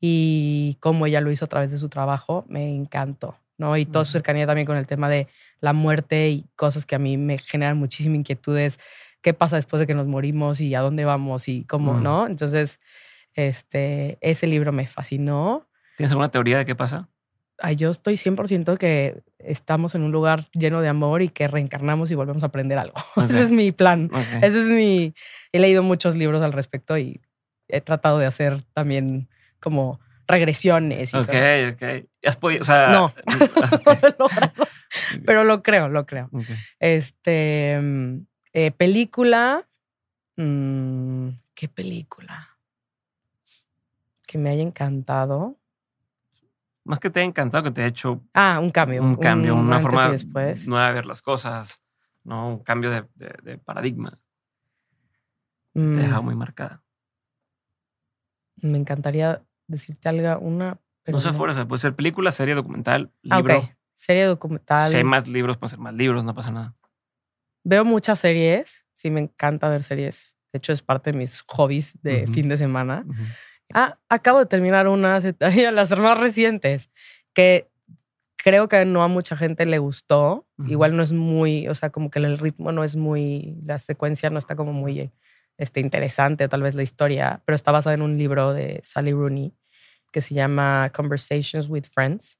[0.00, 3.36] Y cómo ella lo hizo a través de su trabajo, me encantó.
[3.58, 3.76] ¿no?
[3.76, 5.28] Y toda su cercanía también con el tema de
[5.60, 8.78] la muerte y cosas que a mí me generan muchísima inquietudes.
[9.22, 12.26] ¿Qué pasa después de que nos morimos y a dónde vamos y cómo, no?
[12.26, 12.80] Entonces,
[13.34, 15.66] este, ese libro me fascinó.
[15.96, 17.08] ¿Tienes alguna teoría de qué pasa?
[17.58, 22.10] Ay, yo estoy 100% que estamos en un lugar lleno de amor y que reencarnamos
[22.10, 22.96] y volvemos a aprender algo.
[23.16, 24.10] Ese es mi plan.
[24.42, 25.14] Ese es mi...
[25.52, 27.20] He leído muchos libros al respecto y
[27.68, 29.28] he tratado de hacer también
[29.60, 31.14] como regresiones.
[31.14, 31.34] Y ok,
[31.72, 32.08] ok.
[32.24, 33.12] ¿Has podido, o sea, no,
[34.18, 34.26] no
[35.24, 36.30] pero lo creo, lo creo.
[36.78, 39.66] Este, mm, eh, película,
[40.36, 42.56] mm, ¿qué película?
[44.26, 45.56] Que me haya encantado.
[46.84, 48.22] Más que te haya encantado, que te haya hecho.
[48.32, 49.02] Ah, un cambio.
[49.02, 50.14] Un cambio, una forma
[50.66, 51.80] nueva de ver las cosas,
[52.24, 52.48] ¿no?
[52.48, 54.16] Un cambio de, paradigma.
[55.72, 56.24] Te deja mm.
[56.24, 56.82] muy marcada.
[58.56, 60.80] Me encantaría decirte algo, una.
[61.06, 63.68] no sé, fuerza, puede ser película, serie, documental, ah, libro.
[63.94, 64.90] Serie, documental.
[64.90, 66.74] Si hay más libros, puede ser más libros, no pasa nada.
[67.64, 70.36] Veo muchas series, sí, me encanta ver series.
[70.52, 73.04] De hecho, es parte de mis hobbies de fin de semana.
[73.74, 75.20] Ah, acabo de terminar una,
[75.72, 76.90] las más recientes,
[77.34, 77.68] que
[78.36, 80.46] creo que no a mucha gente le gustó.
[80.66, 84.30] Igual no es muy, o sea, como que el ritmo no es muy, la secuencia
[84.30, 85.10] no está como muy
[85.58, 89.54] este, interesante, tal vez la historia, pero está basada en un libro de Sally Rooney
[90.12, 92.38] que se llama Conversations with Friends.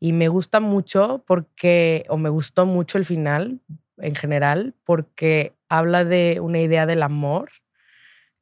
[0.00, 3.60] Y me gusta mucho porque, o me gustó mucho el final
[3.96, 7.50] en general, porque habla de una idea del amor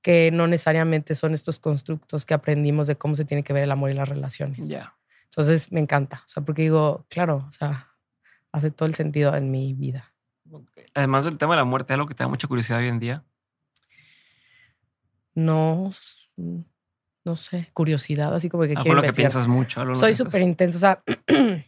[0.03, 3.71] que no necesariamente son estos constructos que aprendimos de cómo se tiene que ver el
[3.71, 4.67] amor y las relaciones.
[4.67, 4.97] Ya.
[5.27, 7.95] Entonces me encanta, o sea, porque digo, claro, o sea,
[8.53, 10.13] hace todo el sentido en mi vida.
[10.95, 12.99] Además del tema de la muerte, ¿es algo que te da mucha curiosidad hoy en
[12.99, 13.25] día?
[15.35, 15.91] No,
[17.25, 19.95] no sé, curiosidad, así como que ah, quiero lo que piensas mucho.
[19.95, 21.03] Soy súper intensa, o sea,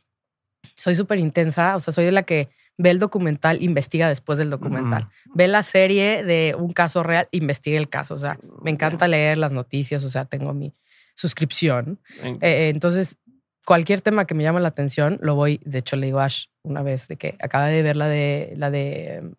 [0.77, 4.51] soy súper intensa, o sea, soy de la que ve el documental, investiga después del
[4.51, 5.09] documental.
[5.35, 9.39] Ve la serie de un caso real, investiga el caso, o sea, me encanta leer
[9.39, 10.75] las noticias, o sea, tengo mi
[11.15, 11.99] suscripción.
[12.23, 13.17] Eh, entonces,
[13.65, 16.47] cualquier tema que me llame la atención, lo voy, de hecho le digo a Ash
[16.63, 19.35] una vez de que acaba de ver la de, la de um,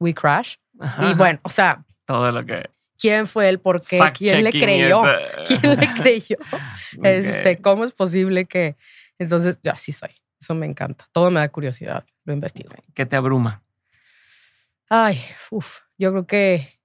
[0.00, 0.54] We Crash.
[1.02, 1.84] Y bueno, o sea...
[2.06, 5.02] Todo lo que quién fue él, por qué, quién le creyó,
[5.46, 6.36] quién le creyó,
[7.02, 8.76] este, cómo es posible que...
[9.18, 10.10] Entonces, yo así soy,
[10.40, 12.70] eso me encanta, todo me da curiosidad, lo investigo.
[12.94, 13.62] ¿Qué te abruma?
[14.88, 15.20] Ay,
[15.50, 16.80] uff, yo creo que,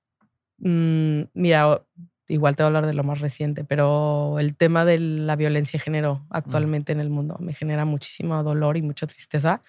[0.57, 1.84] mm, mira,
[2.27, 5.77] igual te voy a hablar de lo más reciente, pero el tema de la violencia
[5.77, 9.61] de género actualmente en el mundo me genera muchísimo dolor y mucha tristeza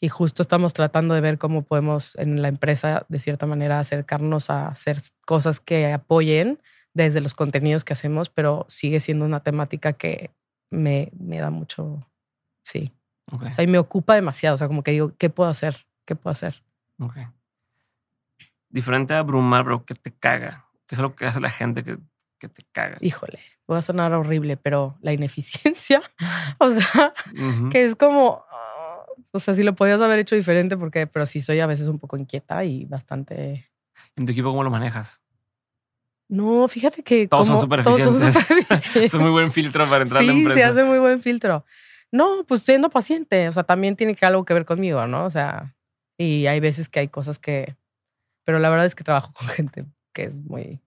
[0.00, 4.50] y justo estamos tratando de ver cómo podemos en la empresa, de cierta manera, acercarnos
[4.50, 6.60] a hacer cosas que apoyen
[6.94, 10.30] desde los contenidos que hacemos, pero sigue siendo una temática que
[10.70, 12.06] me, me da mucho,
[12.62, 12.92] sí.
[13.30, 15.86] O sea, y me ocupa demasiado, o sea, como que digo, ¿qué puedo hacer?
[16.04, 16.62] ¿Qué puedo hacer?
[16.98, 17.16] Ok.
[18.70, 20.66] Diferente a abrumar, pero ¿qué te caga?
[20.86, 21.98] ¿Qué es lo que hace la gente que,
[22.38, 22.96] que te caga?
[23.00, 26.02] Híjole, voy a sonar horrible, pero la ineficiencia,
[26.58, 27.12] o sea,
[27.70, 28.44] que es como,
[29.32, 31.98] o sea, sí lo podías haber hecho diferente, porque, pero sí soy a veces un
[31.98, 33.70] poco inquieta y bastante.
[34.16, 35.22] ¿En tu equipo cómo lo manejas?
[36.28, 37.26] No, fíjate que.
[37.26, 38.36] Todos son súper eficientes.
[38.96, 40.54] es un muy buen filtro para entrar a la empresa.
[40.54, 41.64] Sí, se hace muy buen filtro.
[42.12, 43.48] No, pues siendo paciente.
[43.48, 45.24] O sea, también tiene que algo que ver conmigo, ¿no?
[45.24, 45.74] O sea,
[46.18, 47.76] y hay veces que hay cosas que.
[48.44, 50.80] Pero la verdad es que trabajo con gente que es muy,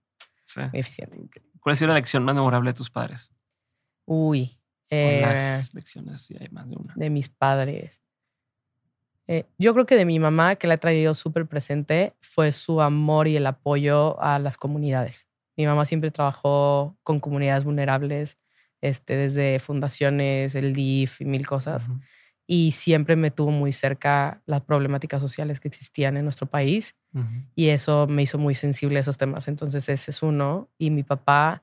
[0.72, 1.42] eficiente.
[1.60, 3.32] ¿Cuál ha sido la lección más memorable de tus padres?
[4.04, 4.58] Uy.
[4.90, 6.92] las eh, lecciones, si hay más de una.
[6.94, 8.02] De mis padres.
[9.28, 12.80] Eh, yo creo que de mi mamá, que la ha traído súper presente, fue su
[12.80, 15.26] amor y el apoyo a las comunidades.
[15.56, 18.38] Mi mamá siempre trabajó con comunidades vulnerables,
[18.80, 21.88] este, desde fundaciones, el DIF y mil cosas.
[22.46, 26.96] Y siempre me tuvo muy cerca las problemáticas sociales que existían en nuestro país.
[27.54, 29.46] Y eso me hizo muy sensible a esos temas.
[29.46, 30.68] Entonces ese es uno.
[30.78, 31.62] Y mi papá,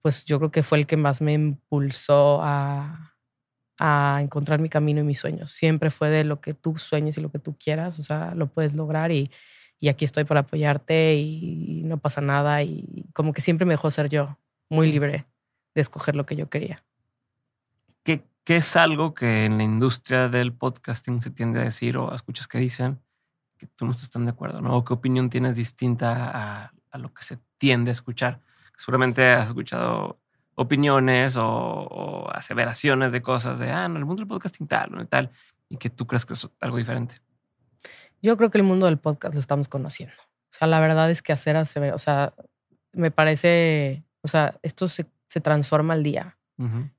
[0.00, 3.09] pues yo creo que fue el que más me impulsó a,
[3.82, 5.52] a encontrar mi camino y mis sueños.
[5.52, 8.46] Siempre fue de lo que tú sueñes y lo que tú quieras, o sea, lo
[8.46, 9.30] puedes lograr y,
[9.78, 13.90] y aquí estoy para apoyarte y no pasa nada y como que siempre me dejó
[13.90, 14.38] ser yo,
[14.68, 15.24] muy libre
[15.74, 16.84] de escoger lo que yo quería.
[18.04, 22.14] ¿Qué, ¿Qué, es algo que en la industria del podcasting se tiende a decir o
[22.14, 23.00] escuchas que dicen
[23.56, 24.76] que tú no estás tan de acuerdo, ¿no?
[24.76, 28.42] ¿O qué opinión tienes distinta a, a lo que se tiende a escuchar?
[28.76, 30.19] Seguramente has escuchado
[30.54, 35.30] opiniones o, aseveraciones de cosas de, ah, no, el mundo del podcasting tal o tal,
[35.68, 37.20] y que tú crees que es algo diferente.
[38.22, 40.14] Yo creo que el mundo del podcast lo estamos conociendo.
[40.50, 42.34] O sea, la verdad es que hacer asever, o sea,
[42.92, 46.36] me parece, o sea, esto se, se transforma al día.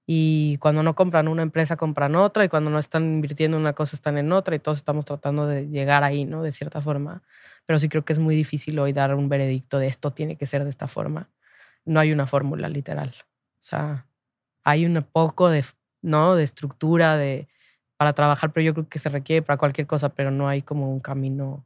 [0.08, 3.74] Y cuando no compran una empresa, compran otra, y cuando no están invirtiendo en una
[3.74, 6.42] cosa, están en otra, y todos estamos tratando de llegar ahí, ¿no?
[6.42, 7.22] De cierta forma.
[7.68, 10.48] Pero sí creo que es muy difícil hoy dar un veredicto de esto tiene que
[10.48, 11.30] ser de esta forma.
[11.86, 13.14] No hay una fórmula literal.
[13.62, 14.08] O sea,
[14.64, 15.64] hay un poco de,
[16.02, 16.36] ¿no?
[16.36, 17.48] de estructura de,
[17.98, 20.92] para trabajar, pero yo creo que se requiere para cualquier cosa, pero no hay como
[20.92, 21.66] un camino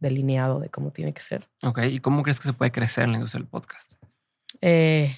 [0.00, 1.48] delineado de cómo tiene que ser.
[1.62, 3.92] Ok, ¿y cómo crees que se puede crecer en la industria del podcast?
[4.60, 5.16] Eh,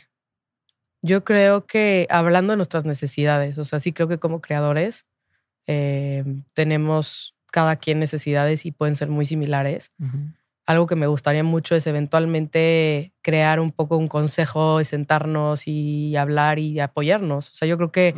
[1.03, 5.07] yo creo que hablando de nuestras necesidades, o sea, sí creo que como creadores
[5.67, 9.93] eh, tenemos cada quien necesidades y pueden ser muy similares
[10.67, 16.17] algo que me gustaría mucho es eventualmente crear un poco un consejo y sentarnos y
[16.17, 17.51] hablar y apoyarnos.
[17.51, 18.15] O sea, yo creo que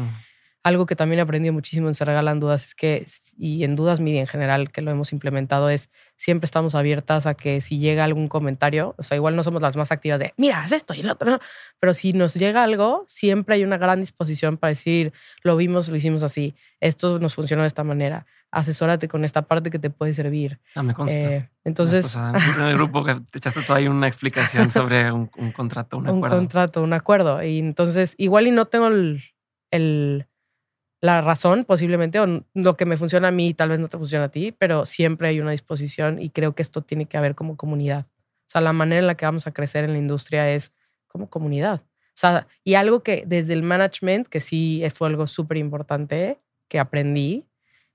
[0.67, 3.07] algo que también he aprendido muchísimo en Se Regalan Dudas es que,
[3.39, 7.35] y en Dudas Media en general, que lo hemos implementado, es siempre estamos abiertas a
[7.35, 10.63] que si llega algún comentario, o sea, igual no somos las más activas de, mira,
[10.63, 11.39] haz esto y lo otro,
[11.79, 15.13] pero si nos llega algo, siempre hay una gran disposición para decir,
[15.45, 19.71] lo vimos, lo hicimos así, esto nos funcionó de esta manera asesórate con esta parte
[19.71, 20.59] que te puede servir.
[20.75, 21.19] Ah, me consta.
[21.19, 22.17] Eh, entonces.
[22.17, 26.37] en el grupo que te echaste toda ahí una explicación sobre un, contrato, un acuerdo.
[26.37, 27.43] Un contrato, un acuerdo.
[27.43, 30.27] Y entonces, igual y no tengo el,
[31.01, 34.27] la razón, posiblemente, o lo que me funciona a mí tal vez no te funciona
[34.27, 37.57] a ti, pero siempre hay una disposición y creo que esto tiene que haber como
[37.57, 38.07] comunidad.
[38.47, 40.73] O sea, la manera en la que vamos a crecer en la industria es
[41.09, 41.83] como comunidad.
[41.85, 46.79] O sea, y algo que desde el management, que sí fue algo súper importante que
[46.79, 47.45] aprendí,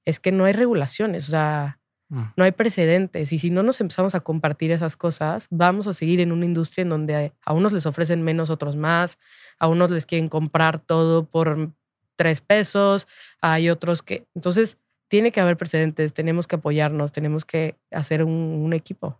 [0.05, 1.79] es que no hay regulaciones, o sea,
[2.09, 2.21] mm.
[2.35, 3.31] no hay precedentes.
[3.33, 6.83] Y si no nos empezamos a compartir esas cosas, vamos a seguir en una industria
[6.83, 9.17] en donde a unos les ofrecen menos, otros más,
[9.59, 11.71] a unos les quieren comprar todo por
[12.15, 13.07] tres pesos,
[13.41, 14.27] hay otros que...
[14.35, 19.19] Entonces, tiene que haber precedentes, tenemos que apoyarnos, tenemos que hacer un, equipo.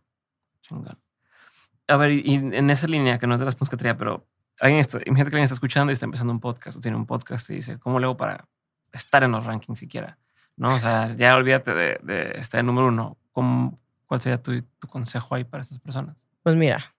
[1.87, 4.25] A ver, y en esa línea, que no es de las pesquetería, pero
[4.61, 7.05] alguien está, imagínate que alguien está escuchando y está empezando un podcast o tiene un
[7.05, 8.47] podcast y dice, ¿cómo le hago para
[8.93, 10.17] estar en los rankings siquiera?
[10.57, 10.75] ¿No?
[10.75, 13.17] O sea, ya olvídate de, de estar en número uno.
[13.31, 16.15] ¿Cuál sería tu, tu consejo ahí para estas personas?
[16.43, 16.93] Pues mira,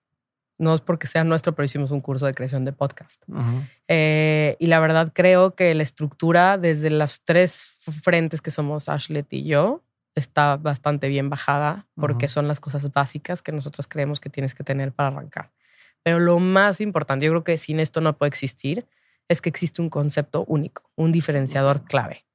[0.57, 3.21] no es porque sea nuestro, pero hicimos un curso de creación de podcast.
[3.87, 7.65] Eh, y la verdad creo que la estructura desde los tres
[8.01, 9.83] frentes que somos Ashlet y yo
[10.15, 14.63] está bastante bien bajada porque son las cosas básicas que nosotros creemos que tienes que
[14.63, 15.51] tener para arrancar.
[16.03, 18.85] Pero lo más importante, yo creo que sin esto no puede existir,
[19.27, 22.25] es que existe un concepto único, un diferenciador clave.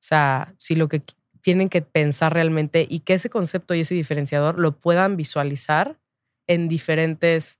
[0.00, 1.02] O sea, si lo que
[1.40, 5.98] tienen que pensar realmente y que ese concepto y ese diferenciador lo puedan visualizar
[6.46, 7.58] en diferentes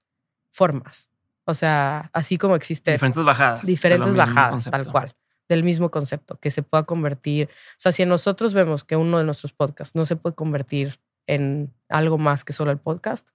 [0.51, 1.10] formas.
[1.44, 2.93] O sea, así como existe.
[2.93, 3.66] Diferentes bajadas.
[3.66, 5.15] Diferentes bajadas, tal cual.
[5.48, 7.48] Del mismo concepto, que se pueda convertir.
[7.48, 11.73] O sea, si nosotros vemos que uno de nuestros podcasts no se puede convertir en
[11.89, 13.28] algo más que solo el podcast,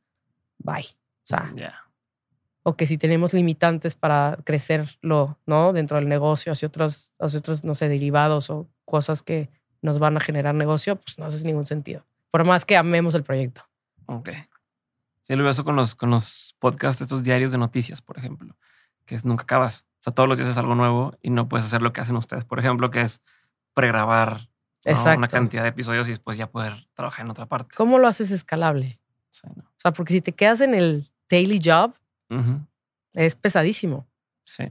[0.59, 0.85] bye.
[0.85, 1.51] O sea,
[2.63, 5.73] o que si tenemos limitantes para crecerlo, ¿no?
[5.73, 9.49] Dentro del negocio, hacia otros, hacia otros, no sé, derivados o cosas que
[9.81, 12.05] nos van a generar negocio, pues no hace ningún sentido.
[12.31, 13.63] Por más que amemos el proyecto.
[14.05, 14.29] Ok.
[15.23, 18.55] Sí, lo veo eso con los, con los podcasts, estos diarios de noticias, por ejemplo,
[19.05, 19.85] que es nunca acabas.
[19.99, 22.15] O sea, todos los días es algo nuevo y no puedes hacer lo que hacen
[22.15, 23.21] ustedes, por ejemplo, que es
[23.73, 24.49] pregrabar
[24.85, 27.73] una cantidad de episodios y después ya poder trabajar en otra parte.
[27.75, 28.99] ¿Cómo lo haces escalable?
[29.31, 31.95] O sea, porque si te quedas en el daily job,
[33.13, 34.07] es pesadísimo.
[34.45, 34.65] Sí.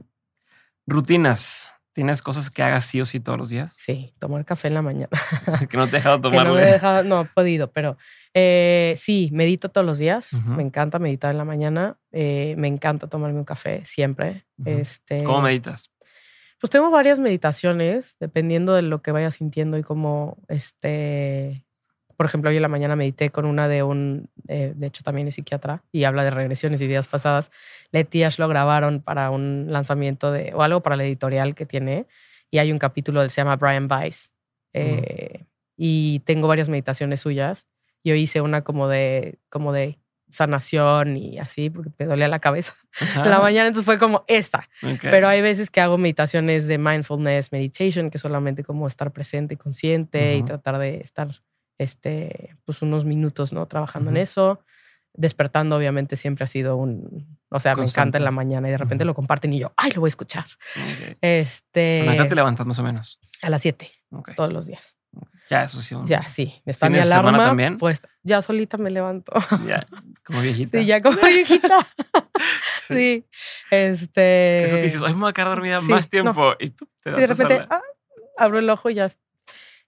[0.85, 1.69] Rutinas.
[1.93, 3.71] ¿Tienes cosas que hagas sí o sí todos los días?
[3.77, 5.09] Sí, tomar café en la mañana.
[5.69, 6.53] que no te he dejado tomarlo.
[6.53, 7.97] no he dejado, no he podido, pero
[8.33, 10.33] eh, sí, medito todos los días.
[10.33, 11.97] Me encanta meditar en la mañana.
[12.11, 14.47] Eh, me encanta tomarme un café siempre.
[14.65, 15.91] este, ¿Cómo meditas?
[16.59, 21.63] Pues tengo varias meditaciones, dependiendo de lo que vaya sintiendo y cómo este,
[22.23, 25.27] por ejemplo, hoy en la mañana medité con una de un, eh, de hecho también
[25.27, 27.51] es psiquiatra y habla de regresiones y vidas pasadas.
[27.91, 32.07] Leti lo grabaron para un lanzamiento de, o algo para la editorial que tiene
[32.49, 34.31] y hay un capítulo que se llama Brian Weiss.
[34.71, 35.43] Eh,
[35.75, 37.67] y tengo varias meditaciones suyas.
[38.05, 42.73] Yo hice una como de, como de sanación y así, porque me dolía la cabeza
[43.17, 44.69] en la mañana, entonces fue como esta.
[45.01, 49.57] Pero hay veces que hago meditaciones de mindfulness meditation, que solamente como estar presente y
[49.57, 51.41] consciente y tratar de estar
[51.83, 53.65] este, pues unos minutos, ¿no?
[53.67, 54.61] Trabajando en eso.
[55.15, 57.37] Despertando, obviamente, siempre ha sido un.
[57.49, 59.91] O sea, me encanta en la mañana y de repente lo comparten y yo, ¡ay,
[59.91, 60.45] lo voy a escuchar!
[61.21, 62.09] Este.
[62.09, 63.19] ¿A qué te levantas más o menos?
[63.43, 63.91] A las 7,
[64.35, 64.97] todos los días.
[65.49, 65.95] Ya, eso sí.
[66.05, 66.61] Ya, sí.
[66.65, 67.37] Está mi alarma.
[67.37, 67.77] también?
[67.77, 69.33] Pues ya solita me levanto.
[69.67, 69.85] Ya,
[70.25, 70.79] como viejita.
[70.79, 71.79] Sí, ya como viejita.
[72.87, 73.25] sí.
[73.69, 74.65] Este.
[74.65, 76.53] Eso dices, hoy me voy a quedar dormida más tiempo.
[76.59, 77.81] Y tú te De repente, ah,
[78.37, 79.09] abro el ojo y ya.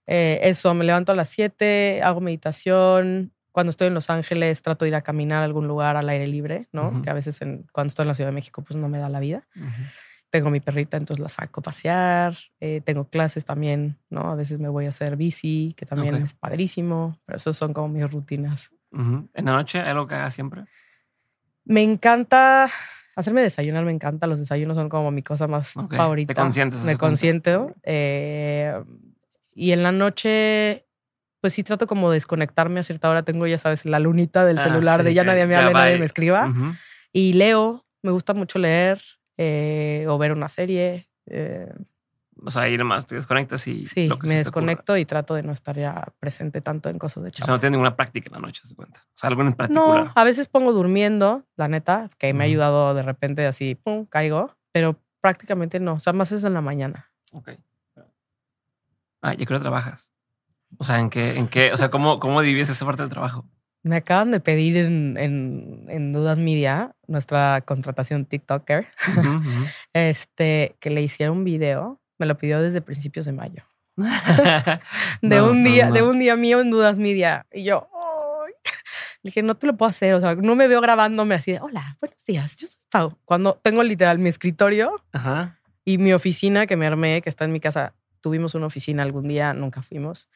[0.06, 3.32] Eh, eso, me levanto a las 7, hago meditación.
[3.52, 6.26] Cuando estoy en Los Ángeles, trato de ir a caminar a algún lugar al aire
[6.26, 7.02] libre, ¿no?
[7.02, 7.38] Que a veces
[7.72, 9.46] cuando estoy en la Ciudad de México, pues no me da la vida.
[10.28, 12.36] Tengo mi perrita, entonces la saco a pasear.
[12.60, 14.30] Eh, tengo clases también, ¿no?
[14.30, 17.18] A veces me voy a hacer bici, que también es padrísimo.
[17.24, 18.70] Pero esos son como mis rutinas.
[18.92, 20.64] ¿En la noche hay algo que hagas siempre?
[21.64, 22.68] Me encanta
[23.16, 24.26] hacerme desayunar, me encanta.
[24.26, 26.34] Los desayunos son como mi cosa más favorita.
[26.34, 26.82] ¿Te consientes?
[26.82, 27.74] Me consiento.
[27.82, 28.74] Eh,
[29.56, 30.86] y en la noche,
[31.40, 33.22] pues sí trato como de desconectarme a cierta hora.
[33.22, 36.04] Tengo, ya sabes, la lunita del ah, celular de ya nadie me hable, nadie me
[36.04, 36.52] escriba.
[37.10, 39.00] Y leo, me gusta mucho leer
[39.38, 41.08] eh, o ver una serie.
[41.24, 41.72] Eh,
[42.44, 43.86] o sea, ahí nomás te desconectas y.
[43.86, 47.44] Sí, me desconecto y trato de no estar ya presente tanto en cosas de chamba.
[47.44, 49.00] O sea, no tiene ninguna práctica en la noche, se cuenta.
[49.06, 50.04] O sea, algo en particular.
[50.04, 54.04] No, a veces pongo durmiendo, la neta, que me ha ayudado de repente así, pum,
[54.04, 55.94] caigo, pero prácticamente no.
[55.94, 57.10] O sea, más es en la mañana.
[57.32, 57.52] Ok.
[59.26, 60.08] Ah, ¿y qué trabajas?
[60.78, 63.44] O sea, ¿en qué, en qué, o sea, cómo, cómo divides esa parte del trabajo?
[63.82, 65.16] Me acaban de pedir en,
[65.88, 68.86] en, Dudas Media, nuestra contratación TikToker,
[69.92, 73.64] este, que le hiciera un video me lo pidió desde principios de mayo.
[75.22, 77.46] de un día, de un día mío en Dudas Media.
[77.52, 77.88] Y yo,
[79.22, 80.14] le dije, no te lo puedo hacer.
[80.14, 83.18] O sea, no me veo grabándome así de, hola, buenos días, yo soy Pau.
[83.24, 85.02] Cuando tengo literal mi escritorio
[85.84, 87.94] y mi oficina que me armé, que está en mi casa.
[88.26, 90.28] Tuvimos una oficina algún día, nunca fuimos.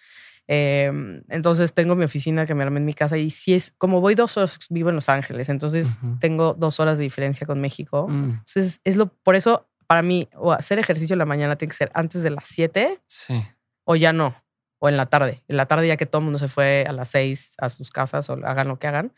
[0.47, 4.01] Em, entonces tengo mi oficina que me armé en mi casa y si es como
[4.01, 8.07] voy dos horas, vivo en Los Ángeles, entonces tengo dos horas de diferencia con México.
[8.09, 8.43] Mm.
[8.47, 11.77] Entonces es lo, por eso para mí, o hacer ejercicio en la mañana tiene que
[11.77, 13.45] ser antes de las 7 sí.
[13.83, 14.37] o ya no,
[14.79, 15.43] o en la tarde.
[15.49, 17.91] En la tarde ya que todo el mundo se fue a las 6 a sus
[17.91, 19.13] casas o hagan lo que hagan,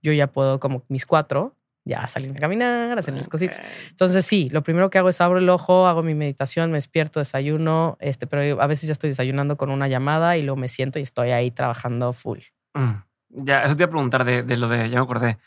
[0.00, 3.60] yo ya puedo como mis cuatro ya salir a caminar, hacer mis cositas.
[3.90, 7.20] Entonces sí, lo primero que hago es abro el ojo, hago mi meditación, me despierto,
[7.20, 10.98] desayuno, este, pero a veces ya estoy desayunando con una llamada y luego me siento
[10.98, 12.40] y estoy ahí trabajando full.
[12.74, 13.44] Mm.
[13.44, 15.38] Ya, eso te iba a preguntar de, de, lo de, ya me acordé,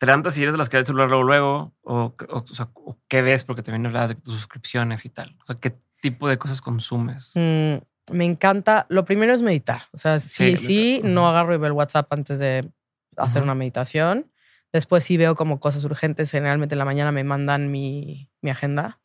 [0.00, 1.74] ¿Te levantas y eres de las que ve el celular luego, luego?
[1.82, 3.44] O, o, qué ves?
[3.44, 5.36] Porque también hablas de tus suscripciones y tal.
[5.42, 7.32] O sea, ¿qué tipo de cosas consumes?
[7.34, 7.74] Mm,
[8.10, 8.86] me encanta.
[8.88, 9.82] Lo primero es meditar.
[9.92, 12.70] O sea, sí, sí, no agarro y veo el WhatsApp antes de
[13.18, 14.30] hacer una meditación.
[14.72, 16.30] Después sí veo como cosas urgentes.
[16.30, 19.00] Generalmente en la mañana me mandan mi, mi agenda.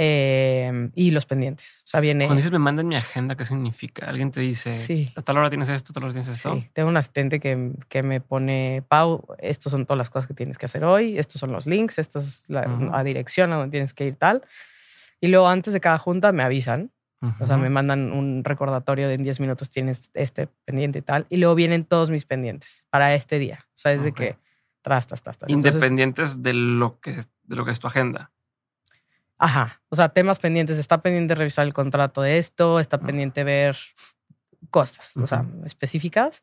[0.00, 1.82] Em, y los pendientes.
[1.84, 2.26] O sea, viene.
[2.26, 4.08] Cuando dices me mandan mi agenda, ¿qué significa?
[4.08, 5.12] Alguien te dice, sí.
[5.16, 6.54] a tal hora tienes esto, a tal hora tienes esto.
[6.54, 10.34] Sí, tengo un asistente que, que, me pone, Pau, estos son todas las cosas que
[10.34, 13.92] tienes que hacer hoy, estos son los links, esto es la dirección a donde tienes
[13.92, 14.42] que ir tal.
[15.20, 16.92] Y luego antes de cada junta me avisan.
[17.40, 21.26] O sea, me mandan un recordatorio de en 10 minutos tienes este pendiente y tal.
[21.28, 23.66] Y luego vienen todos mis pendientes para este día.
[23.70, 24.36] O sea, es de que
[24.88, 25.50] tras, tras, tras.
[25.50, 27.12] Independientes de, lo que,
[27.44, 28.30] de lo que es tu agenda.
[29.38, 29.80] Ajá.
[29.88, 30.78] O sea, temas pendientes.
[30.78, 33.76] Está pendiente revisar el contrato de esto, está pendiente ver
[34.70, 36.42] cosas, o sea, específicas.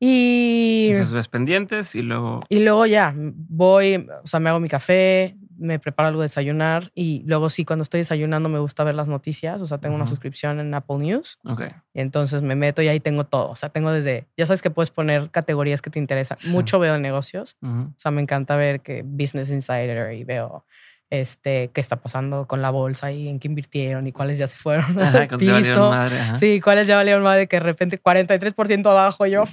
[0.00, 0.88] Y.
[0.90, 2.40] Entonces ves pendientes y luego.
[2.48, 6.90] Y luego ya, voy, o sea, me hago mi café, me preparo algo de desayunar
[6.94, 10.06] y luego sí, cuando estoy desayunando me gusta ver las noticias, o sea, tengo una
[10.06, 11.38] suscripción en Apple News.
[11.44, 11.62] Ok.
[11.94, 14.70] Y entonces me meto y ahí tengo todo, o sea, tengo desde, ya sabes que
[14.70, 16.38] puedes poner categorías que te interesan.
[16.50, 20.64] Mucho veo negocios, o sea, me encanta ver que Business Insider y veo
[21.10, 24.56] este, qué está pasando con la bolsa y en qué invirtieron y cuáles ya se
[24.56, 25.92] fueron al piso.
[26.36, 29.44] sí, cuáles ya valieron madre que de repente 43% abajo yo.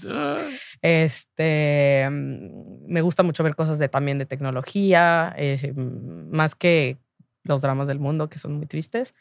[0.81, 6.97] Este, mm, me gusta mucho ver cosas de también de tecnología, eh, más que
[7.43, 9.15] los dramas del mundo que son muy tristes.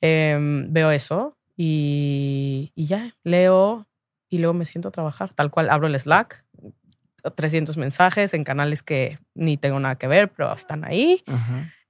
[0.00, 3.86] Em, veo eso y, y ya, leo
[4.30, 6.44] y luego me siento a trabajar, tal cual abro el Slack
[7.32, 11.22] 300 mensajes en canales que ni tengo nada que ver, pero están ahí.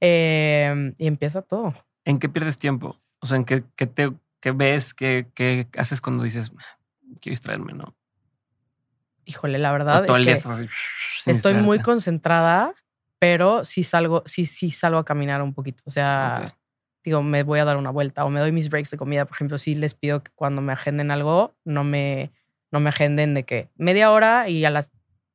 [0.00, 1.74] Em, y empieza todo.
[2.04, 3.00] ¿En qué pierdes tiempo?
[3.20, 4.12] O sea, ¿en qué, te,
[4.52, 4.94] ves?
[4.94, 6.52] Qué, ¿Qué, haces cuando dices,
[7.20, 7.94] quiero distraerme, no?
[9.24, 10.46] Híjole, la verdad es
[11.24, 12.74] que estoy muy concentrada,
[13.18, 15.82] pero sí salgo, sí, sí salgo a caminar un poquito.
[15.84, 16.56] O sea,
[17.04, 19.26] digo, me voy a dar una vuelta o me doy mis breaks de comida.
[19.26, 22.32] Por ejemplo, sí les pido que cuando me agenden algo, no me,
[22.70, 24.90] no me agenden de que media hora y a las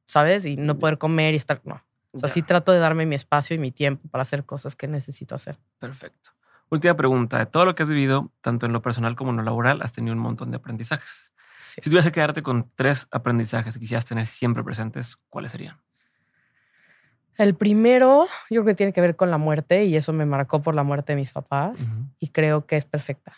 [0.06, 0.46] ¿sabes?
[0.46, 1.84] Y no poder comer y estar, no.
[2.12, 4.88] O sea, sí trato de darme mi espacio y mi tiempo para hacer cosas que
[4.88, 5.58] necesito hacer.
[5.80, 6.30] Perfecto.
[6.70, 7.40] Última pregunta.
[7.40, 9.94] De todo lo que has vivido, tanto en lo personal como en lo laboral, has
[9.94, 11.32] tenido un montón de aprendizajes.
[11.76, 15.82] Si tuvieras que quedarte con tres aprendizajes que quisieras tener siempre presentes, ¿cuáles serían?
[17.38, 20.62] El primero, yo creo que tiene que ver con la muerte y eso me marcó
[20.62, 21.84] por la muerte de mis papás
[22.20, 23.34] y creo que es perfecta.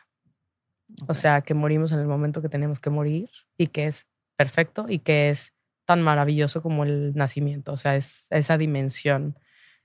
[1.08, 4.06] O sea, que morimos en el momento que tenemos que morir y que es
[4.36, 5.54] perfecto y que es
[5.86, 7.74] tan maravilloso como el nacimiento.
[7.74, 9.38] O sea, es esa dimensión.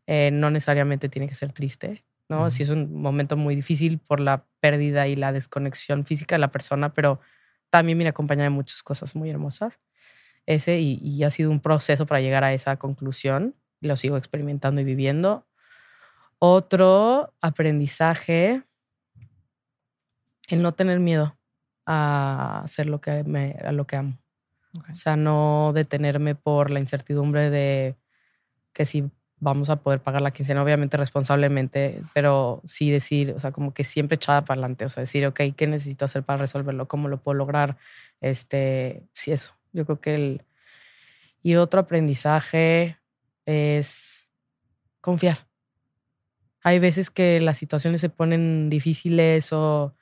[0.07, 2.51] Eh, no necesariamente tiene que ser triste, ¿no?
[2.51, 6.51] Sí es un momento muy difícil por la pérdida y la desconexión física de la
[6.51, 7.21] persona, pero
[7.71, 9.79] también me acompaña de muchas cosas muy hermosas.
[10.47, 14.81] Ese y, y ha sido un proceso para llegar a esa conclusión lo sigo experimentando
[14.81, 15.47] y viviendo.
[16.39, 18.63] Otro aprendizaje,
[20.49, 21.39] el no tener miedo
[21.87, 24.19] a hacer lo que, me, a lo que amo.
[24.91, 27.97] O sea, no detenerme por la incertidumbre de
[28.73, 29.11] que si
[29.41, 33.85] vamos a poder pagar la quincena, obviamente responsablemente, pero sí decir, o sea, como que
[33.85, 36.87] siempre echada para adelante, o sea, decir, ok, ¿qué necesito hacer para resolverlo?
[36.89, 37.79] ¿Cómo lo puedo lograr?
[38.21, 39.55] Este, sí, eso.
[39.73, 40.45] Yo creo que el...
[41.43, 42.99] Y otro aprendizaje,
[43.47, 44.29] es
[45.01, 45.47] confiar.
[46.63, 49.95] Hay veces que las situaciones se ponen difíciles o,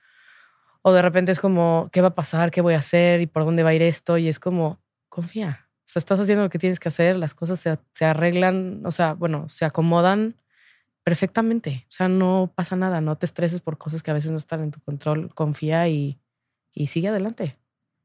[0.88, 2.50] o de repente es como, ¿qué va a pasar?
[2.50, 3.20] ¿Qué voy a hacer?
[3.20, 4.18] ¿Y por dónde va a ir esto?
[4.18, 5.68] Y es como, confía.
[5.80, 8.90] O sea, estás haciendo lo que tienes que hacer, las cosas se, se arreglan, o
[8.90, 10.36] sea, bueno, se acomodan
[11.02, 11.86] perfectamente.
[11.88, 14.62] O sea, no pasa nada, no te estreses por cosas que a veces no están
[14.62, 15.34] en tu control.
[15.34, 16.20] Confía y,
[16.74, 17.58] y sigue adelante.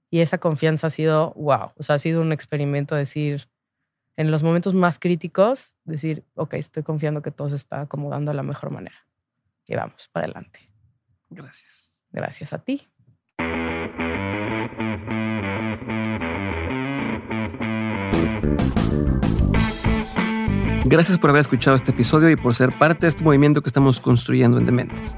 [0.10, 3.50] Y esa confianza ha sido, wow, o sea, ha sido un experimento decir,
[4.16, 8.38] en los momentos más críticos, decir, ok, estoy confiando que todo se está acomodando de
[8.38, 9.08] la mejor manera.
[9.66, 10.60] Y vamos para adelante.
[11.30, 11.93] Gracias.
[12.14, 12.88] Gracias a ti.
[20.86, 24.00] Gracias por haber escuchado este episodio y por ser parte de este movimiento que estamos
[24.00, 25.18] construyendo en Dementes.